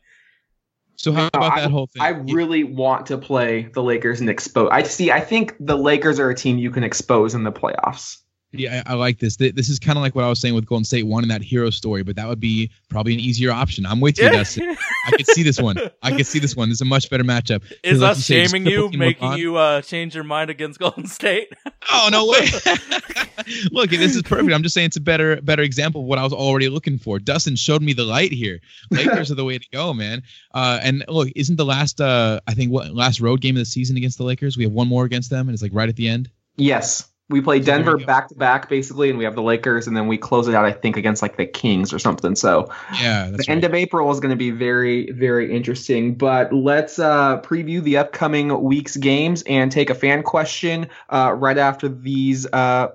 So 0.96 1.12
how 1.12 1.22
No, 1.24 1.28
about 1.34 1.52
I- 1.52 1.60
that 1.62 1.70
whole 1.70 1.86
thing? 1.88 2.02
I 2.02 2.08
really 2.10 2.64
want 2.64 3.06
to 3.06 3.18
play 3.18 3.68
the 3.72 3.82
Lakers 3.82 4.20
and 4.20 4.30
expose. 4.30 4.68
I 4.72 4.82
see. 4.84 5.10
I 5.10 5.20
think 5.20 5.54
the 5.60 5.76
Lakers 5.76 6.18
are 6.20 6.30
a 6.30 6.34
team 6.34 6.58
you 6.58 6.70
can 6.70 6.84
expose 6.84 7.34
in 7.34 7.44
the 7.44 7.52
playoffs. 7.52 8.18
Yeah, 8.52 8.82
I, 8.86 8.92
I 8.92 8.94
like 8.94 9.18
this. 9.18 9.36
Th- 9.36 9.54
This 9.54 9.68
is 9.68 9.78
kind 9.78 9.98
of 9.98 10.02
like 10.02 10.14
what 10.14 10.24
I 10.24 10.28
was 10.28 10.40
saying 10.40 10.54
with 10.54 10.66
Golden 10.66 10.84
State 10.84 11.02
one 11.02 11.12
wanting 11.16 11.28
that 11.28 11.42
hero 11.42 11.68
story, 11.70 12.02
but 12.02 12.16
that 12.16 12.26
would 12.28 12.40
be 12.40 12.70
probably 12.88 13.12
an 13.14 13.20
easier 13.20 13.50
option. 13.50 13.84
I'm 13.84 14.00
with 14.00 14.18
you, 14.18 14.30
Dustin. 14.30 14.76
I 15.06 15.10
could 15.10 15.26
see 15.26 15.42
this 15.42 15.60
one. 15.60 15.76
I 16.02 16.12
could 16.16 16.26
see 16.26 16.38
this 16.38 16.54
one. 16.56 16.68
This 16.68 16.76
is 16.76 16.80
a 16.82 16.84
much 16.86 17.10
better 17.10 17.24
matchup. 17.24 17.62
Is 17.82 18.00
Like 18.00 18.12
us 18.12 18.16
you 18.18 18.22
say, 18.22 18.46
shaming 18.46 18.66
you, 18.66 18.82
triple 18.82 18.98
making 18.98 19.28
LeBron. 19.28 19.38
you 19.38 19.56
uh, 19.56 19.82
change 19.82 20.14
your 20.14 20.24
mind 20.24 20.50
against 20.50 20.78
Golden 20.80 21.06
State? 21.06 21.48
Oh 21.92 22.08
no 22.10 22.26
way! 22.26 22.46
Look, 23.72 23.90
this 23.90 24.16
is 24.16 24.22
perfect. 24.22 24.52
I'm 24.52 24.62
just 24.62 24.74
saying 24.74 24.86
it's 24.86 24.96
a 24.96 25.00
better 25.00 25.40
better 25.42 25.62
example 25.62 26.02
of 26.02 26.06
what 26.06 26.18
I 26.18 26.22
was 26.22 26.32
already 26.32 26.68
looking 26.68 26.98
for. 26.98 27.18
Dustin 27.18 27.56
showed 27.56 27.82
me 27.82 27.92
the 27.92 28.04
light 28.04 28.32
here. 28.32 28.60
Lakers 28.90 29.30
are 29.30 29.34
the 29.34 29.44
way 29.44 29.58
to 29.58 29.66
go, 29.72 29.92
man. 29.94 30.22
Uh, 30.54 30.78
and 30.82 31.04
look, 31.08 31.28
isn't 31.36 31.56
the 31.56 31.64
last 31.64 32.00
uh, 32.00 32.40
I 32.46 32.54
think 32.54 32.72
what 32.72 32.94
last 32.94 33.20
road 33.20 33.40
game 33.40 33.56
of 33.56 33.60
the 33.60 33.64
season 33.66 33.96
against 33.96 34.18
the 34.18 34.24
Lakers? 34.24 34.56
We 34.56 34.64
have 34.64 34.72
one 34.72 34.88
more 34.88 35.04
against 35.04 35.30
them, 35.30 35.48
and 35.48 35.54
it's 35.54 35.62
like 35.62 35.72
right 35.74 35.88
at 35.88 35.96
the 35.96 36.08
end. 36.08 36.30
Yes, 36.56 37.06
we 37.28 37.40
play 37.40 37.60
So 37.60 37.66
Denver 37.66 37.98
back 37.98 38.28
to 38.28 38.34
back 38.34 38.68
basically, 38.68 39.10
and 39.10 39.18
we 39.18 39.24
have 39.24 39.34
the 39.34 39.42
Lakers, 39.42 39.86
and 39.86 39.96
then 39.96 40.06
we 40.06 40.16
close 40.16 40.46
it 40.48 40.54
out. 40.54 40.64
I 40.64 40.72
think 40.72 40.96
against 40.96 41.22
like 41.22 41.36
the 41.36 41.46
Kings 41.46 41.92
or 41.92 41.98
something. 41.98 42.36
So 42.36 42.68
Yeah, 43.00 43.30
that's 43.30 43.46
the 43.46 43.52
end 43.52 43.64
of 43.64 43.74
April 43.74 44.10
is 44.12 44.20
going 44.20 44.30
to 44.30 44.36
be 44.36 44.50
very, 44.50 45.10
very 45.10 45.54
interesting. 45.54 46.14
But 46.14 46.52
let's 46.52 46.98
uh, 46.98 47.40
preview 47.40 47.82
the 47.82 47.98
upcoming 47.98 48.62
week's 48.62 48.96
games 48.96 49.42
and 49.46 49.72
take 49.72 49.90
a 49.90 49.94
fan 49.94 50.22
question 50.22 50.88
uh, 51.10 51.34
right 51.36 51.58
after 51.58 51.88
these 51.88 52.46
uh, 52.52 52.88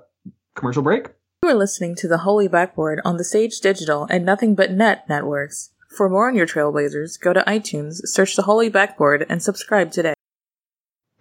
commercial 0.54 0.82
break. 0.82 1.08
You 1.42 1.50
are 1.50 1.54
listening 1.54 1.96
to 1.96 2.08
the 2.08 2.18
Holy 2.18 2.48
Backboard 2.48 3.00
on 3.04 3.16
the 3.16 3.24
Sage 3.24 3.60
Digital 3.60 4.06
and 4.08 4.24
Nothing 4.24 4.54
But 4.54 4.70
Net 4.70 5.08
networks. 5.08 5.70
For 5.88 6.08
more 6.08 6.28
on 6.28 6.34
your 6.34 6.46
Trailblazers, 6.46 7.20
go 7.20 7.34
to 7.34 7.40
iTunes, 7.40 8.06
search 8.06 8.36
the 8.36 8.42
Holy 8.42 8.70
Backboard, 8.70 9.26
and 9.28 9.42
subscribe 9.42 9.90
today. 9.90 10.14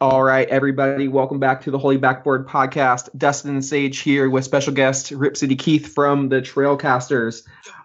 All 0.02 0.24
right, 0.24 0.50
everybody, 0.50 1.08
welcome 1.08 1.38
back 1.38 1.62
to 1.62 1.70
the 1.70 1.78
Holy 1.78 1.98
Backboard 1.98 2.48
podcast. 2.48 3.16
Dustin 3.16 3.62
Sage 3.62 4.00
here 4.00 4.28
with 4.32 4.44
special 4.44 4.74
guest 4.74 5.12
Rip 5.12 5.38
City 5.38 5.56
Keith 5.56 5.94
from 5.94 6.28
the 6.28 6.42
Trailcasters. 6.42 7.44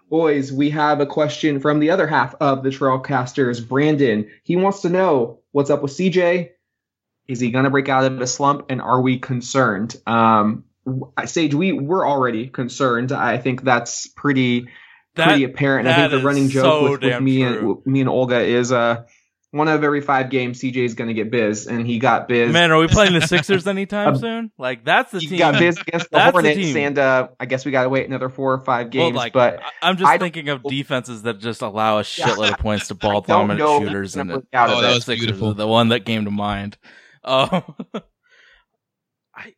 Boys, 0.09 0.51
we 0.51 0.71
have 0.71 0.99
a 0.99 1.05
question 1.05 1.59
from 1.59 1.79
the 1.79 1.91
other 1.91 2.07
half 2.07 2.33
of 2.41 2.63
the 2.63 2.69
Trailcasters, 2.69 3.67
Brandon. 3.67 4.31
He 4.41 4.55
wants 4.55 4.81
to 4.81 4.89
know 4.89 5.41
what's 5.51 5.69
up 5.69 5.83
with 5.83 5.91
CJ. 5.91 6.49
Is 7.27 7.39
he 7.39 7.51
going 7.51 7.65
to 7.65 7.69
break 7.69 7.87
out 7.87 8.11
of 8.11 8.19
a 8.19 8.25
slump, 8.25 8.65
and 8.69 8.81
are 8.81 8.99
we 8.99 9.19
concerned? 9.19 9.95
Um, 10.07 10.63
Sage, 11.23 11.53
we 11.53 11.71
we're 11.71 12.07
already 12.07 12.47
concerned. 12.47 13.11
I 13.11 13.37
think 13.37 13.61
that's 13.61 14.07
pretty 14.07 14.69
pretty 15.13 15.43
apparent. 15.43 15.87
I 15.87 15.95
think 16.07 16.19
the 16.19 16.27
running 16.27 16.49
joke 16.49 16.63
so 16.63 16.91
with, 16.91 17.03
with 17.03 17.21
me 17.21 17.43
true. 17.43 17.83
and 17.85 17.93
me 17.93 17.99
and 17.99 18.09
Olga 18.09 18.39
is 18.39 18.71
uh 18.71 19.03
one 19.57 19.67
of 19.67 19.83
every 19.83 20.01
five 20.01 20.29
games 20.29 20.59
CJ 20.61 20.77
is 20.77 20.93
going 20.93 21.07
to 21.07 21.13
get 21.13 21.29
biz, 21.31 21.67
and 21.67 21.85
he 21.85 21.99
got 21.99 22.27
biz. 22.27 22.53
Man, 22.53 22.71
are 22.71 22.79
we 22.79 22.87
playing 22.87 23.13
the 23.13 23.21
Sixers 23.27 23.67
anytime 23.67 24.09
Um, 24.09 24.15
soon? 24.17 24.51
Like 24.57 24.85
that's 24.85 25.11
the 25.11 25.19
team. 25.19 25.29
he 25.29 25.37
team. 25.37 25.39
got 25.39 25.59
biz 25.59 25.77
against 25.87 26.09
the 26.09 26.17
That's 26.17 26.27
the 26.35 26.41
Hornets, 26.41 26.75
and 26.75 26.97
uh, 26.99 27.27
I 27.39 27.45
guess 27.45 27.65
we 27.65 27.71
got 27.71 27.83
to 27.83 27.89
wait 27.89 28.07
another 28.07 28.29
four 28.29 28.53
or 28.53 28.59
five 28.59 28.85
Well, 28.85 28.91
games. 28.91 29.15
like, 29.15 29.33
but 29.33 29.59
I- 29.61 29.71
I'm 29.89 29.97
just 29.97 30.09
I 30.09 30.17
thinking 30.17 30.49
of 30.49 30.63
defenses 30.63 31.23
that 31.23 31.39
just 31.39 31.61
allow 31.61 31.97
a 31.99 32.03
shitload 32.03 32.51
of 32.53 32.59
points 32.59 32.87
to 32.89 32.95
ball 32.95 33.21
dominant 33.21 33.59
shooters, 33.67 34.15
and 34.15 34.31
it, 34.31 34.47
out 34.53 34.69
Oh, 34.69 34.81
that 34.81 34.93
was 34.93 35.05
Sixers 35.05 35.25
beautiful. 35.25 35.53
the 35.53 35.67
one 35.67 35.89
that 35.89 36.05
came 36.05 36.25
to 36.25 36.31
mind. 36.31 36.77
Uh, 37.23 37.61
I, 39.35 39.53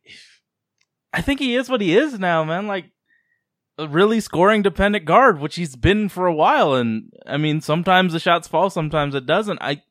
I 1.12 1.20
think 1.22 1.40
he 1.40 1.54
is 1.54 1.68
what 1.68 1.80
he 1.80 1.96
is 1.96 2.18
now, 2.18 2.44
man. 2.44 2.66
Like 2.66 2.90
really 3.88 4.20
scoring 4.20 4.62
dependent 4.62 5.04
guard, 5.04 5.38
which 5.40 5.56
he's 5.56 5.76
been 5.76 6.08
for 6.08 6.26
a 6.26 6.34
while. 6.34 6.74
And 6.74 7.12
I 7.26 7.36
mean, 7.36 7.60
sometimes 7.60 8.12
the 8.12 8.18
shots 8.20 8.48
fall, 8.48 8.70
sometimes 8.70 9.14
it 9.14 9.26
doesn't. 9.26 9.58
I, 9.60 9.82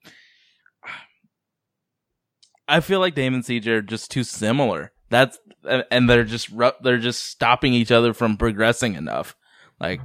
I 2.67 2.79
feel 2.81 2.99
like 2.99 3.15
Dame 3.15 3.33
and 3.33 3.43
CJ 3.43 3.67
are 3.67 3.81
just 3.81 4.11
too 4.11 4.23
similar. 4.23 4.91
That's 5.09 5.39
and- 5.67 5.85
and 5.91 6.09
they're 6.09 6.23
just 6.23 6.49
they're 6.83 6.97
just 6.99 7.25
stopping 7.25 7.73
each 7.73 7.91
other 7.91 8.13
from 8.13 8.37
progressing 8.37 8.93
enough. 8.95 9.35
Like 9.79 10.01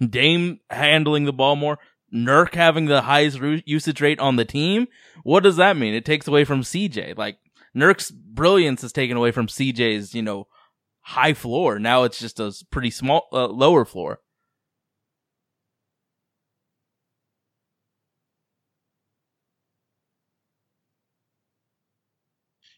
Dame 0.00 0.60
handling 0.70 1.24
the 1.24 1.32
ball 1.32 1.56
more, 1.56 1.78
Nurk 2.12 2.54
having 2.54 2.86
the 2.86 3.02
highest 3.02 3.38
usage 3.66 4.00
rate 4.00 4.18
on 4.20 4.36
the 4.36 4.44
team. 4.44 4.88
What 5.22 5.42
does 5.42 5.56
that 5.56 5.76
mean? 5.76 5.94
It 5.94 6.04
takes 6.04 6.26
away 6.26 6.44
from 6.44 6.62
CJ. 6.62 7.16
Like 7.16 7.38
Nurk's 7.76 8.10
brilliance 8.10 8.82
is 8.82 8.92
taken 8.92 9.16
away 9.16 9.30
from 9.30 9.46
CJ's, 9.46 10.14
you 10.14 10.22
know, 10.22 10.48
high 11.08 11.34
floor. 11.34 11.78
Now 11.78 12.02
it's 12.02 12.18
just 12.18 12.40
a 12.40 12.52
pretty 12.70 12.90
small, 12.90 13.28
uh, 13.32 13.46
lower 13.46 13.84
floor. 13.84 14.18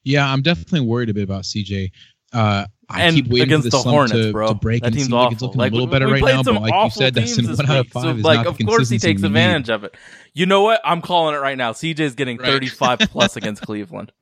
Yeah, 0.04 0.30
I'm 0.30 0.42
definitely 0.42 0.80
worried 0.80 1.10
a 1.10 1.14
bit 1.14 1.24
about 1.24 1.42
CJ. 1.44 1.90
Uh, 2.32 2.66
I 2.90 3.02
And 3.04 3.16
keep 3.16 3.26
waiting 3.28 3.48
against 3.48 3.66
for 3.66 3.70
the 3.78 3.82
the 3.84 3.90
Hornets, 3.90 4.12
to, 4.12 4.32
bro. 4.32 4.48
to 4.48 4.54
break 4.54 4.82
That 4.82 4.88
and 4.88 4.96
team's 4.96 5.10
like 5.10 5.32
it's 5.32 5.42
awful. 5.42 5.48
looking 5.48 5.58
Like, 5.58 5.72
a 5.72 5.74
little 5.74 5.86
we- 5.88 5.92
better 5.92 6.06
we 6.06 6.12
right 6.12 6.22
now. 6.24 6.42
But 6.42 6.62
like 6.62 6.84
you 6.84 6.90
said, 6.90 7.14
Dustin, 7.14 7.46
this 7.46 7.58
one 7.58 7.66
out 7.70 7.76
of 7.78 7.86
week, 7.86 7.92
five 7.92 8.16
so, 8.20 8.22
like, 8.28 8.46
of 8.46 8.58
course 8.66 8.88
he 8.88 8.98
takes 8.98 9.20
we 9.22 9.28
need. 9.28 9.36
advantage 9.36 9.70
of 9.70 9.84
it. 9.84 9.94
You 10.34 10.46
know 10.46 10.62
what? 10.62 10.80
I'm 10.84 11.02
calling 11.02 11.34
it 11.34 11.38
right 11.38 11.56
now. 11.58 11.72
CJ's 11.72 12.14
getting 12.14 12.38
Right. 12.38 12.46
35 12.52 13.00
plus 13.10 13.36
against 13.36 13.62
Cleveland. 13.62 14.12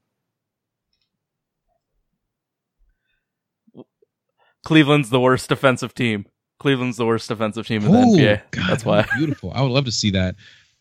Cleveland's 4.67 5.11
the 5.11 5.21
worst 5.21 5.49
defensive 5.49 5.95
team. 5.95 6.27
Cleveland's 6.59 6.97
the 6.97 7.07
worst 7.07 7.29
defensive 7.29 7.69
team 7.69 7.85
in 7.85 7.93
the 7.93 7.99
Oh, 7.99 8.17
NBA. 8.17 8.43
God, 8.51 8.69
That's 8.69 8.85
why. 8.85 9.07
beautiful. 9.17 9.53
I 9.55 9.63
would 9.63 9.71
love 9.71 9.85
to 9.85 9.93
see 9.93 10.11
that. 10.11 10.35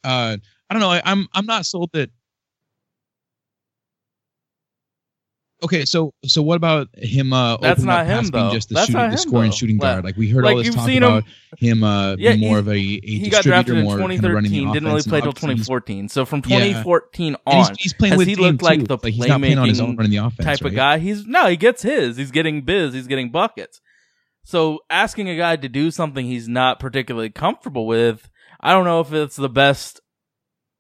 Uh, 0.04 0.38
I 0.70 0.74
don't 0.74 0.80
know. 0.82 0.90
I, 0.90 1.04
I'm 1.06 1.28
I'm 1.34 1.46
not 1.46 1.68
sold 1.68 1.92
that. 1.94 2.10
Okay, 5.66 5.84
so 5.86 6.14
so 6.26 6.42
what 6.42 6.56
about 6.56 6.88
him? 6.98 7.34
Uh, 7.34 7.58
That's 7.58 7.82
not 7.82 8.06
him, 8.06 8.26
though. 8.28 8.52
just 8.52 8.70
the 8.70 8.76
That's 8.76 8.88
shooting, 8.88 9.02
not 9.02 9.12
the 9.12 9.18
scoring 9.18 9.50
though. 9.52 9.56
shooting 9.56 9.78
guard. 9.78 10.04
Like 10.06 10.16
we 10.16 10.30
heard 10.30 10.44
like, 10.46 10.56
all 10.58 10.64
this 10.64 10.74
talk 10.76 10.86
seen 10.86 10.98
him- 10.98 11.04
about 11.04 11.24
him, 11.58 11.84
uh, 11.84 12.16
Yeah, 12.18 12.32
being 12.36 12.40
more 12.42 12.58
he's- 12.58 12.60
of 12.60 12.68
a, 12.70 12.72
a 12.72 13.00
he 13.02 13.30
got 13.30 13.44
drafted 13.44 13.78
in 13.78 13.84
more 13.84 13.98
kind 13.98 14.12
of 14.12 14.18
2013. 14.22 14.72
Didn't 14.74 14.88
really 14.88 15.02
play 15.04 15.22
till 15.22 15.34
2014. 15.34 16.10
So 16.10 16.24
from 16.26 16.42
2014 16.42 17.28
And 17.28 17.38
on, 17.46 17.58
he's, 17.70 17.78
he's 17.80 17.94
playing 17.94 18.18
with 18.18 18.28
he 18.28 18.36
looked 18.36 18.62
like 18.62 18.80
too. 18.80 18.86
the 18.88 18.98
like 19.04 19.14
he's 19.14 19.28
not 19.28 19.40
playing 19.42 19.58
on 19.58 19.68
his 19.68 19.82
own 19.82 19.96
running 19.98 20.12
the 20.12 20.18
offense. 20.18 20.46
type 20.46 20.62
right? 20.62 20.72
of 20.72 20.76
guy. 20.76 20.98
He's 21.00 21.26
no, 21.26 21.48
he 21.48 21.58
gets 21.58 21.82
his. 21.82 22.16
He's 22.18 22.32
getting 22.32 22.62
biz. 22.62 22.94
He's 22.94 23.08
getting 23.08 23.32
buckets. 23.32 23.82
So 24.44 24.80
asking 24.90 25.28
a 25.30 25.36
guy 25.38 25.56
to 25.56 25.68
do 25.68 25.90
something 25.90 26.26
he's 26.26 26.48
not 26.48 26.80
particularly 26.80 27.32
comfortable 27.32 27.88
with, 27.88 28.30
I 28.62 28.72
don't 28.74 28.86
know 28.86 29.00
if 29.00 29.12
it's 29.12 29.36
the 29.36 29.50
best 29.50 30.02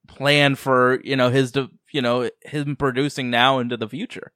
plan 0.07 0.55
for 0.55 0.99
you 1.03 1.15
know 1.15 1.29
his 1.29 1.51
you 1.91 2.01
know 2.01 2.29
him 2.43 2.75
producing 2.75 3.29
now 3.31 3.59
into 3.59 3.75
the 3.77 3.89
future. 3.89 4.31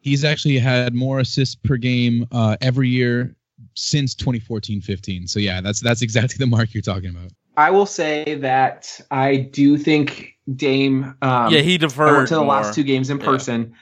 He's 0.00 0.24
actually 0.24 0.58
had 0.58 0.94
more 0.94 1.20
assists 1.20 1.54
per 1.54 1.76
game 1.76 2.26
uh, 2.32 2.56
every 2.60 2.88
year 2.88 3.34
since 3.74 4.14
2014-15. 4.14 5.28
So 5.28 5.40
yeah, 5.40 5.60
that's 5.60 5.80
that's 5.80 6.02
exactly 6.02 6.36
the 6.38 6.46
mark 6.46 6.72
you're 6.74 6.82
talking 6.82 7.10
about. 7.10 7.32
I 7.56 7.70
will 7.70 7.86
say 7.86 8.36
that 8.36 9.00
I 9.10 9.36
do 9.36 9.76
think 9.76 10.34
Dame. 10.54 11.16
Um, 11.22 11.52
yeah, 11.52 11.60
he 11.60 11.74
I 11.74 11.78
deferred 11.78 12.16
went 12.16 12.28
to 12.28 12.34
the 12.36 12.40
more. 12.40 12.50
last 12.50 12.74
two 12.74 12.84
games 12.84 13.10
in 13.10 13.18
Yeah. 13.18 13.24
person 13.26 13.74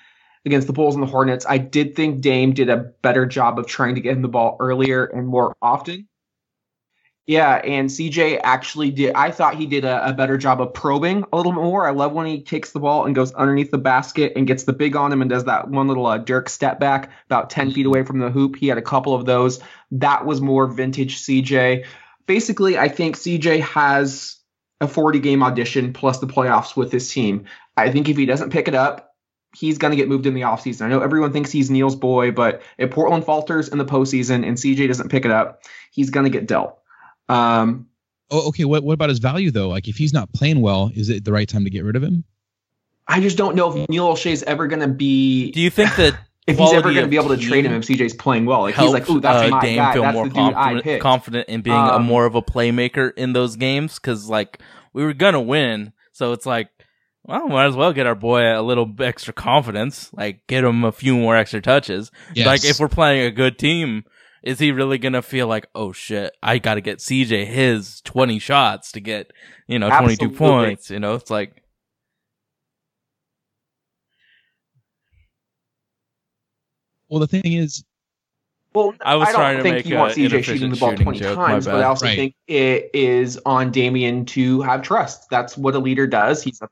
against 0.46 0.66
the 0.66 0.72
Bulls 0.72 0.94
and 0.94 1.02
the 1.02 1.08
Hornets. 1.08 1.44
I 1.48 1.58
did 1.58 1.94
think 1.94 2.20
Dame 2.22 2.52
did 2.52 2.70
a 2.70 2.76
better 3.02 3.26
job 3.26 3.58
of 3.58 3.66
trying 3.66 3.94
to 3.96 4.00
get 4.00 4.16
him 4.16 4.22
the 4.22 4.28
ball 4.28 4.56
earlier 4.60 5.04
and 5.04 5.26
more 5.26 5.54
often. 5.60 6.08
Yeah, 7.26 7.56
and 7.56 7.90
CJ 7.90 8.40
actually 8.44 8.92
did. 8.92 9.12
I 9.14 9.32
thought 9.32 9.56
he 9.56 9.66
did 9.66 9.84
a, 9.84 10.10
a 10.10 10.12
better 10.12 10.38
job 10.38 10.60
of 10.60 10.72
probing 10.72 11.24
a 11.32 11.36
little 11.36 11.52
more. 11.52 11.86
I 11.86 11.90
love 11.90 12.12
when 12.12 12.26
he 12.26 12.40
takes 12.40 12.70
the 12.70 12.78
ball 12.78 13.04
and 13.04 13.16
goes 13.16 13.32
underneath 13.32 13.72
the 13.72 13.78
basket 13.78 14.34
and 14.36 14.46
gets 14.46 14.62
the 14.62 14.72
big 14.72 14.94
on 14.94 15.12
him 15.12 15.20
and 15.20 15.28
does 15.28 15.44
that 15.44 15.68
one 15.68 15.88
little 15.88 16.06
uh, 16.06 16.18
Dirk 16.18 16.48
step 16.48 16.78
back 16.78 17.10
about 17.26 17.50
10 17.50 17.72
feet 17.72 17.84
away 17.84 18.04
from 18.04 18.20
the 18.20 18.30
hoop. 18.30 18.54
He 18.54 18.68
had 18.68 18.78
a 18.78 18.82
couple 18.82 19.12
of 19.12 19.26
those. 19.26 19.58
That 19.90 20.24
was 20.24 20.40
more 20.40 20.68
vintage 20.68 21.20
CJ. 21.20 21.84
Basically, 22.26 22.78
I 22.78 22.88
think 22.88 23.16
CJ 23.16 23.60
has 23.60 24.36
a 24.80 24.86
40 24.86 25.18
game 25.18 25.42
audition 25.42 25.92
plus 25.92 26.18
the 26.18 26.28
playoffs 26.28 26.76
with 26.76 26.92
his 26.92 27.12
team. 27.12 27.46
I 27.76 27.90
think 27.90 28.08
if 28.08 28.16
he 28.16 28.26
doesn't 28.26 28.50
pick 28.50 28.68
it 28.68 28.74
up, 28.76 29.16
he's 29.56 29.78
going 29.78 29.90
to 29.90 29.96
get 29.96 30.08
moved 30.08 30.26
in 30.26 30.34
the 30.34 30.42
offseason. 30.42 30.82
I 30.82 30.88
know 30.88 31.00
everyone 31.00 31.32
thinks 31.32 31.50
he's 31.50 31.70
Neil's 31.72 31.96
boy, 31.96 32.30
but 32.30 32.62
if 32.78 32.92
Portland 32.92 33.24
falters 33.24 33.68
in 33.68 33.78
the 33.78 33.84
postseason 33.84 34.46
and 34.46 34.56
CJ 34.56 34.86
doesn't 34.86 35.08
pick 35.08 35.24
it 35.24 35.32
up, 35.32 35.62
he's 35.90 36.10
going 36.10 36.24
to 36.24 36.30
get 36.30 36.46
dealt. 36.46 36.78
Um, 37.28 37.88
Oh, 38.28 38.48
okay. 38.48 38.64
What 38.64 38.82
what 38.82 38.94
about 38.94 39.08
his 39.08 39.20
value 39.20 39.52
though? 39.52 39.68
Like 39.68 39.86
if 39.86 39.96
he's 39.96 40.12
not 40.12 40.32
playing 40.32 40.60
well, 40.60 40.90
is 40.94 41.10
it 41.10 41.24
the 41.24 41.32
right 41.32 41.48
time 41.48 41.62
to 41.64 41.70
get 41.70 41.84
rid 41.84 41.94
of 41.94 42.02
him? 42.02 42.24
I 43.06 43.20
just 43.20 43.36
don't 43.36 43.54
know 43.54 43.72
if 43.82 43.88
Neil 43.88 44.08
Olshey's 44.12 44.42
ever 44.42 44.66
going 44.66 44.80
to 44.80 44.88
be, 44.88 45.52
Do 45.52 45.60
you 45.60 45.70
think 45.70 45.94
that 45.94 46.18
if 46.48 46.58
he's 46.58 46.72
ever 46.72 46.92
going 46.92 47.04
to 47.04 47.08
be 47.08 47.14
able 47.14 47.28
to 47.28 47.36
trade 47.36 47.64
him 47.64 47.72
if 47.74 47.84
CJ's 47.84 48.14
playing 48.14 48.44
well? 48.46 48.62
Like 48.62 48.74
he's 48.74 48.90
like, 48.90 49.04
helped, 49.06 49.18
ooh, 49.18 49.20
that's 49.20 49.46
uh, 49.46 49.48
my 49.50 49.60
Dame 49.60 49.76
guy. 49.76 49.92
feel 49.92 50.02
That's 50.02 50.14
more 50.14 50.24
the 50.28 50.34
dude 50.34 50.38
I 50.40 50.52
confident, 50.52 50.84
picked. 50.84 51.02
confident 51.04 51.48
in 51.48 51.60
being 51.62 51.76
a 51.76 51.92
Um, 51.94 52.02
more 52.04 52.26
of 52.26 52.34
a 52.34 52.42
playmaker 52.42 53.12
in 53.16 53.32
those 53.32 53.54
games? 53.54 53.94
Because 54.00 54.28
like 54.28 54.58
we 54.92 55.04
were 55.04 55.12
gonna 55.14 55.40
win, 55.40 55.92
so 56.10 56.32
it's 56.32 56.46
like, 56.46 56.68
well, 57.22 57.46
might 57.46 57.66
as 57.66 57.76
well 57.76 57.92
get 57.92 58.06
our 58.08 58.16
boy 58.16 58.40
a 58.40 58.60
little 58.60 58.92
extra 58.98 59.32
confidence, 59.32 60.12
like 60.12 60.44
get 60.48 60.64
him 60.64 60.82
a 60.82 60.90
few 60.90 61.16
more 61.16 61.36
extra 61.36 61.60
touches. 61.60 62.10
Yes. 62.34 62.44
Like 62.46 62.64
if 62.64 62.80
we're 62.80 62.88
playing 62.88 63.24
a 63.24 63.30
good 63.30 63.56
team, 63.56 64.02
is 64.42 64.58
he 64.58 64.72
really 64.72 64.98
gonna 64.98 65.22
feel 65.22 65.46
like, 65.46 65.66
oh 65.74 65.92
shit, 65.92 66.36
I 66.42 66.58
got 66.58 66.74
to 66.74 66.80
get 66.80 66.98
CJ 66.98 67.46
his 67.46 68.00
twenty 68.02 68.38
shots 68.38 68.92
to 68.92 69.00
get 69.00 69.32
you 69.66 69.78
know 69.78 69.88
twenty 69.90 70.16
two 70.16 70.26
Absolutely. 70.26 70.36
points? 70.38 70.90
You 70.90 71.00
know, 71.00 71.14
it's 71.14 71.30
like. 71.30 71.62
well, 77.08 77.20
the 77.20 77.26
thing 77.26 77.52
is, 77.52 77.84
Well, 78.74 78.94
I 79.04 79.16
was 79.16 79.28
don't 79.28 79.36
trying 79.36 79.56
to 79.58 79.62
think 79.62 79.74
make 79.76 79.86
you 79.86 79.96
a 79.96 80.00
want 80.00 80.12
CJ 80.14 80.42
shooting 80.44 80.70
the 80.70 80.76
ball 80.76 80.88
inefficient 80.90 81.02
20 81.04 81.18
joke, 81.20 81.34
times, 81.36 81.64
but 81.66 81.76
I 81.76 81.84
also 81.84 82.06
Right. 82.06 82.16
think 82.16 82.34
it 82.48 82.90
is 82.94 83.38
on 83.46 83.70
Damian 83.70 84.24
to 84.26 84.60
have 84.62 84.82
trust. 84.82 85.30
That's 85.30 85.56
what 85.56 85.74
a 85.74 85.78
leader 85.78 86.06
does. 86.06 86.42
He's 86.42 86.60
a 86.62 86.68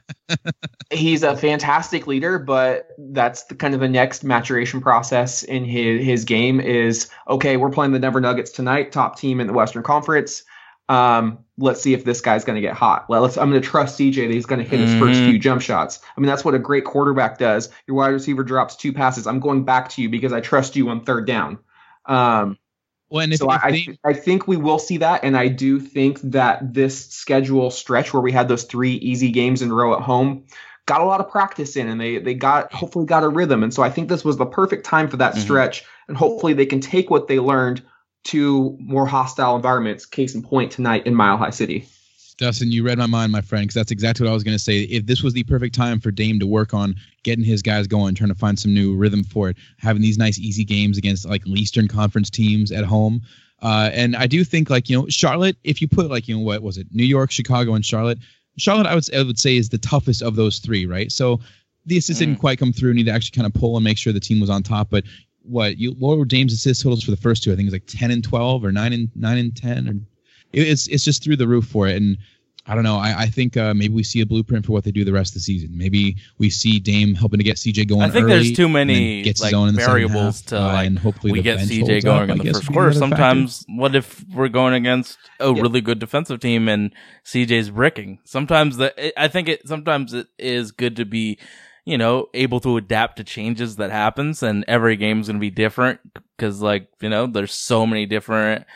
he's 0.90 1.22
a 1.22 1.36
fantastic 1.36 2.06
leader, 2.06 2.38
but 2.38 2.88
that's 2.98 3.44
the 3.44 3.54
kind 3.54 3.74
of 3.74 3.80
the 3.80 3.88
next 3.88 4.24
maturation 4.24 4.80
process 4.80 5.42
in 5.42 5.64
his 5.64 6.04
his 6.04 6.24
game 6.24 6.60
is 6.60 7.08
okay, 7.28 7.56
we're 7.56 7.70
playing 7.70 7.92
the 7.92 7.98
Denver 7.98 8.20
Nuggets 8.20 8.50
tonight, 8.50 8.92
top 8.92 9.18
team 9.18 9.40
in 9.40 9.46
the 9.46 9.52
Western 9.52 9.82
Conference. 9.82 10.42
Um, 10.88 11.38
let's 11.58 11.80
see 11.80 11.94
if 11.94 12.04
this 12.04 12.20
guy's 12.20 12.44
going 12.44 12.56
to 12.56 12.60
get 12.60 12.74
hot. 12.74 13.08
Well, 13.08 13.22
let's. 13.22 13.38
I'm 13.38 13.50
going 13.50 13.62
to 13.62 13.66
trust 13.66 13.98
CJ 13.98 14.26
that 14.28 14.34
he's 14.34 14.46
going 14.46 14.62
to 14.62 14.68
hit 14.68 14.80
his 14.80 14.92
first 14.94 15.20
Mhm. 15.20 15.30
few 15.30 15.38
jump 15.38 15.62
shots. 15.62 16.00
I 16.16 16.20
mean, 16.20 16.26
that's 16.26 16.44
what 16.44 16.54
a 16.54 16.58
great 16.58 16.84
quarterback 16.84 17.38
does. 17.38 17.70
Your 17.86 17.96
wide 17.96 18.08
receiver 18.08 18.42
drops 18.42 18.76
two 18.76 18.92
passes. 18.92 19.26
I'm 19.26 19.40
going 19.40 19.64
back 19.64 19.88
to 19.90 20.02
you 20.02 20.08
because 20.10 20.32
I 20.32 20.40
trust 20.40 20.76
you 20.76 20.88
on 20.90 21.04
third 21.04 21.26
down. 21.26 21.58
Um, 22.04 22.58
well, 23.12 23.22
and 23.22 23.32
if, 23.34 23.40
so 23.40 23.52
if 23.52 23.62
I, 23.62 23.68
I, 23.68 24.10
I 24.10 24.12
think 24.14 24.48
we 24.48 24.56
will 24.56 24.78
see 24.78 24.96
that, 24.96 25.22
and 25.22 25.36
I 25.36 25.48
do 25.48 25.78
think 25.78 26.18
that 26.22 26.72
this 26.72 27.10
schedule 27.10 27.70
stretch 27.70 28.14
where 28.14 28.22
we 28.22 28.32
had 28.32 28.48
those 28.48 28.64
three 28.64 28.94
easy 28.94 29.30
games 29.30 29.60
in 29.60 29.70
a 29.70 29.74
row 29.74 29.94
at 29.94 30.00
home 30.00 30.46
got 30.86 31.02
a 31.02 31.04
lot 31.04 31.20
of 31.20 31.30
practice 31.30 31.76
in, 31.76 31.88
and 31.88 32.00
they 32.00 32.16
they 32.18 32.32
got 32.32 32.72
hopefully 32.72 33.04
got 33.04 33.22
a 33.22 33.28
rhythm, 33.28 33.62
and 33.62 33.74
so 33.74 33.82
I 33.82 33.90
think 33.90 34.08
this 34.08 34.24
was 34.24 34.38
the 34.38 34.46
perfect 34.46 34.86
time 34.86 35.08
for 35.08 35.18
that 35.18 35.34
Mhm. 35.34 35.40
stretch, 35.40 35.84
and 36.08 36.16
hopefully 36.16 36.54
they 36.54 36.64
can 36.64 36.80
take 36.80 37.10
what 37.10 37.28
they 37.28 37.38
learned 37.38 37.82
to 38.24 38.78
more 38.80 39.04
hostile 39.04 39.56
environments. 39.56 40.06
Case 40.06 40.34
in 40.34 40.42
point 40.42 40.72
tonight 40.72 41.06
in 41.06 41.14
Mile 41.14 41.36
High 41.36 41.50
City. 41.50 41.86
Dustin, 42.42 42.72
you 42.72 42.82
read 42.84 42.98
my 42.98 43.06
mind, 43.06 43.32
my 43.32 43.40
friend, 43.40 43.64
because 43.64 43.74
that's 43.74 43.90
exactly 43.90 44.24
what 44.24 44.30
I 44.30 44.34
was 44.34 44.42
going 44.42 44.56
to 44.56 44.62
say. 44.62 44.80
If 44.82 45.06
this 45.06 45.22
was 45.22 45.32
the 45.32 45.44
perfect 45.44 45.74
time 45.74 46.00
for 46.00 46.10
Dame 46.10 46.38
to 46.40 46.46
work 46.46 46.74
on 46.74 46.94
getting 47.22 47.44
his 47.44 47.62
guys 47.62 47.86
going, 47.86 48.14
trying 48.14 48.28
to 48.30 48.34
find 48.34 48.58
some 48.58 48.74
new 48.74 48.94
rhythm 48.96 49.22
for 49.24 49.48
it, 49.50 49.56
having 49.78 50.02
these 50.02 50.18
nice, 50.18 50.38
easy 50.38 50.64
games 50.64 50.98
against 50.98 51.24
like 51.24 51.46
Eastern 51.46 51.88
Conference 51.88 52.30
teams 52.30 52.72
at 52.72 52.84
home. 52.84 53.22
Uh, 53.62 53.90
and 53.92 54.16
I 54.16 54.26
do 54.26 54.42
think, 54.42 54.70
like, 54.70 54.90
you 54.90 54.98
know, 54.98 55.06
Charlotte, 55.08 55.56
if 55.62 55.80
you 55.80 55.86
put, 55.86 56.10
like, 56.10 56.26
you 56.26 56.36
know, 56.36 56.42
what 56.42 56.62
was 56.62 56.78
it, 56.78 56.88
New 56.92 57.04
York, 57.04 57.30
Chicago, 57.30 57.74
and 57.74 57.86
Charlotte, 57.86 58.18
Charlotte, 58.58 58.86
I 58.86 58.94
would, 58.96 59.14
I 59.14 59.22
would 59.22 59.38
say, 59.38 59.56
is 59.56 59.68
the 59.68 59.78
toughest 59.78 60.20
of 60.20 60.34
those 60.34 60.58
three, 60.58 60.84
right? 60.84 61.12
So 61.12 61.38
the 61.86 61.96
assists 61.96 62.18
didn't 62.18 62.36
Mm. 62.36 62.40
quite 62.40 62.58
come 62.58 62.72
through. 62.72 62.94
Need 62.94 63.06
to 63.06 63.12
actually 63.12 63.36
kind 63.36 63.46
of 63.46 63.54
pull 63.54 63.76
and 63.76 63.84
make 63.84 63.98
sure 63.98 64.12
the 64.12 64.20
team 64.20 64.40
was 64.40 64.50
on 64.50 64.62
top. 64.62 64.90
But 64.90 65.04
what 65.42 65.78
you 65.78 65.92
what 65.92 66.18
were 66.18 66.24
Dame's 66.24 66.52
assist 66.52 66.82
totals 66.82 67.02
for 67.02 67.10
the 67.12 67.16
first 67.16 67.42
two? 67.42 67.52
I 67.52 67.56
think 67.56 67.66
it 67.66 67.72
was 67.72 67.80
like 67.80 67.86
ten 67.86 68.10
and 68.10 68.22
twelve 68.22 68.64
or 68.64 68.72
nine 68.72 68.92
and 68.92 69.10
nine 69.16 69.38
and 69.38 69.56
ten, 69.56 69.88
or 69.88 69.96
it's 70.52 70.86
it's 70.88 71.04
just 71.04 71.24
through 71.24 71.36
the 71.36 71.48
roof 71.48 71.66
for 71.66 71.88
it. 71.88 71.96
And 71.96 72.18
I 72.64 72.76
don't 72.76 72.84
know. 72.84 72.96
I, 72.96 73.22
I 73.22 73.26
think 73.26 73.56
uh, 73.56 73.74
maybe 73.74 73.92
we 73.92 74.04
see 74.04 74.20
a 74.20 74.26
blueprint 74.26 74.64
for 74.64 74.70
what 74.72 74.84
they 74.84 74.92
do 74.92 75.04
the 75.04 75.12
rest 75.12 75.32
of 75.32 75.34
the 75.34 75.40
season. 75.40 75.76
Maybe 75.76 76.16
we 76.38 76.48
see 76.48 76.78
Dame 76.78 77.14
helping 77.14 77.38
to 77.38 77.44
get 77.44 77.56
CJ 77.56 77.88
going. 77.88 78.02
I 78.02 78.10
think 78.10 78.28
there's 78.28 78.52
too 78.52 78.68
many 78.68 79.22
gets 79.22 79.40
like 79.40 79.52
in 79.52 79.66
the 79.66 79.72
variables 79.72 80.40
half, 80.42 80.46
to 80.46 80.60
uh, 80.60 80.66
like 80.66 80.86
and 80.86 80.98
hopefully 80.98 81.32
we 81.32 81.38
the 81.40 81.42
get 81.42 81.58
CJ 81.58 82.04
going 82.04 82.30
up, 82.30 82.36
in 82.36 82.38
the 82.38 82.52
first 82.52 82.66
quarter. 82.68 82.90
another 82.90 83.00
factor. 83.00 83.16
Sometimes, 83.16 83.64
what 83.68 83.96
if 83.96 84.24
we're 84.32 84.48
going 84.48 84.74
against 84.74 85.18
a 85.40 85.52
Yeah. 85.52 85.60
really 85.60 85.80
good 85.80 85.98
defensive 85.98 86.38
team 86.38 86.68
and 86.68 86.92
CJ's 87.24 87.70
bricking? 87.70 88.20
Sometimes 88.24 88.76
the 88.76 88.94
it, 89.08 89.14
I 89.16 89.26
think 89.26 89.48
it 89.48 89.66
sometimes 89.66 90.14
it 90.14 90.28
is 90.38 90.70
good 90.70 90.94
to 90.96 91.04
be, 91.04 91.38
you 91.84 91.98
know, 91.98 92.28
able 92.32 92.60
to 92.60 92.76
adapt 92.76 93.16
to 93.16 93.24
changes 93.24 93.74
that 93.76 93.90
happens, 93.90 94.40
and 94.40 94.64
every 94.68 94.94
game's 94.96 95.26
going 95.26 95.36
to 95.38 95.40
be 95.40 95.50
different 95.50 95.98
because, 96.36 96.62
like, 96.62 96.86
you 97.00 97.08
know, 97.08 97.26
there's 97.26 97.52
so 97.52 97.86
many 97.88 98.06
different. 98.06 98.66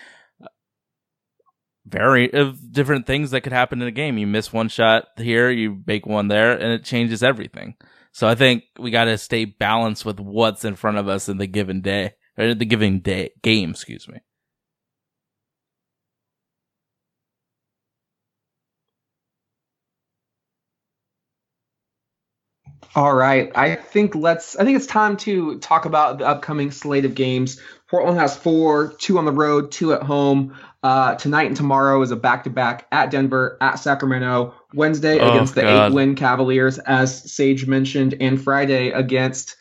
Very 1.87 2.33
of 2.33 2.73
different 2.73 3.07
things 3.07 3.31
that 3.31 3.43
could 3.43 3.53
happen 3.53 3.81
in 3.81 3.89
a 3.89 3.93
game. 3.93 4.19
You 4.19 4.27
miss 4.27 4.53
one 4.53 4.69
shot 4.69 5.05
here, 5.17 5.51
you 5.51 5.83
make 5.87 6.05
one 6.05 6.29
there, 6.29 6.53
and 6.53 6.73
it 6.73 6.85
changes 6.85 7.23
everything. 7.23 7.77
So 8.13 8.27
I 8.27 8.35
think 8.35 8.65
we 8.79 8.91
got 8.91 9.05
to 9.05 9.19
stay 9.19 9.45
balanced 9.45 10.05
with 10.05 10.19
what's 10.19 10.65
in 10.65 10.75
front 10.75 10.99
of 10.99 11.07
us 11.07 11.29
in 11.29 11.37
the 11.37 11.47
given 11.47 11.83
day 11.83 12.15
or 12.37 12.55
the 12.55 12.65
given 12.65 13.01
day 13.01 13.31
game. 13.43 13.71
Excuse 13.71 14.09
me. 14.09 14.19
All 22.97 23.15
right. 23.15 23.53
I 23.55 23.75
think 23.77 24.15
let's 24.15 24.57
I 24.57 24.65
think 24.65 24.77
it's 24.77 24.87
time 24.87 25.19
to 25.19 25.59
talk 25.59 25.85
about 25.85 26.19
the 26.19 26.27
upcoming 26.27 26.71
slate 26.71 27.05
of 27.05 27.15
games. 27.15 27.61
Portland 27.89 28.19
has 28.19 28.35
four, 28.37 28.95
two 28.95 29.19
on 29.19 29.27
the 29.27 29.33
road, 29.33 29.71
two 29.71 29.93
at 29.93 30.03
home. 30.03 30.57
Uh, 30.83 31.15
tonight 31.17 31.47
and 31.47 31.57
tomorrow 31.57 32.01
is 32.03 32.11
a 32.11 32.17
back 32.17 32.45
to 32.45 32.51
back 32.51 32.87
at 32.91 33.11
Denver, 33.11 33.59
at 33.61 33.75
Sacramento, 33.77 34.55
Wednesday 34.73 35.19
Oh, 35.21 35.31
against 35.31 35.55
the 35.55 35.63
God. 35.63 35.91
eight 35.91 35.95
win 35.95 36.15
Cavaliers, 36.15 36.79
as 36.79 37.31
Sage 37.33 37.67
mentioned, 37.67 38.15
and 38.21 38.41
Friday 38.43 38.91
against 38.91 39.57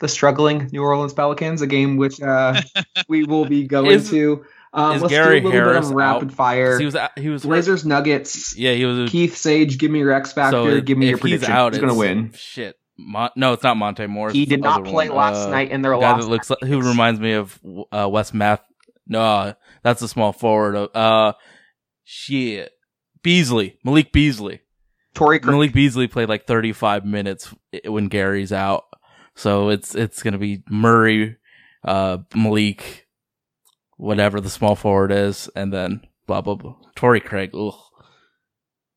the 0.00 0.06
struggling 0.08 0.68
New 0.72 0.82
Orleans 0.82 1.12
Pelicans, 1.14 1.60
a 1.60 1.66
game 1.66 1.96
which 1.96 2.20
uh, 2.20 2.60
we 3.08 3.24
will 3.24 3.46
be 3.46 3.64
going 3.66 3.90
Is- 3.90 4.10
to. 4.10 4.44
Um, 4.72 4.96
is 4.96 5.02
let's 5.02 5.12
Gary 5.14 5.40
do 5.40 5.46
a 5.46 5.50
little 5.50 5.60
Harris 5.70 5.86
bit 5.86 5.90
of 5.92 5.96
rapid 5.96 6.28
out? 6.28 6.34
fire. 6.34 6.78
He 6.78 6.84
was 6.84 6.96
he 7.16 7.28
was. 7.30 7.42
Blazers 7.42 7.84
Nuggets. 7.86 8.56
Yeah, 8.56 8.72
he 8.74 8.84
was. 8.84 9.10
Keith 9.10 9.36
Sage, 9.36 9.78
give 9.78 9.90
me 9.90 9.98
your 10.00 10.12
X 10.12 10.32
factor. 10.32 10.56
so 10.76 10.80
give 10.80 10.98
me 10.98 11.06
your 11.08 11.16
he's 11.16 11.20
prediction. 11.22 11.52
out, 11.52 11.72
he's 11.72 11.80
going 11.80 11.92
to 11.92 11.98
win? 11.98 12.32
Shit. 12.34 12.76
Mon- 12.98 13.30
no, 13.36 13.52
it's 13.52 13.62
not 13.62 13.76
Monte 13.76 14.06
Morris. 14.08 14.34
He 14.34 14.44
did 14.44 14.60
not 14.60 14.84
play 14.84 15.08
one. 15.08 15.16
last 15.18 15.46
Uh, 15.46 15.50
night 15.50 15.70
in 15.70 15.82
their 15.82 15.92
the 15.92 16.00
guy 16.00 16.12
loss. 16.12 16.24
that 16.24 16.30
looks 16.30 16.50
like, 16.50 16.58
who 16.62 16.80
reminds 16.82 17.20
me 17.20 17.32
of 17.32 17.58
uh, 17.92 18.08
Wes 18.10 18.34
Math. 18.34 18.60
No, 19.06 19.54
That's 19.82 20.02
a 20.02 20.08
small 20.08 20.32
forward. 20.32 20.90
Uh, 20.94 21.32
shit. 22.04 22.72
Beasley, 23.22 23.78
Malik 23.84 24.12
Beasley. 24.12 24.60
Torrey 25.14 25.38
Craig. 25.40 25.50
Malik 25.52 25.72
Beasley 25.72 26.06
played 26.08 26.28
like 26.28 26.46
35 26.46 27.04
minutes 27.04 27.52
when 27.84 28.08
Gary's 28.08 28.52
out. 28.52 28.84
So 29.34 29.68
it's 29.70 29.94
it's 29.94 30.22
gonna 30.22 30.38
be 30.38 30.62
Murray, 30.68 31.36
uh, 31.84 32.18
Malik, 32.34 33.06
whatever 33.98 34.40
the 34.40 34.48
small 34.48 34.74
forward 34.74 35.12
is, 35.12 35.50
and 35.54 35.70
then 35.72 36.00
blah 36.26 36.40
blah 36.40 36.54
blah. 36.54 36.74
Torrey 36.96 37.20
Craig. 37.20 37.50
Ugh. 37.54 37.74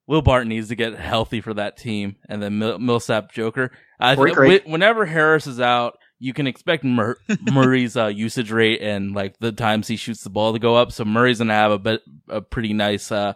Will 0.07 0.21
Barton 0.21 0.49
needs 0.49 0.69
to 0.69 0.75
get 0.75 0.95
healthy 0.97 1.41
for 1.41 1.53
that 1.53 1.77
team, 1.77 2.15
and 2.27 2.41
then 2.41 2.57
Mil- 2.57 2.79
Millsap 2.79 3.31
Joker. 3.33 3.71
I 3.99 4.15
th- 4.15 4.35
whe- 4.65 4.69
whenever 4.71 5.05
Harris 5.05 5.47
is 5.47 5.59
out, 5.61 5.97
you 6.19 6.33
can 6.33 6.47
expect 6.47 6.83
Mur- 6.83 7.17
Murray's 7.51 7.95
uh, 7.95 8.07
usage 8.07 8.51
rate 8.51 8.81
and 8.81 9.13
like 9.13 9.37
the 9.39 9.51
times 9.51 9.87
he 9.87 9.95
shoots 9.95 10.23
the 10.23 10.29
ball 10.29 10.53
to 10.53 10.59
go 10.59 10.75
up. 10.75 10.91
So 10.91 11.05
Murray's 11.05 11.37
gonna 11.37 11.53
have 11.53 11.71
a 11.71 11.79
bit 11.79 12.01
a 12.29 12.41
pretty 12.41 12.73
nice 12.73 13.11
uh, 13.11 13.33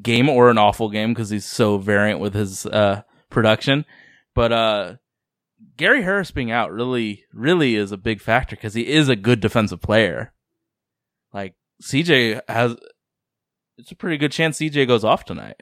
game 0.00 0.28
or 0.28 0.48
an 0.50 0.58
awful 0.58 0.90
game 0.90 1.12
because 1.12 1.30
he's 1.30 1.44
so 1.44 1.78
variant 1.78 2.20
with 2.20 2.34
his 2.34 2.66
uh, 2.66 3.02
production. 3.30 3.84
But 4.34 4.52
uh, 4.52 4.94
Gary 5.76 6.02
Harris 6.02 6.30
being 6.30 6.50
out 6.50 6.72
really, 6.72 7.24
really 7.32 7.74
is 7.76 7.92
a 7.92 7.96
big 7.96 8.20
factor 8.20 8.56
because 8.56 8.74
he 8.74 8.86
is 8.86 9.08
a 9.08 9.16
good 9.16 9.40
defensive 9.40 9.82
player. 9.82 10.32
Like 11.32 11.54
CJ 11.82 12.40
has, 12.48 12.76
it's 13.78 13.92
a 13.92 13.96
pretty 13.96 14.16
good 14.16 14.32
chance 14.32 14.58
CJ 14.58 14.86
goes 14.86 15.04
off 15.04 15.24
tonight. 15.24 15.60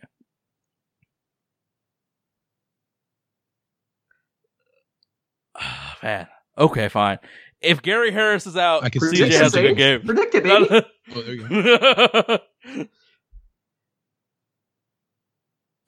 Man, 6.03 6.27
okay, 6.59 6.89
fine. 6.89 7.19
If 7.61 7.83
Gary 7.83 8.11
Harris 8.11 8.47
is 8.47 8.57
out, 8.57 8.85
I 8.85 8.91
can 8.91 9.01
CJ 9.01 9.17
see 9.17 9.23
it. 9.25 9.33
has 9.33 9.55
a 9.55 9.63
good 9.63 9.77
game. 9.77 10.03
Predict 10.03 10.35
it, 10.35 10.45
baby. 10.45 10.85
Oh, 11.15 11.23
there 11.23 11.37
oh, 11.41 12.39
go. 12.39 12.39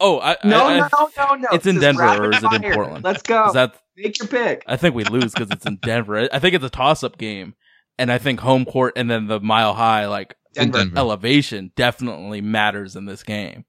oh, 0.00 0.20
I, 0.20 0.36
No, 0.44 0.66
I, 0.66 0.74
I, 0.74 0.88
no, 0.92 1.10
no, 1.16 1.34
no. 1.34 1.48
It's 1.52 1.66
in 1.66 1.74
This 1.76 1.82
Denver 1.82 2.24
or 2.24 2.30
is 2.32 2.42
it 2.42 2.64
in. 2.64 2.72
Portland? 2.72 3.04
Let's 3.04 3.22
go. 3.22 3.46
Is 3.48 3.52
that 3.54 3.76
Make 3.96 4.18
your 4.18 4.28
pick. 4.28 4.62
I 4.66 4.76
think 4.76 4.94
we 4.94 5.04
lose 5.04 5.32
because 5.32 5.50
it's 5.50 5.64
in 5.64 5.76
Denver. 5.76 6.18
I- 6.18 6.28
I 6.32 6.38
think 6.38 6.54
it's 6.54 6.64
a 6.64 6.70
toss-up 6.70 7.16
game, 7.16 7.54
and 7.99 8.11
I 8.12 8.18
think 8.18 8.40
home 8.40 8.64
court 8.64 8.94
and 8.97 9.11
then 9.11 9.26
the 9.26 9.40
mile 9.40 9.74
high 9.74 10.07
like 10.07 10.34
Denver. 10.55 10.78
Denver. 10.78 10.99
elevation 10.99 11.72
definitely 11.76 12.40
matters 12.40 12.97
in 12.97 13.05
this 13.05 13.22
game. 13.22 13.64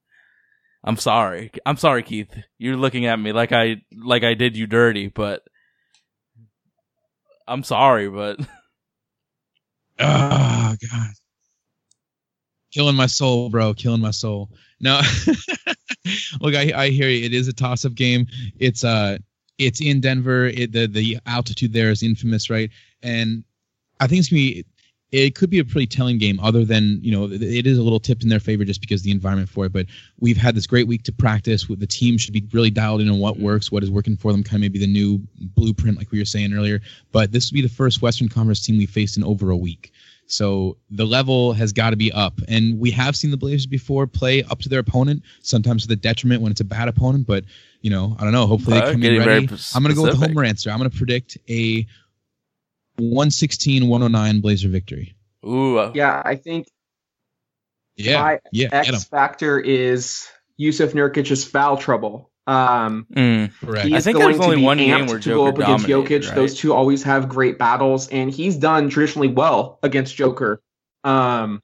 I'm 0.84 0.96
sorry. 0.96 1.50
I'm 1.66 1.76
sorry, 1.76 2.02
Keith. 2.02 2.30
You're 2.56 2.76
looking 2.76 3.06
at 3.06 3.18
me 3.18 3.32
like 3.32 3.52
I 3.52 3.82
like 3.92 4.24
I 4.24 4.34
did 4.34 4.56
you 4.56 4.66
dirty, 4.66 5.08
but 5.08 5.42
I'm 7.46 7.64
sorry, 7.64 8.08
but 8.08 8.38
Oh 9.98 10.76
god. 10.90 11.10
Killing 12.72 12.96
my 12.96 13.06
soul, 13.06 13.48
bro. 13.50 13.74
Killing 13.74 14.00
my 14.02 14.10
soul. 14.10 14.50
No. 14.80 15.00
Look, 16.40 16.54
I, 16.54 16.72
I 16.74 16.88
hear 16.90 17.08
you. 17.08 17.24
It 17.24 17.34
is 17.34 17.48
a 17.48 17.52
toss-up 17.52 17.94
game. 17.94 18.26
It's 18.58 18.84
uh 18.84 19.18
it's 19.58 19.80
in 19.80 20.00
Denver. 20.00 20.46
It, 20.46 20.72
the 20.72 20.86
the 20.86 21.18
altitude 21.26 21.72
there 21.72 21.90
is 21.90 22.02
infamous, 22.02 22.48
right? 22.50 22.70
And 23.02 23.44
I 24.00 24.06
think 24.06 24.20
it's 24.20 24.28
gonna 24.28 24.38
be 24.38 24.64
it 25.10 25.34
could 25.34 25.48
be 25.48 25.58
a 25.58 25.64
pretty 25.64 25.86
telling 25.86 26.18
game 26.18 26.38
other 26.40 26.64
than 26.64 26.98
you 27.02 27.10
know 27.10 27.24
it 27.24 27.66
is 27.66 27.78
a 27.78 27.82
little 27.82 28.00
tipped 28.00 28.22
in 28.22 28.28
their 28.28 28.40
favor 28.40 28.64
just 28.64 28.80
because 28.80 29.02
the 29.02 29.10
environment 29.10 29.48
for 29.48 29.64
it 29.64 29.72
but 29.72 29.86
we've 30.20 30.36
had 30.36 30.54
this 30.54 30.66
great 30.66 30.86
week 30.86 31.02
to 31.04 31.12
practice. 31.12 31.68
With 31.68 31.80
the 31.80 31.86
team 31.86 32.18
should 32.18 32.34
be 32.34 32.46
really 32.52 32.70
dialed 32.70 33.00
in 33.00 33.08
on 33.08 33.18
what 33.18 33.38
works 33.38 33.72
what 33.72 33.82
is 33.82 33.90
working 33.90 34.16
for 34.16 34.32
them 34.32 34.42
kind 34.42 34.56
of 34.56 34.60
maybe 34.60 34.78
the 34.78 34.86
new 34.86 35.20
blueprint 35.56 35.96
like 35.96 36.10
we 36.10 36.18
were 36.18 36.24
saying 36.24 36.52
earlier 36.52 36.80
but 37.12 37.32
this 37.32 37.50
will 37.50 37.56
be 37.56 37.62
the 37.62 37.68
first 37.68 38.02
western 38.02 38.28
conference 38.28 38.64
team 38.64 38.76
we 38.76 38.86
faced 38.86 39.16
in 39.16 39.24
over 39.24 39.50
a 39.50 39.56
week. 39.56 39.92
So 40.30 40.76
the 40.90 41.06
level 41.06 41.54
has 41.54 41.72
got 41.72 41.90
to 41.90 41.96
be 41.96 42.12
up 42.12 42.38
and 42.48 42.78
we 42.78 42.90
have 42.90 43.16
seen 43.16 43.30
the 43.30 43.38
blazers 43.38 43.66
before 43.66 44.06
play 44.06 44.42
up 44.44 44.58
to 44.60 44.68
their 44.68 44.80
opponent 44.80 45.22
sometimes 45.40 45.82
to 45.82 45.88
the 45.88 45.96
detriment 45.96 46.42
when 46.42 46.52
it's 46.52 46.60
a 46.60 46.66
bad 46.66 46.86
opponent 46.86 47.26
but 47.26 47.44
you 47.80 47.90
know 47.90 48.14
i 48.18 48.24
don't 48.24 48.32
know 48.32 48.46
hopefully 48.46 48.78
they 48.78 48.92
come 48.92 49.02
in 49.02 49.18
ready. 49.20 49.48
i'm 49.74 49.82
going 49.82 49.94
to 49.94 49.94
go 49.94 50.02
with 50.02 50.10
the 50.10 50.26
homer 50.26 50.44
answer. 50.44 50.70
I'm 50.70 50.76
going 50.78 50.90
to 50.90 50.96
predict 50.96 51.38
a 51.48 51.86
116-109 52.98 54.42
blazer 54.42 54.68
victory 54.68 55.14
ooh, 55.44 55.78
uh, 55.78 55.92
Yeah, 55.94 56.22
I 56.24 56.36
think 56.36 56.68
yeah 57.96 58.22
my 58.22 58.40
yeah. 58.52 58.68
X 58.72 59.04
factor 59.04 59.58
is 59.58 60.28
Jusuf 60.60 60.92
Nurkic's 60.92 61.44
foul 61.44 61.76
trouble. 61.76 62.30
Um, 62.46 63.06
mm. 63.12 63.52
correct 63.60 63.86
he 63.86 63.94
I 63.94 64.00
think 64.00 64.16
going 64.16 64.30
there's 64.30 64.40
only 64.40 64.56
to 64.56 64.60
be 64.60 64.64
one 64.64 64.78
game 64.78 65.06
where 65.06 65.18
to 65.18 65.34
go 65.34 65.46
up 65.48 65.58
against 65.58 65.86
dominated, 65.86 66.22
Jokic. 66.22 66.26
right? 66.28 66.34
Those 66.34 66.54
two 66.54 66.72
always 66.72 67.02
have 67.02 67.28
great 67.28 67.58
battles, 67.58 68.08
and 68.08 68.30
he's 68.30 68.56
done 68.56 68.88
traditionally 68.88 69.28
well 69.28 69.78
against 69.82 70.16
Joker. 70.16 70.62
Um, 71.04 71.62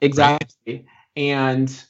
exactly, 0.00 0.86
and 1.14 1.84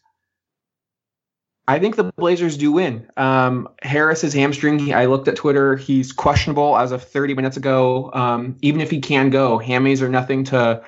I 1.70 1.78
think 1.78 1.94
the 1.94 2.10
Blazers 2.16 2.56
do 2.56 2.72
win. 2.72 3.08
Um, 3.16 3.68
Harris 3.80 4.24
is 4.24 4.34
hamstring. 4.34 4.92
I 4.92 5.04
looked 5.04 5.28
at 5.28 5.36
Twitter. 5.36 5.76
He's 5.76 6.10
questionable 6.10 6.76
as 6.76 6.90
of 6.90 7.04
30 7.04 7.34
minutes 7.34 7.56
ago. 7.56 8.10
Um, 8.12 8.56
even 8.60 8.80
if 8.80 8.90
he 8.90 8.98
can 8.98 9.30
go, 9.30 9.56
hammies 9.60 10.02
are 10.02 10.08
nothing 10.08 10.42
to, 10.46 10.82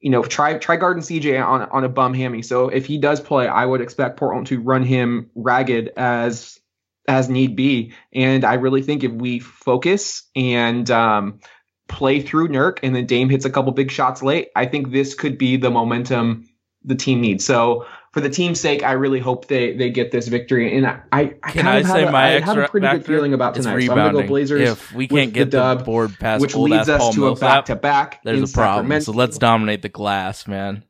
you 0.00 0.10
know, 0.10 0.24
try 0.24 0.58
try 0.58 0.74
guarding 0.74 1.04
CJ 1.04 1.40
on 1.40 1.62
on 1.62 1.84
a 1.84 1.88
bum 1.88 2.14
hammy. 2.14 2.42
So 2.42 2.68
if 2.68 2.84
he 2.84 2.98
does 2.98 3.20
play, 3.20 3.46
I 3.46 3.64
would 3.64 3.80
expect 3.80 4.16
Portland 4.16 4.48
to 4.48 4.60
run 4.60 4.82
him 4.82 5.30
ragged 5.36 5.90
as 5.96 6.58
as 7.06 7.28
need 7.28 7.54
be. 7.54 7.92
And 8.12 8.44
I 8.44 8.54
really 8.54 8.82
think 8.82 9.04
if 9.04 9.12
we 9.12 9.38
focus 9.38 10.24
and 10.34 10.90
um, 10.90 11.38
play 11.86 12.20
through 12.20 12.48
Nurk 12.48 12.80
and 12.82 12.96
then 12.96 13.06
Dame 13.06 13.30
hits 13.30 13.44
a 13.44 13.50
couple 13.50 13.70
big 13.70 13.92
shots 13.92 14.20
late, 14.20 14.48
I 14.56 14.66
think 14.66 14.90
this 14.90 15.14
could 15.14 15.38
be 15.38 15.58
the 15.58 15.70
momentum 15.70 16.48
the 16.82 16.96
team 16.96 17.20
needs. 17.20 17.44
So 17.44 17.86
for 18.14 18.20
the 18.20 18.30
team's 18.30 18.60
sake, 18.60 18.84
I 18.84 18.92
really 18.92 19.18
hope 19.18 19.48
they 19.48 19.76
they 19.76 19.90
get 19.90 20.12
this 20.12 20.28
victory. 20.28 20.76
And 20.76 20.86
I, 20.86 21.00
I, 21.12 21.34
I 21.42 21.50
Can 21.50 21.64
kind 21.64 21.68
I 21.68 21.76
of 21.80 21.86
say 21.88 22.00
have 22.00 22.08
a, 22.10 22.12
my 22.12 22.36
I 22.36 22.40
have 22.40 22.58
a 22.58 22.68
pretty 22.68 22.86
good 22.88 23.04
feeling 23.04 23.34
about 23.34 23.56
tonight. 23.56 23.80
So 23.84 23.92
I'm 23.92 24.00
gonna 24.00 24.12
go 24.12 24.22
rebounding. 24.22 24.26
Blazers. 24.28 24.60
If 24.70 24.92
we 24.92 25.08
can't 25.08 25.32
get 25.32 25.50
the 25.50 25.56
the, 25.58 25.74
dub, 25.74 25.84
board 25.84 26.16
past 26.20 26.40
which 26.40 26.54
old 26.54 26.70
leads 26.70 26.88
ass 26.88 26.94
Paul 26.96 27.08
us 27.10 27.14
to 27.16 27.28
a 27.28 27.36
Millsap, 27.36 27.40
back 27.40 27.64
to 27.66 27.76
back. 27.76 28.22
there's 28.24 28.42
a 28.42 28.48
problem. 28.48 29.00
So 29.00 29.12
let's 29.12 29.38
dominate 29.38 29.82
the 29.82 29.88
glass, 29.88 30.46
man. 30.46 30.84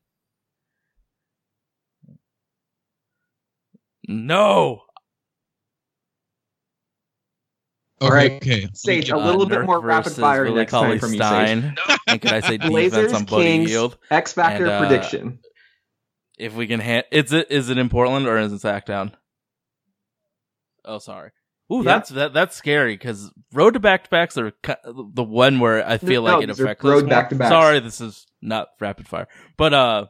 No. 4.09 4.83
All 8.01 8.09
Okay, 8.09 8.15
right. 8.15 8.33
okay. 8.33 8.69
Sage, 8.75 9.11
a 9.11 9.17
Uh, 9.19 9.19
little 9.19 9.47
bit 9.47 9.61
Nurk 9.61 9.67
more 9.67 9.81
rapid 9.81 10.13
fire 10.15 10.45
Willie 10.45 10.57
next 10.57 10.73
time 10.81 10.99
from 10.99 11.15
you, 11.15 11.23
Sage. 11.23 11.53
Cauley-Stein. 11.53 11.77
and 12.09 12.21
can 12.21 12.33
I 12.35 12.41
say 12.41 12.59
defense 12.59 12.71
Blazers, 12.71 13.13
on 13.13 13.25
Buddy 13.25 13.57
Kings, 13.59 13.71
Hield? 13.71 13.99
X 14.11 14.33
Factor 14.35 14.67
And, 14.67 14.69
uh, 14.69 14.79
prediction. 14.81 15.39
If 16.39 16.55
we 16.55 16.67
can 16.67 16.81
hand, 16.81 17.05
is 17.13 17.33
it 17.33 17.49
is 17.51 17.71
it 17.71 17.79
in 17.79 17.89
Portland 17.89 18.27
or 18.27 18.39
is 18.39 18.53
it 18.53 18.61
Sacktown? 18.63 19.13
Oh, 20.85 20.99
sorry. 20.99 21.31
Ooh, 21.73 21.79
Yeah. 21.79 21.83
that's 21.85 22.11
that 22.11 22.35
that's 22.35 22.57
scary 22.57 22.95
because 22.95 23.31
road 23.53 23.75
to 23.75 23.81
back 23.81 24.05
to 24.05 24.11
backs 24.11 24.37
are 24.37 24.53
the 24.85 25.23
one 25.25 25.61
where 25.61 25.87
I 25.87 25.97
feel 25.99 26.23
No, 26.23 26.35
like 26.35 26.45
it 26.45 26.51
affects 26.51 26.85
road 26.85 27.09
back-to-backs. 27.09 27.51
Sorry, 27.51 27.81
this 27.81 28.01
is 28.01 28.27
not 28.43 28.69
rapid 28.81 29.09
fire, 29.09 29.29
but 29.57 29.73
uh, 29.73 30.07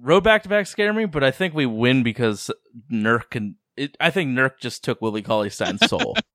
road 0.00 0.22
back 0.22 0.44
to 0.44 0.48
back 0.48 0.66
scare 0.68 0.92
me. 0.92 1.06
But 1.06 1.24
I 1.24 1.32
think 1.32 1.52
we 1.54 1.66
win 1.66 2.02
because 2.04 2.50
Nurk 2.92 3.30
can. 3.30 3.56
It, 3.76 3.96
I 4.00 4.10
think 4.10 4.30
Nurk 4.30 4.58
just 4.60 4.84
took 4.84 5.02
Willie 5.02 5.22
Cauley 5.22 5.50
Stein's 5.50 5.84
soul. 5.88 6.16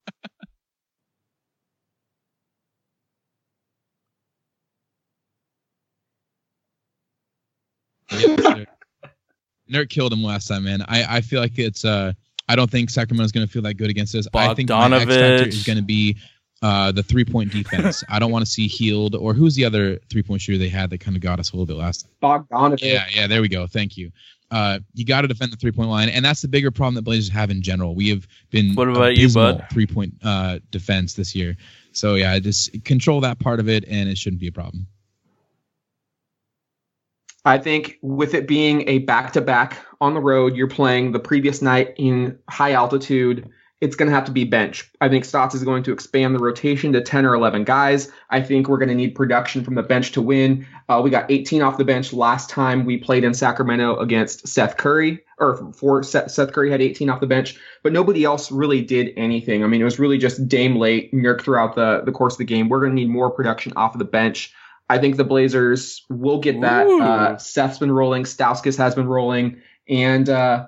Yeah, 8.21 8.55
sure. 8.55 8.65
Nerd 9.71 9.89
killed 9.89 10.11
him 10.11 10.23
last 10.23 10.47
time, 10.47 10.65
man. 10.65 10.81
I, 10.87 11.17
I 11.17 11.21
feel 11.21 11.39
like 11.39 11.57
it's 11.57 11.85
uh 11.85 12.13
I 12.47 12.55
don't 12.55 12.69
think 12.69 12.89
Sacramento's 12.89 13.31
going 13.31 13.47
to 13.47 13.51
feel 13.51 13.61
that 13.61 13.75
good 13.75 13.89
against 13.89 14.13
us. 14.15 14.27
I 14.33 14.53
think 14.53 14.69
my 14.69 14.97
X 14.97 15.05
factor 15.05 15.47
is 15.47 15.63
going 15.63 15.77
to 15.77 15.83
be 15.83 16.17
uh 16.61 16.91
the 16.91 17.03
three 17.03 17.25
point 17.25 17.51
defense. 17.51 18.03
I 18.09 18.19
don't 18.19 18.31
want 18.31 18.45
to 18.45 18.51
see 18.51 18.67
Hield 18.67 19.15
or 19.15 19.33
who's 19.33 19.55
the 19.55 19.65
other 19.65 19.99
three 20.09 20.23
point 20.23 20.41
shooter 20.41 20.57
they 20.57 20.69
had 20.69 20.89
that 20.89 20.99
kind 20.99 21.15
of 21.15 21.21
got 21.21 21.39
us 21.39 21.51
a 21.51 21.55
little 21.55 21.65
bit 21.65 21.77
last 21.77 22.07
time. 22.21 22.45
Bogdanovich. 22.49 22.81
Yeah, 22.81 23.05
yeah, 23.13 23.27
there 23.27 23.41
we 23.41 23.47
go. 23.47 23.67
Thank 23.67 23.97
you. 23.97 24.11
Uh, 24.51 24.79
you 24.93 25.05
got 25.05 25.21
to 25.21 25.29
defend 25.29 25.53
the 25.53 25.55
three 25.55 25.71
point 25.71 25.89
line, 25.89 26.09
and 26.09 26.25
that's 26.25 26.41
the 26.41 26.47
bigger 26.49 26.71
problem 26.71 26.95
that 26.95 27.03
Blazers 27.03 27.29
have 27.29 27.49
in 27.51 27.61
general. 27.61 27.95
We 27.95 28.09
have 28.09 28.27
been 28.49 28.75
What 28.75 28.89
about 28.89 29.15
you, 29.15 29.29
bud? 29.29 29.65
Three 29.71 29.87
point 29.87 30.15
uh, 30.21 30.59
defense 30.71 31.13
this 31.13 31.33
year. 31.33 31.55
So 31.93 32.15
yeah, 32.15 32.37
just 32.39 32.83
control 32.83 33.21
that 33.21 33.39
part 33.39 33.61
of 33.61 33.69
it, 33.69 33.85
and 33.87 34.09
it 34.09 34.17
shouldn't 34.17 34.41
be 34.41 34.47
a 34.47 34.51
problem. 34.51 34.87
I 37.45 37.57
think 37.57 37.97
with 38.01 38.33
it 38.33 38.47
being 38.47 38.87
a 38.87 38.99
back 38.99 39.33
to 39.33 39.41
back 39.41 39.77
on 39.99 40.13
the 40.13 40.19
road, 40.19 40.55
you're 40.55 40.67
playing 40.67 41.11
the 41.11 41.19
previous 41.19 41.61
night 41.61 41.93
in 41.97 42.37
high 42.49 42.73
altitude. 42.73 43.49
It's 43.79 43.95
going 43.95 44.09
to 44.09 44.15
have 44.15 44.25
to 44.25 44.31
be 44.31 44.43
bench. 44.43 44.91
I 45.01 45.09
think 45.09 45.25
Stotts 45.25 45.55
is 45.55 45.63
going 45.63 45.81
to 45.83 45.91
expand 45.91 46.35
the 46.35 46.39
rotation 46.39 46.93
to 46.93 47.01
10 47.01 47.25
or 47.25 47.33
11 47.33 47.63
guys. 47.63 48.11
I 48.29 48.39
think 48.39 48.69
we're 48.69 48.77
going 48.77 48.89
to 48.89 48.95
need 48.95 49.15
production 49.15 49.63
from 49.63 49.73
the 49.73 49.81
bench 49.81 50.11
to 50.11 50.21
win. 50.21 50.67
Uh, 50.87 51.01
we 51.03 51.09
got 51.09 51.31
18 51.31 51.63
off 51.63 51.79
the 51.79 51.83
bench 51.83 52.13
last 52.13 52.47
time 52.47 52.85
we 52.85 52.97
played 52.97 53.23
in 53.23 53.33
Sacramento 53.33 53.97
against 53.97 54.47
Seth 54.47 54.77
Curry, 54.77 55.23
or 55.39 55.73
for 55.73 56.03
Seth, 56.03 56.29
Seth 56.29 56.53
Curry 56.53 56.69
had 56.69 56.79
18 56.79 57.09
off 57.09 57.21
the 57.21 57.25
bench, 57.25 57.59
but 57.81 57.91
nobody 57.91 58.23
else 58.23 58.51
really 58.51 58.83
did 58.83 59.13
anything. 59.17 59.63
I 59.63 59.67
mean, 59.67 59.81
it 59.81 59.85
was 59.85 59.97
really 59.97 60.19
just 60.19 60.47
Dame 60.47 60.75
late, 60.75 61.11
Nurk 61.11 61.41
throughout 61.41 61.73
the, 61.73 62.03
the 62.05 62.11
course 62.11 62.35
of 62.35 62.37
the 62.37 62.45
game. 62.45 62.69
We're 62.69 62.81
going 62.81 62.91
to 62.91 62.95
need 62.95 63.09
more 63.09 63.31
production 63.31 63.73
off 63.75 63.95
of 63.95 63.99
the 63.99 64.05
bench. 64.05 64.53
I 64.91 64.97
think 64.99 65.15
the 65.15 65.23
Blazers 65.23 66.03
will 66.09 66.39
get 66.39 66.59
that. 66.61 66.85
Ooh. 66.85 67.01
Uh, 67.01 67.37
Seth's 67.37 67.79
been 67.79 67.91
rolling, 67.91 68.23
Stauskas 68.23 68.77
has 68.77 68.93
been 68.93 69.07
rolling, 69.07 69.61
and 69.87 70.27
uh, 70.29 70.67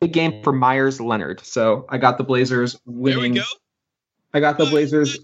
big 0.00 0.12
game 0.12 0.42
for 0.42 0.52
Meyers 0.52 1.00
Leonard. 1.00 1.40
So 1.44 1.84
I 1.90 1.98
got 1.98 2.16
the 2.18 2.24
Blazers 2.24 2.72
There 2.72 2.80
we 2.94 3.14
winning. 3.16 3.34
go. 3.34 3.42
I 4.32 4.40
got 4.40 4.56
the 4.56 4.64
Blazers 4.66 5.18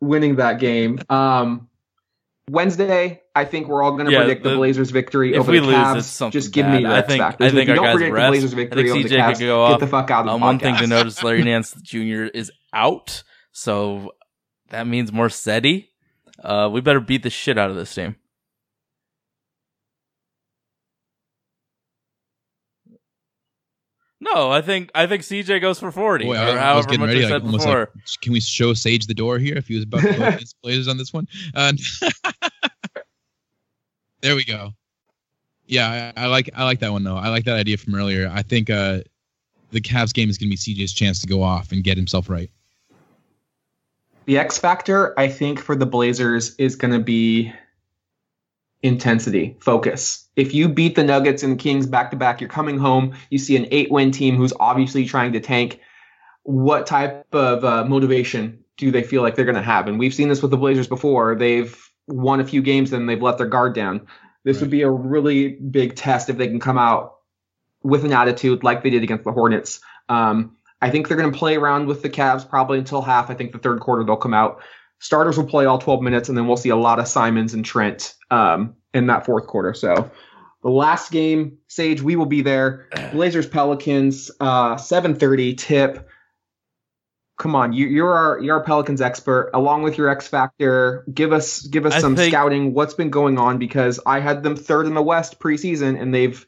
winning 0.00 0.36
that 0.36 0.60
game. 0.60 0.98
Um, 1.10 1.68
Wednesday, 2.50 3.22
I 3.34 3.44
think 3.44 3.66
we're 3.68 3.82
all 3.82 3.92
going 3.92 4.06
to 4.06 4.12
Yeah, 4.12 4.20
predict 4.20 4.42
the, 4.44 4.50
the- 4.50 4.56
Blazers 4.56 4.90
victory 4.90 5.34
if 5.34 5.40
over 5.40 5.52
we 5.52 5.58
the 5.58 5.66
lose, 5.66 5.74
Cavs. 5.76 5.96
it's 5.98 6.32
Just 6.32 6.52
give 6.52 6.64
bad. 6.66 6.76
me 6.76 6.82
your 6.82 6.92
I 6.92 6.98
X 6.98 7.08
think- 7.08 7.20
factors. 7.20 7.52
I 7.52 7.54
think 7.54 7.68
if 7.68 7.70
our 7.70 7.76
don't 7.76 7.84
guys 7.86 7.94
predict 7.96 8.14
rest. 8.14 8.24
the 8.24 8.30
Blazers 8.30 8.52
I 8.52 8.56
victory 8.56 8.82
think 8.84 8.96
over 8.96 9.08
the 9.08 9.14
CJ 9.14 9.20
Cavs, 9.20 9.38
could 9.38 9.46
go 9.46 9.68
get 9.70 9.80
the 9.80 9.86
fuck 9.88 10.10
out 10.10 10.20
of 10.20 10.26
the 10.26 10.32
Um, 10.32 10.40
one 10.40 10.58
thing 10.58 10.76
to 10.76 10.86
notice: 10.86 11.22
Larry 11.22 11.42
Nance 11.44 11.74
Jr. 11.82 12.30
is 12.32 12.50
out, 12.72 13.22
so 13.52 14.12
that 14.70 14.86
means 14.86 15.12
more 15.12 15.28
SETI. 15.28 15.90
Uh, 16.42 16.68
we 16.72 16.80
better 16.80 17.00
beat 17.00 17.22
the 17.22 17.30
shit 17.30 17.58
out 17.58 17.70
of 17.70 17.76
this 17.76 17.94
team. 17.94 18.16
No, 24.18 24.50
I 24.50 24.62
think 24.62 24.90
I 24.94 25.06
think 25.06 25.22
CJ 25.22 25.60
goes 25.60 25.78
for 25.78 25.90
forty, 25.90 26.24
Boy, 26.24 26.36
or 26.36 26.58
I, 26.58 26.72
I 26.72 26.76
was 26.76 26.86
getting 26.86 27.04
ready, 27.04 27.24
I 27.24 27.28
like, 27.28 27.42
almost 27.42 27.66
before. 27.66 27.90
like, 27.94 28.04
can 28.22 28.32
we 28.32 28.40
show 28.40 28.72
Sage 28.72 29.06
the 29.06 29.14
door 29.14 29.38
here 29.38 29.56
if 29.56 29.68
he 29.68 29.74
was 29.74 29.84
about 29.84 30.00
to 30.00 30.14
go 30.14 30.24
against 30.28 30.56
Blazers 30.62 30.88
on 30.88 30.96
this 30.96 31.12
one? 31.12 31.28
Uh, 31.54 31.74
there 34.22 34.34
we 34.34 34.44
go. 34.44 34.70
Yeah, 35.66 36.12
I, 36.16 36.24
I 36.24 36.26
like 36.28 36.48
I 36.54 36.64
like 36.64 36.80
that 36.80 36.92
one 36.92 37.04
though. 37.04 37.16
I 37.16 37.28
like 37.28 37.44
that 37.44 37.56
idea 37.56 37.76
from 37.76 37.94
earlier. 37.94 38.30
I 38.32 38.42
think 38.42 38.70
uh, 38.70 39.00
the 39.70 39.80
Cavs 39.82 40.14
game 40.14 40.30
is 40.30 40.38
going 40.38 40.50
to 40.50 40.56
be 40.56 40.84
CJ's 40.84 40.94
chance 40.94 41.20
to 41.20 41.26
go 41.26 41.42
off 41.42 41.70
and 41.70 41.84
get 41.84 41.98
himself 41.98 42.30
right. 42.30 42.50
The 44.26 44.38
X 44.38 44.58
factor, 44.58 45.18
I 45.18 45.28
think, 45.28 45.60
for 45.60 45.76
the 45.76 45.86
Blazers 45.86 46.54
is 46.56 46.74
going 46.76 46.92
to 46.92 47.00
be 47.00 47.52
intensity, 48.82 49.56
focus. 49.60 50.28
If 50.34 50.52
you 50.52 50.68
beat 50.68 50.96
the 50.96 51.04
Nuggets 51.04 51.42
and 51.42 51.58
Kings 51.58 51.86
back 51.86 52.10
to 52.10 52.16
back, 52.16 52.40
you're 52.40 52.50
coming 52.50 52.76
home. 52.76 53.14
You 53.30 53.38
see 53.38 53.56
an 53.56 53.68
eight 53.70 53.90
win 53.90 54.10
team 54.10 54.36
who's 54.36 54.52
obviously 54.58 55.06
trying 55.06 55.32
to 55.32 55.40
tank. 55.40 55.80
What 56.42 56.86
type 56.86 57.32
of 57.32 57.64
uh, 57.64 57.84
motivation 57.84 58.64
do 58.76 58.90
they 58.90 59.02
feel 59.02 59.22
like 59.22 59.36
they're 59.36 59.44
going 59.44 59.54
to 59.54 59.62
have? 59.62 59.88
And 59.88 59.98
we've 59.98 60.14
seen 60.14 60.28
this 60.28 60.42
with 60.42 60.50
the 60.50 60.56
Blazers 60.56 60.88
before. 60.88 61.36
They've 61.36 61.76
won 62.08 62.40
a 62.40 62.44
few 62.44 62.62
games 62.62 62.92
and 62.92 63.08
they've 63.08 63.22
let 63.22 63.38
their 63.38 63.46
guard 63.46 63.74
down. 63.74 64.06
This 64.44 64.60
would 64.60 64.70
be 64.70 64.82
a 64.82 64.90
really 64.90 65.54
big 65.54 65.96
test 65.96 66.30
if 66.30 66.36
they 66.36 66.46
can 66.48 66.60
come 66.60 66.78
out 66.78 67.16
with 67.82 68.04
an 68.04 68.12
attitude 68.12 68.64
like 68.64 68.82
they 68.82 68.90
did 68.90 69.02
against 69.02 69.24
the 69.24 69.32
Hornets. 69.32 69.80
Um, 70.08 70.56
I 70.80 70.90
think 70.90 71.08
they're 71.08 71.16
going 71.16 71.32
to 71.32 71.38
play 71.38 71.56
around 71.56 71.86
with 71.86 72.02
the 72.02 72.10
Cavs 72.10 72.48
probably 72.48 72.78
until 72.78 73.02
half. 73.02 73.30
I 73.30 73.34
think 73.34 73.52
the 73.52 73.58
third 73.58 73.80
quarter 73.80 74.04
they'll 74.04 74.16
come 74.16 74.34
out. 74.34 74.60
Starters 74.98 75.36
will 75.36 75.46
play 75.46 75.66
all 75.66 75.78
12 75.78 76.02
minutes, 76.02 76.28
and 76.28 76.36
then 76.36 76.46
we'll 76.46 76.56
see 76.56 76.70
a 76.70 76.76
lot 76.76 76.98
of 76.98 77.08
Simons 77.08 77.54
and 77.54 77.64
Trent 77.64 78.14
um, 78.30 78.76
in 78.94 79.06
that 79.08 79.26
fourth 79.26 79.46
quarter. 79.46 79.74
So 79.74 80.10
the 80.62 80.70
last 80.70 81.10
game, 81.12 81.58
Sage, 81.68 82.02
we 82.02 82.16
will 82.16 82.26
be 82.26 82.42
there. 82.42 82.88
Blazers 83.12 83.46
Pelicans, 83.46 84.30
uh, 84.40 84.76
7:30 84.76 85.56
tip. 85.56 86.08
Come 87.38 87.54
on, 87.54 87.74
you, 87.74 87.86
you're 87.86 88.12
our 88.14 88.40
you're 88.40 88.56
our 88.56 88.64
Pelicans 88.64 89.02
expert, 89.02 89.50
along 89.52 89.82
with 89.82 89.98
your 89.98 90.08
X 90.08 90.26
Factor. 90.26 91.04
Give 91.12 91.32
us 91.34 91.60
give 91.60 91.84
us 91.84 91.92
I 91.94 91.98
some 91.98 92.16
think- 92.16 92.32
scouting. 92.32 92.72
What's 92.72 92.94
been 92.94 93.10
going 93.10 93.38
on? 93.38 93.58
Because 93.58 94.00
I 94.06 94.20
had 94.20 94.42
them 94.42 94.56
third 94.56 94.86
in 94.86 94.94
the 94.94 95.02
West 95.02 95.38
preseason, 95.38 96.00
and 96.00 96.14
they've 96.14 96.46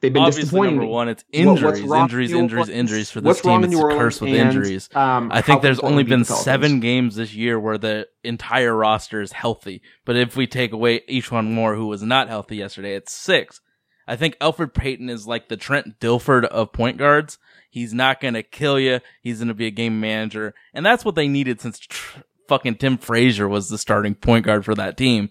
they've 0.00 0.12
been 0.12 0.22
Obviously, 0.22 0.42
disappointing. 0.42 0.74
number 0.76 0.86
me. 0.86 0.92
one, 0.92 1.08
it's 1.08 1.24
injuries, 1.32 1.82
wrong 1.82 2.02
injuries, 2.02 2.32
in 2.32 2.38
injuries, 2.38 2.68
injuries 2.68 3.10
for 3.10 3.20
this 3.20 3.40
team. 3.40 3.64
It's 3.64 3.74
Orleans 3.74 3.98
cursed 3.98 4.20
with 4.20 4.30
and, 4.34 4.48
injuries. 4.48 4.88
Um, 4.94 5.30
I 5.32 5.42
think 5.42 5.62
there's 5.62 5.80
only 5.80 6.02
been 6.02 6.24
seven 6.24 6.80
games 6.80 7.16
this 7.16 7.34
year 7.34 7.58
where 7.58 7.78
the 7.78 8.08
entire 8.24 8.74
roster 8.74 9.20
is 9.20 9.32
healthy. 9.32 9.82
But 10.04 10.16
if 10.16 10.36
we 10.36 10.46
take 10.46 10.72
away 10.72 11.00
E'Twaun 11.08 11.50
Moore 11.50 11.74
who 11.74 11.86
was 11.86 12.02
not 12.02 12.28
healthy 12.28 12.56
yesterday, 12.56 12.94
it's 12.94 13.12
six. 13.12 13.60
I 14.08 14.16
think 14.16 14.38
Elfrid 14.38 14.72
Payton 14.72 15.10
is 15.10 15.26
like 15.26 15.48
the 15.48 15.56
Trent 15.56 15.98
Dilfer 15.98 16.44
of 16.44 16.72
point 16.72 16.96
guards. 16.96 17.38
He's 17.70 17.92
not 17.92 18.20
going 18.20 18.34
to 18.34 18.42
kill 18.42 18.78
you. 18.78 19.00
He's 19.20 19.38
going 19.38 19.48
to 19.48 19.54
be 19.54 19.66
a 19.66 19.70
game 19.70 20.00
manager. 20.00 20.54
And 20.72 20.86
that's 20.86 21.04
what 21.04 21.14
they 21.14 21.28
needed 21.28 21.60
since 21.60 21.78
tr- 21.78 22.20
fucking 22.48 22.76
Tim 22.76 22.98
Frazier 22.98 23.48
was 23.48 23.68
the 23.68 23.78
starting 23.78 24.14
point 24.14 24.46
guard 24.46 24.64
for 24.64 24.74
that 24.76 24.96
team. 24.96 25.30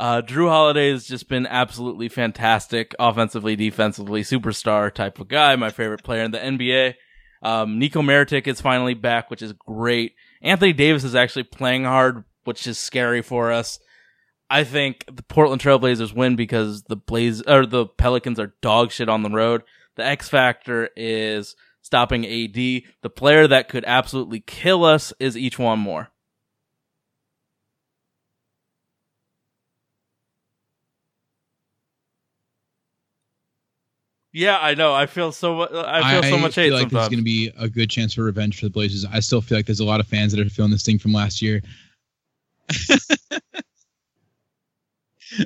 Uh, 0.00 0.22
Jrue 0.22 0.48
Holiday 0.48 0.92
has 0.92 1.04
just 1.04 1.28
been 1.28 1.46
absolutely 1.46 2.08
fantastic, 2.08 2.94
offensively, 2.98 3.54
defensively, 3.54 4.22
superstar 4.22 4.90
type 4.90 5.20
of 5.20 5.28
guy. 5.28 5.54
My 5.56 5.68
favorite 5.68 6.02
player 6.02 6.22
in 6.22 6.30
the 6.30 6.38
NBA. 6.38 6.94
Um, 7.42 7.78
Nico 7.78 8.00
Mirotic 8.00 8.46
is 8.46 8.62
finally 8.62 8.94
back, 8.94 9.30
which 9.30 9.42
is 9.42 9.52
great. 9.52 10.14
Anthony 10.40 10.72
Davis 10.72 11.04
is 11.04 11.14
actually 11.14 11.42
playing 11.42 11.84
hard, 11.84 12.24
which 12.44 12.66
is 12.66 12.78
scary 12.78 13.20
for 13.20 13.52
us. 13.52 13.78
I 14.48 14.64
think 14.64 15.04
the 15.06 15.22
Portland 15.22 15.60
Trailblazers 15.60 16.14
win 16.14 16.34
because 16.34 16.84
the 16.84 16.96
Blaze 16.96 17.42
or 17.42 17.66
the 17.66 17.84
Pelicans 17.84 18.40
are 18.40 18.54
dog 18.62 18.92
shit 18.92 19.10
on 19.10 19.22
the 19.22 19.28
road. 19.28 19.64
The 19.96 20.06
X 20.06 20.30
factor 20.30 20.88
is 20.96 21.56
stopping 21.82 22.24
AD. 22.24 22.54
The 22.54 23.10
player 23.14 23.46
that 23.46 23.68
could 23.68 23.84
absolutely 23.86 24.40
kill 24.40 24.82
us 24.82 25.12
is 25.20 25.36
E'Twaun 25.36 25.78
Moore. 25.78 26.08
Yeah, 34.32 34.58
I 34.60 34.74
know. 34.74 34.94
I 34.94 35.06
feel 35.06 35.32
so. 35.32 35.62
I 35.84 36.20
feel 36.20 36.30
so 36.30 36.38
much 36.38 36.54
hate 36.54 36.68
feel 36.68 36.74
like 36.74 36.90
there's 36.90 37.02
sometimes. 37.02 37.08
going 37.08 37.18
to 37.18 37.24
be 37.24 37.52
a 37.58 37.68
good 37.68 37.90
chance 37.90 38.14
for 38.14 38.22
revenge 38.22 38.60
for 38.60 38.66
the 38.66 38.70
Blazers. 38.70 39.04
I 39.04 39.20
still 39.20 39.40
feel 39.40 39.58
like 39.58 39.66
there's 39.66 39.80
a 39.80 39.84
lot 39.84 39.98
of 39.98 40.06
fans 40.06 40.32
that 40.32 40.44
are 40.44 40.48
feeling 40.48 40.70
this 40.70 40.84
thing 40.84 40.98
from 40.98 41.12
last 41.12 41.42
year. 41.42 41.60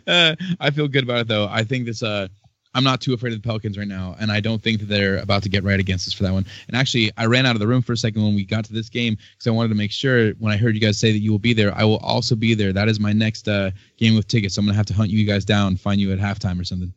uh, 0.07 0.37
I 0.61 0.71
feel 0.71 0.87
good 0.89 1.05
about 1.05 1.21
it 1.21 1.29
though. 1.29 1.49
I 1.51 1.65
think 1.65 1.87
this. 1.87 2.03
Uh, 2.03 2.29
I'm 2.77 2.83
not 2.83 3.01
too 3.01 3.15
afraid 3.15 3.33
of 3.33 3.41
the 3.41 3.47
Pelicans 3.47 3.79
right 3.79 3.87
now, 3.87 4.17
and 4.19 4.33
I 4.33 4.41
don't 4.41 4.61
think 4.61 4.81
that 4.81 4.87
they're 4.87 5.19
about 5.19 5.45
to 5.45 5.49
get 5.49 5.63
right 5.63 5.79
against 5.79 6.09
us 6.09 6.13
for 6.13 6.25
that 6.25 6.33
one. 6.33 6.45
And 6.67 6.77
actually, 6.77 7.13
I 7.17 7.27
ran 7.27 7.47
out 7.47 7.55
of 7.55 7.61
the 7.61 7.69
room 7.69 7.83
for 7.83 7.93
a 7.93 7.97
second 7.97 8.25
when 8.25 8.35
we 8.35 8.45
got 8.45 8.65
to 8.65 8.73
this 8.73 8.89
game 8.89 9.15
because 9.15 9.47
I 9.47 9.51
wanted 9.51 9.69
to 9.69 9.77
make 9.77 9.93
sure 9.93 10.33
when 10.33 10.53
I 10.53 10.57
heard 10.57 10.75
you 10.75 10.81
guys 10.81 10.99
say 10.99 11.13
that 11.13 11.21
you 11.21 11.31
will 11.31 11.39
be 11.39 11.53
there, 11.53 11.73
I 11.75 11.85
will 11.85 11.99
also 11.99 12.35
be 12.35 12.53
there. 12.53 12.73
That 12.73 12.89
is 12.89 12.99
my 12.99 13.13
next 13.13 13.47
uh, 13.47 13.71
game 13.97 14.17
with 14.17 14.27
tickets. 14.27 14.57
So 14.57 14.61
I'm 14.61 14.67
gonna 14.67 14.77
have 14.77 14.87
to 14.87 14.95
hunt 14.95 15.11
you 15.11 15.25
guys 15.25 15.45
down, 15.45 15.77
find 15.77 16.01
you 16.01 16.13
at 16.13 16.19
halftime 16.19 16.61
or 16.61 16.65
something. 16.65 16.93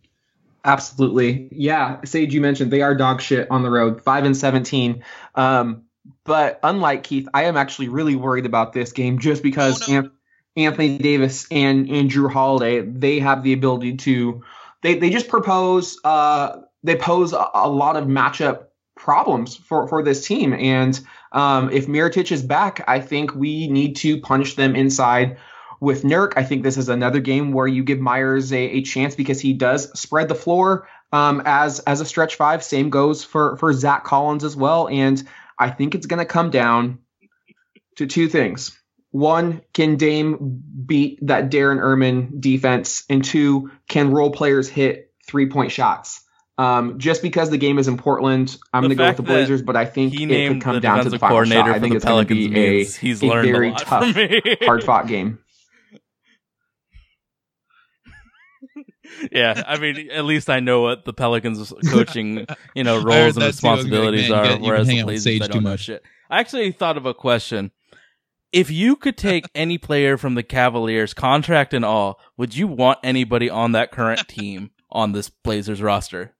Absolutely. 0.67 1.47
Yeah. 1.51 2.01
Sage, 2.03 2.33
you 2.33 2.41
mentioned 2.41 2.71
they 2.71 2.81
are 2.81 2.93
dog 2.93 3.21
shit 3.21 3.49
on 3.49 3.63
the 3.63 3.69
road, 3.71 4.03
5 4.03 4.25
and 4.25 4.35
17. 4.35 5.01
Um, 5.35 5.83
but 6.25 6.59
unlike 6.61 7.03
Keith, 7.03 7.27
I 7.33 7.45
am 7.45 7.55
actually 7.55 7.87
really 7.87 8.15
worried 8.15 8.45
about 8.45 8.73
this 8.73 8.91
game 8.91 9.17
just 9.17 9.41
because 9.41 9.81
Oh, 9.87 9.91
no. 9.93 9.99
An- 9.99 10.11
Anthony 10.57 10.97
Davis 10.97 11.47
and, 11.51 11.89
and 11.89 12.09
Jrue 12.09 12.31
Holiday, 12.31 12.81
they 12.81 13.19
have 13.19 13.43
the 13.43 13.53
ability 13.53 13.95
to, 13.97 14.43
they, 14.81 14.95
they 14.95 15.09
just 15.09 15.29
propose, 15.29 15.99
uh, 16.03 16.61
they 16.83 16.95
pose 16.95 17.31
a, 17.31 17.47
a 17.53 17.69
lot 17.69 17.95
of 17.95 18.05
matchup 18.05 18.65
problems 18.95 19.55
for, 19.55 19.87
for 19.87 20.03
this 20.03 20.25
team. 20.27 20.53
And 20.53 20.99
um, 21.31 21.69
if 21.69 21.87
Mirotic 21.87 22.31
is 22.31 22.41
back, 22.41 22.83
I 22.87 22.99
think 22.99 23.35
we 23.35 23.67
need 23.67 23.95
to 23.97 24.19
punish 24.19 24.55
them 24.55 24.75
inside 24.75 25.37
with 25.79 26.03
Nurk, 26.03 26.33
I 26.35 26.43
think 26.43 26.63
this 26.63 26.77
is 26.77 26.89
another 26.89 27.19
game 27.19 27.51
where 27.51 27.67
you 27.67 27.83
give 27.83 27.99
Meyers 27.99 28.51
a, 28.51 28.57
a 28.57 28.81
chance 28.81 29.15
because 29.15 29.39
he 29.39 29.53
does 29.53 29.91
spread 29.99 30.27
the 30.27 30.35
floor 30.35 30.87
um, 31.11 31.41
as 31.45 31.79
as 31.81 32.01
a 32.01 32.05
stretch 32.05 32.35
five. 32.35 32.63
Same 32.63 32.89
goes 32.89 33.23
for 33.23 33.57
for 33.57 33.73
Zach 33.73 34.03
Collins 34.03 34.43
as 34.43 34.55
well. 34.55 34.87
And 34.87 35.21
I 35.57 35.69
think 35.69 35.95
it's 35.95 36.07
going 36.07 36.19
to 36.19 36.25
come 36.25 36.49
down 36.49 36.99
to 37.97 38.07
two 38.07 38.27
things. 38.27 38.77
One, 39.11 39.61
can 39.73 39.95
Dame 39.95 40.61
beat 40.85 41.19
that 41.23 41.49
Darren 41.49 41.79
Erman 41.79 42.39
defense? 42.39 43.03
And 43.09 43.23
two, 43.23 43.71
can 43.87 44.11
role 44.11 44.31
players 44.31 44.67
hit 44.67 45.11
three 45.27 45.49
point 45.49 45.71
shots? 45.71 46.21
Um, 46.59 46.97
just 46.97 47.21
because 47.21 47.51
the 47.51 47.57
game 47.57 47.77
is 47.77 47.87
in 47.87 47.97
Portland, 47.97 48.57
I'm 48.73 48.81
going 48.81 48.89
to 48.89 48.95
go 48.95 49.07
with 49.07 49.17
the 49.17 49.23
Blazers, 49.23 49.61
but 49.61 49.75
I 49.75 49.85
think 49.85 50.19
it 50.19 50.47
could 50.47 50.61
come 50.61 50.79
down 50.79 51.03
to 51.03 51.09
the 51.09 51.19
final 51.19 51.35
coordinator 51.35 51.67
shot. 51.67 51.75
I 51.75 51.79
think 51.79 51.91
the 51.91 51.97
it's 51.97 52.05
going 52.05 52.25
to 52.25 52.33
Pelicans 52.33 52.53
be 52.53 52.81
a, 52.81 52.83
he's 52.83 53.23
a 53.23 53.29
very 53.29 53.73
tough, 53.73 54.15
hard 54.61 54.83
fought 54.83 55.07
game. 55.07 55.37
yeah, 59.31 59.63
I 59.65 59.77
mean, 59.79 60.09
at 60.11 60.25
least 60.25 60.49
I 60.49 60.59
know 60.59 60.81
what 60.81 61.05
the 61.05 61.13
Pelicans' 61.13 61.73
coaching, 61.89 62.45
you 62.75 62.83
know, 62.83 62.95
roles 63.03 63.37
and 63.37 63.43
that 63.43 63.55
too. 63.55 63.67
I 63.67 63.75
was 63.75 63.85
gonna 63.85 63.89
be 63.89 63.97
like, 63.97 64.11
responsibilities 64.13 64.29
man, 64.29 64.39
are. 64.39 64.43
get- 64.43 64.51
you 64.51 64.57
can 64.57 64.65
whereas 64.67 64.87
the 64.87 65.01
Blazers, 65.03 65.23
Sage 65.23 65.41
I 65.41 65.47
too 65.47 65.53
don't 65.53 65.63
know 65.63 65.69
much. 65.71 65.79
shit. 65.81 66.03
I 66.29 66.39
actually 66.39 66.71
thought 66.71 66.97
of 66.97 67.05
a 67.05 67.13
question. 67.13 67.71
If 68.51 68.71
you 68.71 68.95
could 68.95 69.17
take 69.17 69.45
any 69.55 69.77
player 69.77 70.17
from 70.17 70.35
the 70.35 70.43
Cavaliers, 70.43 71.13
contract 71.13 71.73
and 71.73 71.83
all, 71.85 72.19
would 72.37 72.55
you 72.55 72.67
want 72.67 72.99
anybody 73.03 73.49
on 73.49 73.73
that 73.73 73.91
current 73.91 74.27
team 74.27 74.71
on 74.89 75.11
this 75.11 75.29
Blazers 75.29 75.81
roster? 75.81 76.35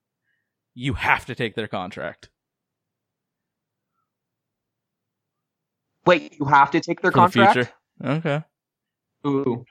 You 0.74 0.94
have 0.94 1.26
to 1.26 1.36
take 1.36 1.56
their 1.56 1.68
contract 1.68 2.30
Wait, 6.06 6.38
you 6.40 6.46
have 6.46 6.72
to 6.72 6.80
take 6.80 7.02
their 7.02 7.12
for 7.12 7.18
contract. 7.18 7.56
the 7.56 7.66
future. 8.06 8.18
Okay. 8.18 8.44
Ooh. 9.28 9.66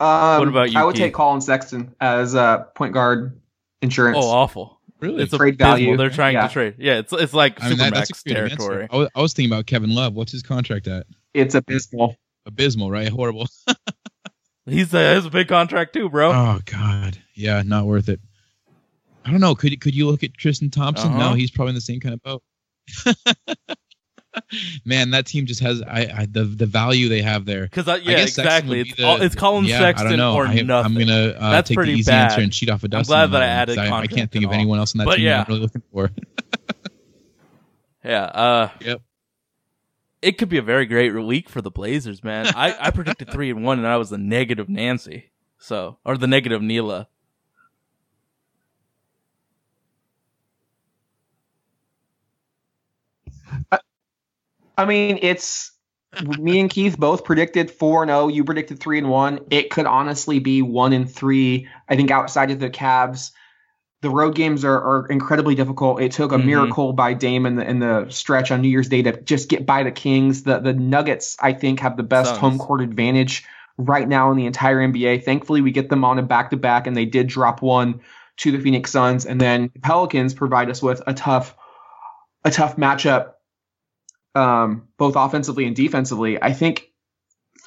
Um, 0.00 0.38
What 0.40 0.48
about 0.48 0.70
you, 0.72 0.78
I 0.78 0.84
would 0.84 0.94
Keith? 0.94 1.02
take 1.04 1.14
Collin 1.14 1.40
Sexton 1.40 1.94
as 2.00 2.34
uh, 2.34 2.58
point 2.74 2.94
guard 2.94 3.40
insurance. 3.82 4.18
Oh, 4.20 4.28
awful. 4.28 4.78
Really? 5.00 5.22
It's 5.22 5.32
a 5.32 5.38
Trade 5.38 5.54
abysmal. 5.54 5.72
value. 5.72 5.96
They're 5.96 6.10
trying 6.10 6.34
Yeah. 6.34 6.46
to 6.48 6.52
trade. 6.52 6.74
Yeah, 6.78 6.98
it's 6.98 7.12
it's 7.12 7.32
like 7.34 7.62
I 7.62 7.68
mean, 7.68 7.78
that, 7.78 7.94
that's 7.94 8.10
Supermax 8.10 8.32
territory. 8.34 8.88
I 8.90 8.96
was, 8.96 9.08
I 9.14 9.20
was 9.22 9.32
thinking 9.32 9.52
about 9.52 9.66
Kevin 9.66 9.94
Love. 9.94 10.14
What's 10.14 10.32
his 10.32 10.42
contract 10.42 10.88
at? 10.88 11.06
it's 11.34 11.54
abysmal. 11.54 12.16
Abysmal, 12.46 12.90
right? 12.90 13.08
Horrible. 13.08 13.46
He's 14.66 14.92
a, 14.92 15.14
he's 15.14 15.24
a 15.24 15.30
big 15.30 15.48
contract 15.48 15.94
too, 15.94 16.10
bro. 16.10 16.30
Oh 16.30 16.58
God, 16.66 17.16
yeah, 17.34 17.62
not 17.64 17.86
worth 17.86 18.10
it. 18.10 18.20
I 19.24 19.30
don't 19.30 19.40
know. 19.40 19.54
Could 19.54 19.80
could 19.80 19.94
you 19.94 20.06
look 20.06 20.22
at 20.22 20.34
Tristan 20.34 20.68
Thompson? 20.68 21.08
Uh-huh. 21.12 21.30
No, 21.30 21.34
he's 21.34 21.50
probably 21.50 21.70
in 21.70 21.74
the 21.74 21.80
same 21.80 22.00
kind 22.00 22.12
of 22.14 22.22
boat. 22.22 22.42
Man, 24.84 25.10
that 25.10 25.26
team 25.26 25.46
just 25.46 25.60
has 25.60 25.82
I, 25.82 26.00
I 26.16 26.26
the 26.30 26.44
the 26.44 26.66
value 26.66 27.08
they 27.08 27.22
have 27.22 27.44
there. 27.44 27.62
Because 27.62 27.86
yeah, 28.04 28.18
exactly. 28.18 28.80
It's, 28.80 28.94
the- 28.96 29.04
all, 29.04 29.20
it's 29.22 29.34
Collin 29.34 29.64
yeah, 29.64 29.76
I 29.76 29.80
Sexton 29.80 30.10
don't 30.10 30.18
know. 30.18 30.34
or 30.34 30.46
I, 30.46 30.60
nothing. 30.62 30.70
I'm 30.70 30.94
gonna 31.06 31.28
uh, 31.38 31.50
That's 31.52 31.68
take 31.68 31.74
the 31.76 31.78
pretty 31.78 31.92
easy 31.92 32.10
bad. 32.10 32.30
answer 32.30 32.40
and 32.42 32.52
cheat 32.52 32.70
off 32.70 32.82
a 32.84 32.88
Dustin. 32.88 33.10
glad 33.12 33.32
that 33.32 33.42
I 33.42 33.46
added 33.46 33.78
I 33.78 34.06
can't 34.06 34.30
think 34.30 34.44
of 34.44 34.52
anyone 34.52 34.78
else 34.78 34.94
in 34.94 34.98
that 34.98 35.04
But 35.06 35.16
team 35.16 35.24
yeah. 35.26 35.40
I'm 35.40 35.44
really 35.48 35.60
looking 35.60 35.82
for. 35.92 36.10
Yeah. 38.04 38.22
Uh, 38.24 38.68
Yep. 38.80 39.02
It 40.20 40.32
could 40.38 40.48
be 40.48 40.58
a 40.58 40.62
very 40.62 40.86
great 40.86 41.10
week 41.14 41.48
for 41.48 41.60
the 41.60 41.70
Blazers, 41.70 42.24
man. 42.24 42.46
I, 42.56 42.74
I 42.80 42.90
predicted 42.90 43.30
three 43.30 43.50
and 43.50 43.62
one, 43.62 43.78
and 43.78 43.86
I 43.86 43.98
was 43.98 44.10
the 44.10 44.18
negative 44.18 44.68
Nancy, 44.68 45.30
so 45.58 45.98
or 46.04 46.16
the 46.16 46.26
negative 46.26 46.60
Neela. 46.60 47.06
I 54.78 54.84
mean, 54.84 55.18
it's 55.20 55.72
me 56.22 56.60
and 56.60 56.70
Keith 56.70 56.96
both 56.96 57.24
predicted 57.24 57.70
four 57.70 58.02
and 58.02 58.08
zero. 58.10 58.28
You 58.28 58.44
predicted 58.44 58.80
three 58.80 58.98
and 58.98 59.10
one. 59.10 59.40
It 59.50 59.70
could 59.70 59.86
honestly 59.86 60.38
be 60.38 60.62
one 60.62 60.92
and 60.92 61.10
three. 61.10 61.68
I 61.88 61.96
think 61.96 62.10
outside 62.10 62.50
of 62.50 62.60
the 62.60 62.70
Cavs, 62.70 63.32
the 64.00 64.10
road 64.10 64.36
games 64.36 64.64
are, 64.64 64.80
are 64.80 65.06
incredibly 65.06 65.56
difficult. 65.56 66.00
It 66.00 66.12
took 66.12 66.30
a 66.30 66.38
Mhm. 66.38 66.44
miracle 66.44 66.92
by 66.92 67.12
Dame 67.12 67.44
in 67.44 67.56
the 67.56 67.68
in 67.68 67.80
the 67.80 68.06
stretch 68.08 68.52
on 68.52 68.62
New 68.62 68.68
Year's 68.68 68.88
Day 68.88 69.02
to 69.02 69.20
just 69.20 69.48
get 69.48 69.66
by 69.66 69.82
the 69.82 69.90
Kings. 69.90 70.44
The 70.44 70.60
the 70.60 70.72
Nuggets, 70.72 71.36
I 71.40 71.52
think, 71.52 71.80
have 71.80 71.96
the 71.96 72.04
best 72.04 72.36
home 72.36 72.58
court 72.58 72.80
advantage 72.80 73.44
right 73.76 74.08
now 74.08 74.30
in 74.30 74.36
the 74.36 74.46
entire 74.46 74.80
NBA. 74.80 75.18
Thankfully, 75.18 75.60
we 75.60 75.72
get 75.72 75.88
them 75.90 76.04
on 76.04 76.18
a 76.18 76.22
back 76.22 76.50
to 76.50 76.56
back, 76.56 76.86
and 76.86 76.96
they 76.96 77.04
did 77.04 77.26
drop 77.26 77.60
one 77.62 78.00
to 78.38 78.52
the 78.52 78.60
Phoenix 78.60 78.92
Suns, 78.92 79.26
and 79.26 79.40
then 79.40 79.70
the 79.74 79.80
Pelicans 79.80 80.32
provide 80.34 80.70
us 80.70 80.80
with 80.80 81.02
a 81.08 81.12
tough 81.14 81.56
a 82.44 82.50
tough 82.52 82.76
matchup 82.76 83.32
um, 84.38 84.88
both 84.96 85.16
offensively 85.16 85.66
and 85.66 85.74
defensively. 85.74 86.40
I 86.40 86.52
think 86.52 86.90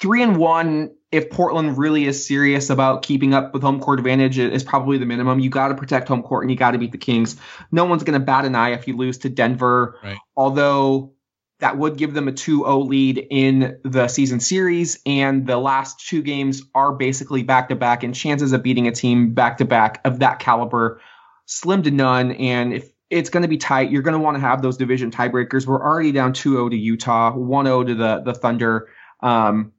three 0.00 0.22
and 0.22 0.36
one, 0.36 0.94
if 1.12 1.30
Portland 1.30 1.76
really 1.76 2.06
is 2.06 2.26
serious 2.26 2.70
about 2.70 3.02
keeping 3.02 3.34
up 3.34 3.52
with 3.52 3.62
home 3.62 3.80
court 3.80 3.98
advantage, 3.98 4.38
is 4.38 4.64
probably 4.64 4.98
the 4.98 5.06
minimum. 5.06 5.38
You 5.38 5.50
got 5.50 5.68
to 5.68 5.74
protect 5.74 6.08
home 6.08 6.22
court 6.22 6.44
and 6.44 6.50
you 6.50 6.56
got 6.56 6.70
to 6.70 6.78
beat 6.78 6.92
the 6.92 6.98
Kings. 6.98 7.36
No 7.70 7.84
one's 7.84 8.02
going 8.02 8.18
to 8.18 8.24
bat 8.24 8.44
an 8.44 8.54
eye 8.54 8.70
if 8.70 8.88
you 8.88 8.96
lose 8.96 9.18
to 9.18 9.28
Denver, 9.28 9.98
Right. 10.02 10.18
although 10.36 11.12
that 11.60 11.78
would 11.78 11.96
give 11.96 12.12
them 12.12 12.26
a 12.26 12.32
2-0 12.32 12.88
lead 12.88 13.24
in 13.30 13.78
the 13.84 14.08
season 14.08 14.40
series 14.40 15.00
and 15.06 15.46
the 15.46 15.58
last 15.58 16.08
two 16.08 16.20
games 16.20 16.62
are 16.74 16.92
basically 16.92 17.44
back 17.44 17.68
to 17.68 17.76
back 17.76 18.02
and 18.02 18.16
chances 18.16 18.52
of 18.52 18.64
beating 18.64 18.88
a 18.88 18.92
team 18.92 19.32
back 19.32 19.58
to 19.58 19.64
back 19.64 20.00
of 20.04 20.18
that 20.18 20.40
caliber 20.40 21.00
slim 21.46 21.84
to 21.84 21.92
none 21.92 22.32
and 22.32 22.72
if 22.72 22.91
it's 23.12 23.28
going 23.28 23.42
to 23.42 23.48
be 23.48 23.58
tight. 23.58 23.90
You're 23.90 24.02
going 24.02 24.14
to 24.14 24.18
want 24.18 24.36
to 24.36 24.40
have 24.40 24.62
those 24.62 24.78
division 24.78 25.10
tiebreakers. 25.10 25.66
We're 25.66 25.82
already 25.82 26.12
down 26.12 26.32
2-0 26.32 26.70
to 26.70 26.76
utah 26.76 27.32
1-0 27.32 27.86
to 27.86 27.94
the 27.94 28.22
the 28.24 28.34
thunder. 28.34 28.88
Um, 29.20 29.72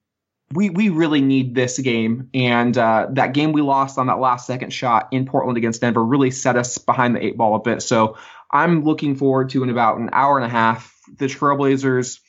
we 0.52 0.70
we 0.70 0.90
really 0.90 1.22
need 1.22 1.56
this 1.56 1.80
game 1.80 2.30
and 2.34 2.78
uh, 2.78 3.08
that 3.12 3.34
game 3.34 3.54
we 3.54 3.62
lost 3.62 3.98
on 3.98 4.08
that 4.08 4.20
last 4.20 4.46
second 4.46 4.72
shot 4.72 5.08
in 5.12 5.26
portland 5.26 5.58
against 5.58 5.82
denver 5.82 6.04
really 6.04 6.30
set 6.30 6.56
us 6.56 6.78
behind 6.78 7.16
the 7.16 7.26
eight 7.26 7.36
ball 7.38 7.56
a 7.56 7.60
bit. 7.60 7.82
So 7.82 8.18
i'm 8.52 8.84
looking 8.84 9.16
forward 9.16 9.50
to 9.52 9.64
in 9.64 9.70
about 9.70 9.98
an 9.98 10.12
hour 10.14 10.38
and 10.38 10.46
a 10.46 10.50
half 10.50 10.96
the 11.18 11.26
trailblazers 11.26 12.20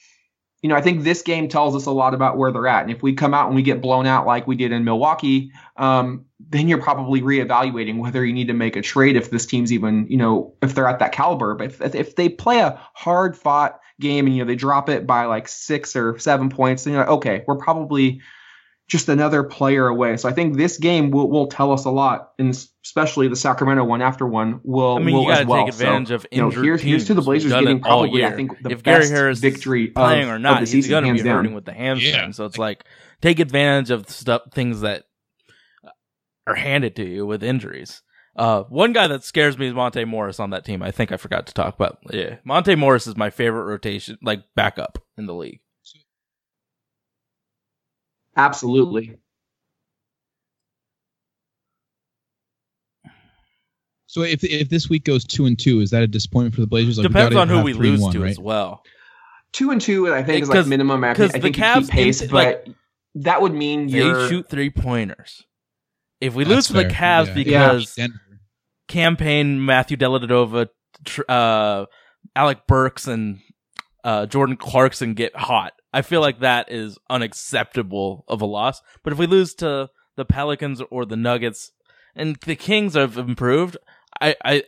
you 0.64 0.68
know, 0.68 0.76
I 0.76 0.80
think 0.80 1.02
this 1.02 1.20
game 1.20 1.46
tells 1.46 1.76
us 1.76 1.84
a 1.84 1.90
lot 1.90 2.14
about 2.14 2.38
where 2.38 2.50
they're 2.50 2.66
at. 2.66 2.84
And 2.84 2.90
if 2.90 3.02
we 3.02 3.12
come 3.12 3.34
out 3.34 3.48
and 3.48 3.54
we 3.54 3.60
get 3.60 3.82
blown 3.82 4.06
out 4.06 4.26
like 4.26 4.46
we 4.46 4.56
did 4.56 4.72
in 4.72 4.82
Milwaukee, 4.82 5.52
um, 5.76 6.24
then 6.40 6.68
you're 6.68 6.80
probably 6.80 7.20
reevaluating 7.20 7.98
whether 7.98 8.24
you 8.24 8.32
need 8.32 8.46
to 8.46 8.54
make 8.54 8.74
a 8.74 8.80
trade 8.80 9.14
if 9.14 9.28
this 9.28 9.44
team's 9.44 9.74
even, 9.74 10.06
you 10.08 10.16
know, 10.16 10.54
if 10.62 10.74
they're 10.74 10.88
at 10.88 11.00
that 11.00 11.12
caliber. 11.12 11.54
But 11.54 11.66
if, 11.66 11.94
if 11.94 12.16
they 12.16 12.30
play 12.30 12.60
a 12.60 12.80
hard 12.94 13.36
fought 13.36 13.78
game 14.00 14.24
and, 14.26 14.34
you 14.34 14.42
know, 14.42 14.48
they 14.48 14.56
drop 14.56 14.88
it 14.88 15.06
by 15.06 15.26
like 15.26 15.48
six 15.48 15.94
or 15.94 16.18
seven 16.18 16.48
points, 16.48 16.84
then 16.84 16.94
you're 16.94 17.02
like, 17.02 17.10
okay, 17.10 17.44
we're 17.46 17.56
probably 17.56 18.22
just 18.87 19.09
another 19.09 19.43
player 19.43 19.87
away. 19.87 20.16
So 20.18 20.28
I 20.28 20.32
think 20.32 20.57
this 20.57 20.76
game 20.78 21.11
will, 21.11 21.30
will 21.30 21.47
tell 21.47 21.72
us 21.72 21.87
a 21.87 21.91
lot, 21.91 22.32
and 22.39 22.51
especially 22.85 23.28
the 23.28 23.37
Sacramento 23.37 23.82
one 23.85 24.03
after 24.03 24.26
one 24.26 24.61
will. 24.62 24.97
I 24.97 24.99
mean, 25.01 25.14
will 25.14 25.22
you 25.22 25.28
got 25.28 25.41
to 25.41 25.47
well. 25.47 25.64
take 25.64 25.74
advantage 25.74 26.09
So, 26.09 26.14
of 26.16 26.26
you 26.30 26.39
know, 26.39 26.49
injured 26.49 26.64
here's, 26.64 26.82
here's 26.82 27.07
to 27.07 27.14
the. 27.14 27.22
Blazers 27.22 27.53
getting 27.53 27.78
it 27.78 27.87
all 27.87 28.03
probably, 28.03 28.24
I 28.24 28.32
think, 28.32 28.62
the 28.62 28.70
if 28.70 28.82
Gary 28.82 29.01
best 29.01 29.12
Harris 29.12 29.39
victory 29.39 29.85
is 29.87 29.93
playing 29.95 30.24
of, 30.24 30.35
or 30.35 30.39
not, 30.39 30.62
of 30.62 30.68
the 30.68 30.76
he's 30.76 30.89
going 30.89 31.05
to 31.05 31.09
hands 31.09 31.22
be 31.22 31.28
down. 31.28 31.37
hurting 31.37 31.55
with 31.55 31.64
the 31.64 31.72
hamstring. 31.72 32.14
Yeah. 32.14 32.30
So 32.32 32.45
it's 32.45 32.59
like 32.59 32.85
take 33.22 33.39
advantage 33.39 33.91
of 33.91 34.11
stuff, 34.11 34.43
things 34.53 34.82
that 34.82 35.05
are 36.47 36.55
handed 36.55 36.95
to 36.97 37.05
you 37.05 37.24
with 37.24 37.43
injuries. 37.43 38.03
Uh, 38.37 38.64
one 38.64 38.93
guy 38.93 39.07
that 39.07 39.24
scares 39.24 39.57
me 39.57 39.68
is 39.68 39.74
Monte 39.74 40.05
Morris 40.05 40.41
on 40.41 40.51
that 40.51 40.64
team. 40.64 40.82
I 40.82 40.91
think 40.91 41.11
I 41.12 41.16
forgot 41.16 41.47
to 41.47 41.55
talk 41.55 41.74
about. 41.74 41.99
Yeah, 42.11 42.37
Monte 42.45 42.74
Morris 42.74 43.07
is 43.07 43.16
my 43.16 43.30
favorite 43.30 43.64
rotation, 43.64 44.18
like 44.22 44.43
backup 44.55 44.99
in 45.16 45.26
the 45.26 45.35
league. 45.35 45.61
Absolutely. 48.37 49.16
So 54.07 54.22
if 54.22 54.45
if 54.45 54.68
this 54.68 54.89
week 54.89 55.05
goes 55.05 55.24
two 55.24 55.47
and 55.47 55.59
two, 55.59 55.80
is 55.80 55.91
that 55.91 56.03
a 56.03 56.07
disappointment 56.07 56.55
for 56.55 56.61
the 56.61 56.66
Blazers? 56.66 56.99
Like, 56.99 57.05
we 57.05 57.09
Depends 57.09 57.35
gotta 57.35 57.41
on 57.53 57.59
who 57.59 57.64
we 57.64 57.72
three 57.72 57.91
lose 57.91 58.01
one, 58.01 58.12
to 58.12 58.20
right? 58.22 58.30
as 58.30 58.39
well. 58.39 58.82
Two 59.53 59.70
and 59.70 59.80
two, 59.80 60.12
I 60.12 60.22
think, 60.22 60.43
is 60.43 60.49
Because- 60.49 60.66
like 60.66 60.70
minimum. 60.70 61.03
I 61.05 61.12
because 61.12 61.32
think, 61.32 61.43
the 61.43 61.49
I 61.49 61.53
think 61.53 61.57
you 61.59 61.62
Cavs 61.64 61.80
keep 61.87 61.91
pace, 61.91 62.22
int- 62.22 62.30
but 62.30 62.68
that 63.16 63.43
would 63.43 63.53
mean 63.55 63.87
They 63.89 63.99
you're. 63.99 64.28
shoot 64.28 64.49
three 64.49 64.70
pointers. 64.70 65.43
If 66.20 66.35
we 66.35 66.45
That's 66.45 66.55
lose 66.55 66.66
to 66.68 66.72
the. 66.74 66.85
Cavs 66.95 67.28
Yeah. 67.28 67.35
because 67.35 67.95
Denver. 67.95 68.14
campaign 68.89 69.64
Matthew 69.64 69.97
Dellavedova, 69.97 70.68
uh, 71.28 71.87
Alec 72.37 72.66
Burks, 72.66 73.07
and 73.09 73.41
uh, 74.05 74.26
Jordan 74.26 74.57
Clarkson 74.57 75.14
get 75.14 75.35
hot. 75.37 75.74
I 75.95 76.03
feel 76.03 76.20
like 76.20 76.40
that 76.40 76.72
is 76.72 76.99
unacceptable 77.09 78.24
of 78.26 78.42
a 78.42 78.47
loss. 78.47 78.82
But 79.05 79.12
if 79.12 79.18
we 79.18 79.28
lose 79.28 79.55
to 79.55 79.90
the 80.16 80.24
Pelicans 80.24 80.82
or 80.90 81.07
the 81.07 81.16
Nuggets, 81.16 81.70
and 82.16 82.34
the 82.45 82.57
Kings 82.57 82.95
have 82.95 83.16
improved, 83.16 83.76
I 84.20 84.34
I 84.45 84.64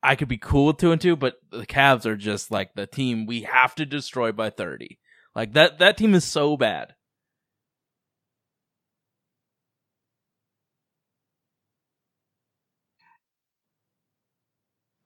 I 0.00 0.14
could 0.14 0.28
be 0.28 0.38
cool 0.38 0.66
with 0.66 0.76
two 0.76 0.92
and 0.92 1.00
two. 1.00 1.16
But 1.16 1.34
the 1.50 1.66
Cavs 1.66 2.06
are 2.06 2.16
just 2.16 2.52
like 2.52 2.74
the 2.74 2.86
team 2.86 3.26
we 3.26 3.42
have 3.42 3.74
to 3.74 3.84
destroy 3.84 4.30
by 4.30 4.50
thirty. 4.50 5.00
Like 5.34 5.54
that 5.54 5.80
that 5.80 5.96
team 5.96 6.14
is 6.14 6.24
so 6.24 6.56
bad. 6.56 6.94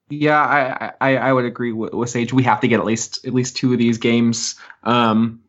Yeah, 0.09 0.39
I, 0.41 0.93
I 1.01 1.17
I 1.17 1.33
would 1.33 1.45
agree 1.45 1.73
with, 1.73 1.93
with 1.93 2.11
Sage. 2.11 2.33
We 2.33 2.45
have 2.45 2.61
to 2.61 2.69
get 2.69 2.79
at 2.79 2.87
least 2.87 3.27
at 3.27 3.35
least 3.35 3.57
two 3.57 3.73
of 3.73 3.79
these 3.79 3.99
games. 3.99 4.55
Um, 4.85 5.41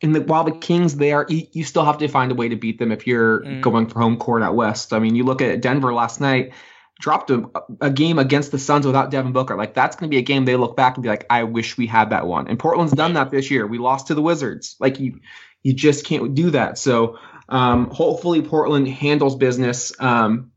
in 0.00 0.12
the 0.12 0.20
while 0.20 0.44
the 0.44 0.52
Kings 0.52 0.96
there, 0.96 1.26
you, 1.28 1.46
you 1.52 1.64
still 1.64 1.84
have 1.84 1.98
to 1.98 2.08
find 2.08 2.30
a 2.30 2.34
way 2.34 2.48
to 2.48 2.56
beat 2.56 2.78
them 2.78 2.92
if 2.92 3.06
you're 3.06 3.40
Mm. 3.40 3.60
going 3.62 3.86
for 3.88 3.98
home 4.00 4.18
court 4.18 4.42
out 4.42 4.54
west. 4.54 4.92
I 4.92 4.98
mean, 4.98 5.16
you 5.16 5.24
look 5.24 5.40
at 5.42 5.62
Denver 5.62 5.92
last 5.94 6.20
night, 6.20 6.52
dropped 7.00 7.30
a, 7.30 7.50
a 7.80 7.90
game 7.90 8.18
against 8.18 8.52
the 8.52 8.58
Suns 8.58 8.86
without 8.86 9.10
Devin 9.10 9.32
Booker. 9.32 9.56
Like 9.56 9.74
that's 9.74 9.96
going 9.96 10.10
to 10.10 10.14
be 10.14 10.18
a 10.18 10.22
game 10.22 10.44
they 10.44 10.56
look 10.56 10.76
back 10.76 10.96
and 10.96 11.02
be 11.02 11.08
like, 11.08 11.26
I 11.30 11.42
wish 11.44 11.76
we 11.76 11.86
had 11.86 12.10
that 12.10 12.26
one. 12.26 12.46
And 12.48 12.58
Portland's 12.58 12.92
done 12.92 13.14
that 13.14 13.30
this 13.30 13.50
year. 13.50 13.66
We 13.66 13.78
lost 13.78 14.06
to 14.08 14.14
the 14.14 14.22
Wizards. 14.22 14.76
Like 14.78 15.00
you, 15.00 15.20
you 15.62 15.72
just 15.72 16.04
can't 16.04 16.34
do 16.34 16.50
that. 16.50 16.78
So 16.78 17.18
um, 17.48 17.90
hopefully 17.90 18.42
Portland 18.42 18.86
handles 18.88 19.34
business. 19.34 19.92
Um, 19.98 20.52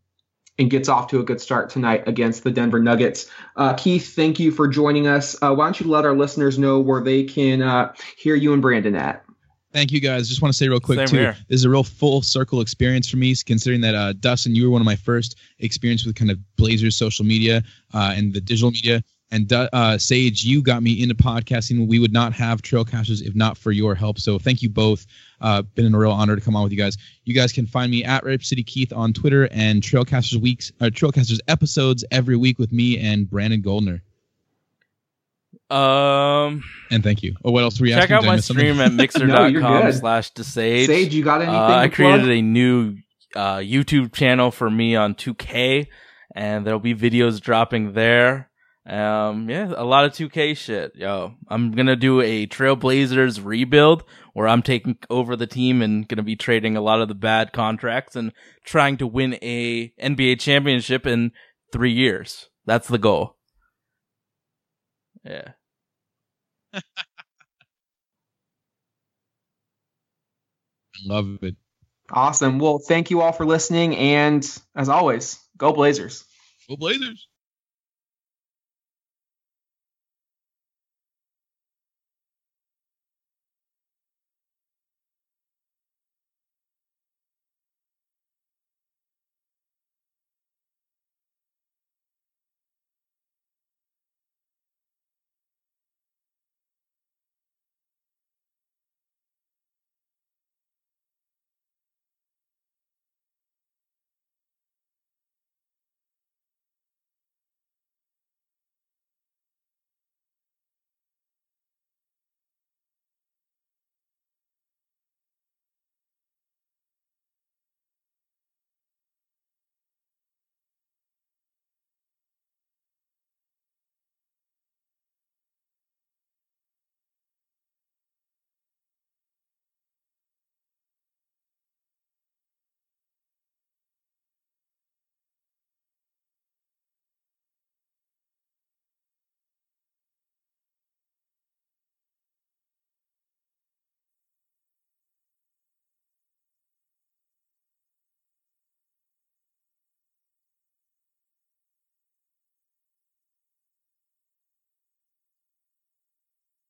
and 0.60 0.70
gets 0.70 0.90
off 0.90 1.08
to 1.08 1.20
a 1.20 1.24
good 1.24 1.42
start 1.42 1.70
tonight 1.70 2.04
against 2.06 2.44
the 2.44 2.52
Denver 2.52 2.80
Nuggets. 2.80 3.32
Uh, 3.56 3.74
Keith, 3.74 4.14
thank 4.14 4.40
you 4.40 4.52
for 4.52 4.68
joining 4.68 5.08
us. 5.08 5.36
Uh, 5.42 5.56
why 5.56 5.66
don't 5.66 5.80
you 5.80 5.88
let 5.88 6.06
our 6.06 6.16
listeners 6.16 6.60
know 6.60 6.80
where 6.80 7.02
they 7.02 7.24
can 7.24 7.62
uh, 7.62 7.94
hear 8.18 8.36
you 8.36 8.54
and 8.54 8.62
Brandon 8.62 8.96
at? 8.96 9.24
Thank 9.72 9.92
you 9.92 10.00
guys. 10.00 10.28
Just 10.28 10.42
want 10.42 10.52
to 10.52 10.58
say 10.58 10.68
real 10.68 10.80
quick 10.80 10.98
Same 11.00 11.08
too. 11.08 11.18
here. 11.18 11.38
This 11.48 11.60
is 11.60 11.64
a 11.64 11.70
real 11.70 11.84
full 11.84 12.22
circle 12.22 12.60
experience 12.60 13.08
for 13.08 13.18
me, 13.18 13.36
considering 13.46 13.82
that 13.82 13.96
uh, 13.96 14.14
Dustin, 14.14 14.56
you 14.56 14.66
were 14.66 14.72
one 14.72 14.82
of 14.82 14.86
my 14.86 14.96
first 14.96 15.38
experience 15.60 16.06
with 16.06 16.16
kind 16.16 16.32
of 16.32 16.40
Blazers 16.56 16.96
social 16.96 17.24
media 17.24 17.64
uh, 17.94 18.14
and 18.16 18.34
the 18.34 18.42
digital 18.42 18.72
media. 18.72 19.04
And 19.32 19.52
uh, 19.54 19.98
Sage, 20.00 20.44
you 20.44 20.64
got 20.64 20.82
me 20.82 21.04
into 21.04 21.14
podcasting. 21.14 21.88
We 21.88 22.00
would 22.00 22.12
not 22.12 22.34
have 22.34 22.64
Trailcasters 22.64 23.22
if 23.22 23.36
not 23.36 23.60
for 23.60 23.72
your 23.72 23.94
help. 23.94 24.18
So 24.20 24.40
thank 24.40 24.64
you 24.64 24.70
both. 24.70 25.06
Uh, 25.40 25.62
been 25.62 25.94
a 25.94 25.98
real 25.98 26.12
honor 26.12 26.36
to 26.36 26.42
come 26.42 26.56
on 26.56 26.64
with 26.64 26.72
you 26.72 26.78
guys. 26.80 26.98
You 27.26 27.36
guys 27.36 27.52
can 27.54 27.68
find 27.68 27.92
me 27.92 28.04
at 28.04 28.24
Rip 28.24 28.44
City 28.44 28.64
Keith 28.64 28.92
on 28.92 29.14
Twitter 29.14 29.48
and 29.52 29.84
Trailcasters 29.84 30.42
weeks, 30.42 30.72
uh, 30.82 30.86
Trailcasters 30.86 31.40
episodes 31.48 32.04
every 32.10 32.38
week 32.38 32.58
with 32.58 32.72
me 32.72 32.98
and 32.98 33.30
Brandon 33.30 33.62
Goldner. 33.62 34.02
Um, 35.70 36.64
And 36.90 37.04
thank 37.04 37.22
you. 37.22 37.36
Oh, 37.44 37.52
what 37.52 37.64
else 37.64 37.80
were 37.80 37.86
you 37.86 37.94
check 37.94 38.10
asking? 38.10 38.16
out 38.16 38.22
Did 38.22 38.30
I 38.30 38.36
my 38.36 38.40
stream 38.40 38.80
at 38.82 38.92
No, 38.92 39.46
you're 39.46 39.62
mixer.com 39.62 39.82
good. 39.84 39.96
slash 39.96 40.32
desage. 40.34 40.88
Sage, 40.88 41.14
you 41.14 41.24
got 41.24 41.42
anything? 41.42 41.56
Uh, 41.56 41.68
I 41.68 41.88
created 41.90 42.22
plug? 42.22 42.30
a 42.32 42.42
new 42.42 42.96
uh, 43.36 43.58
YouTube 43.58 44.12
channel 44.14 44.50
for 44.50 44.70
me 44.72 44.96
on 44.96 45.14
2K, 45.14 45.88
and 46.36 46.66
there'll 46.66 46.80
be 46.80 46.96
videos 46.96 47.40
dropping 47.40 47.94
there. 47.94 48.49
Um, 48.90 49.50
yeah, 49.50 49.72
a 49.78 49.86
lot 49.86 50.06
of 50.06 50.14
2K 50.14 50.58
shit. 50.58 50.96
Yo, 50.96 51.36
I'm 51.48 51.72
gonna 51.74 51.96
do 51.96 52.22
a 52.22 52.48
Trailblazers 52.48 53.46
rebuild 53.46 54.04
where 54.34 54.48
I'm 54.48 54.64
taking 54.64 54.98
over 55.12 55.36
the 55.36 55.46
team 55.46 55.84
and 55.84 56.08
gonna 56.08 56.24
be 56.24 56.36
trading 56.36 56.76
a 56.76 56.82
lot 56.82 57.00
of 57.00 57.08
the 57.08 57.14
bad 57.14 57.54
contracts 57.54 58.16
and 58.16 58.34
trying 58.66 58.98
to 58.98 59.06
win 59.06 59.38
a 59.44 59.94
NBA 60.02 60.40
championship 60.40 61.06
in 61.06 61.32
three 61.72 61.92
years. 61.92 62.50
That's 62.66 62.88
the 62.88 62.98
goal. 62.98 63.38
Yeah. 65.24 65.50
Love 71.06 71.38
it. 71.44 71.56
Awesome. 72.12 72.58
Well, 72.58 72.80
thank 72.80 73.12
you 73.12 73.22
all 73.22 73.34
for 73.34 73.46
listening. 73.46 73.96
And 73.96 74.44
as 74.76 74.90
always, 74.90 75.40
go 75.58 75.74
Blazers. 75.74 76.24
Go 76.68 76.76
Blazers. 76.76 77.28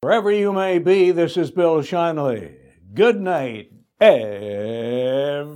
Wherever 0.01 0.31
you 0.31 0.53
may 0.53 0.79
be, 0.79 1.11
this 1.11 1.35
is 1.35 1.51
Bill 1.51 1.79
Schonely. 1.81 2.55
Good 2.93 3.19
night, 3.19 3.73
everybody. 3.99 5.49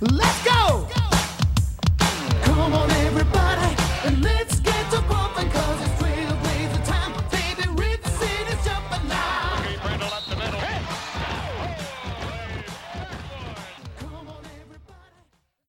Let's 0.00 0.42
go! 0.42 0.81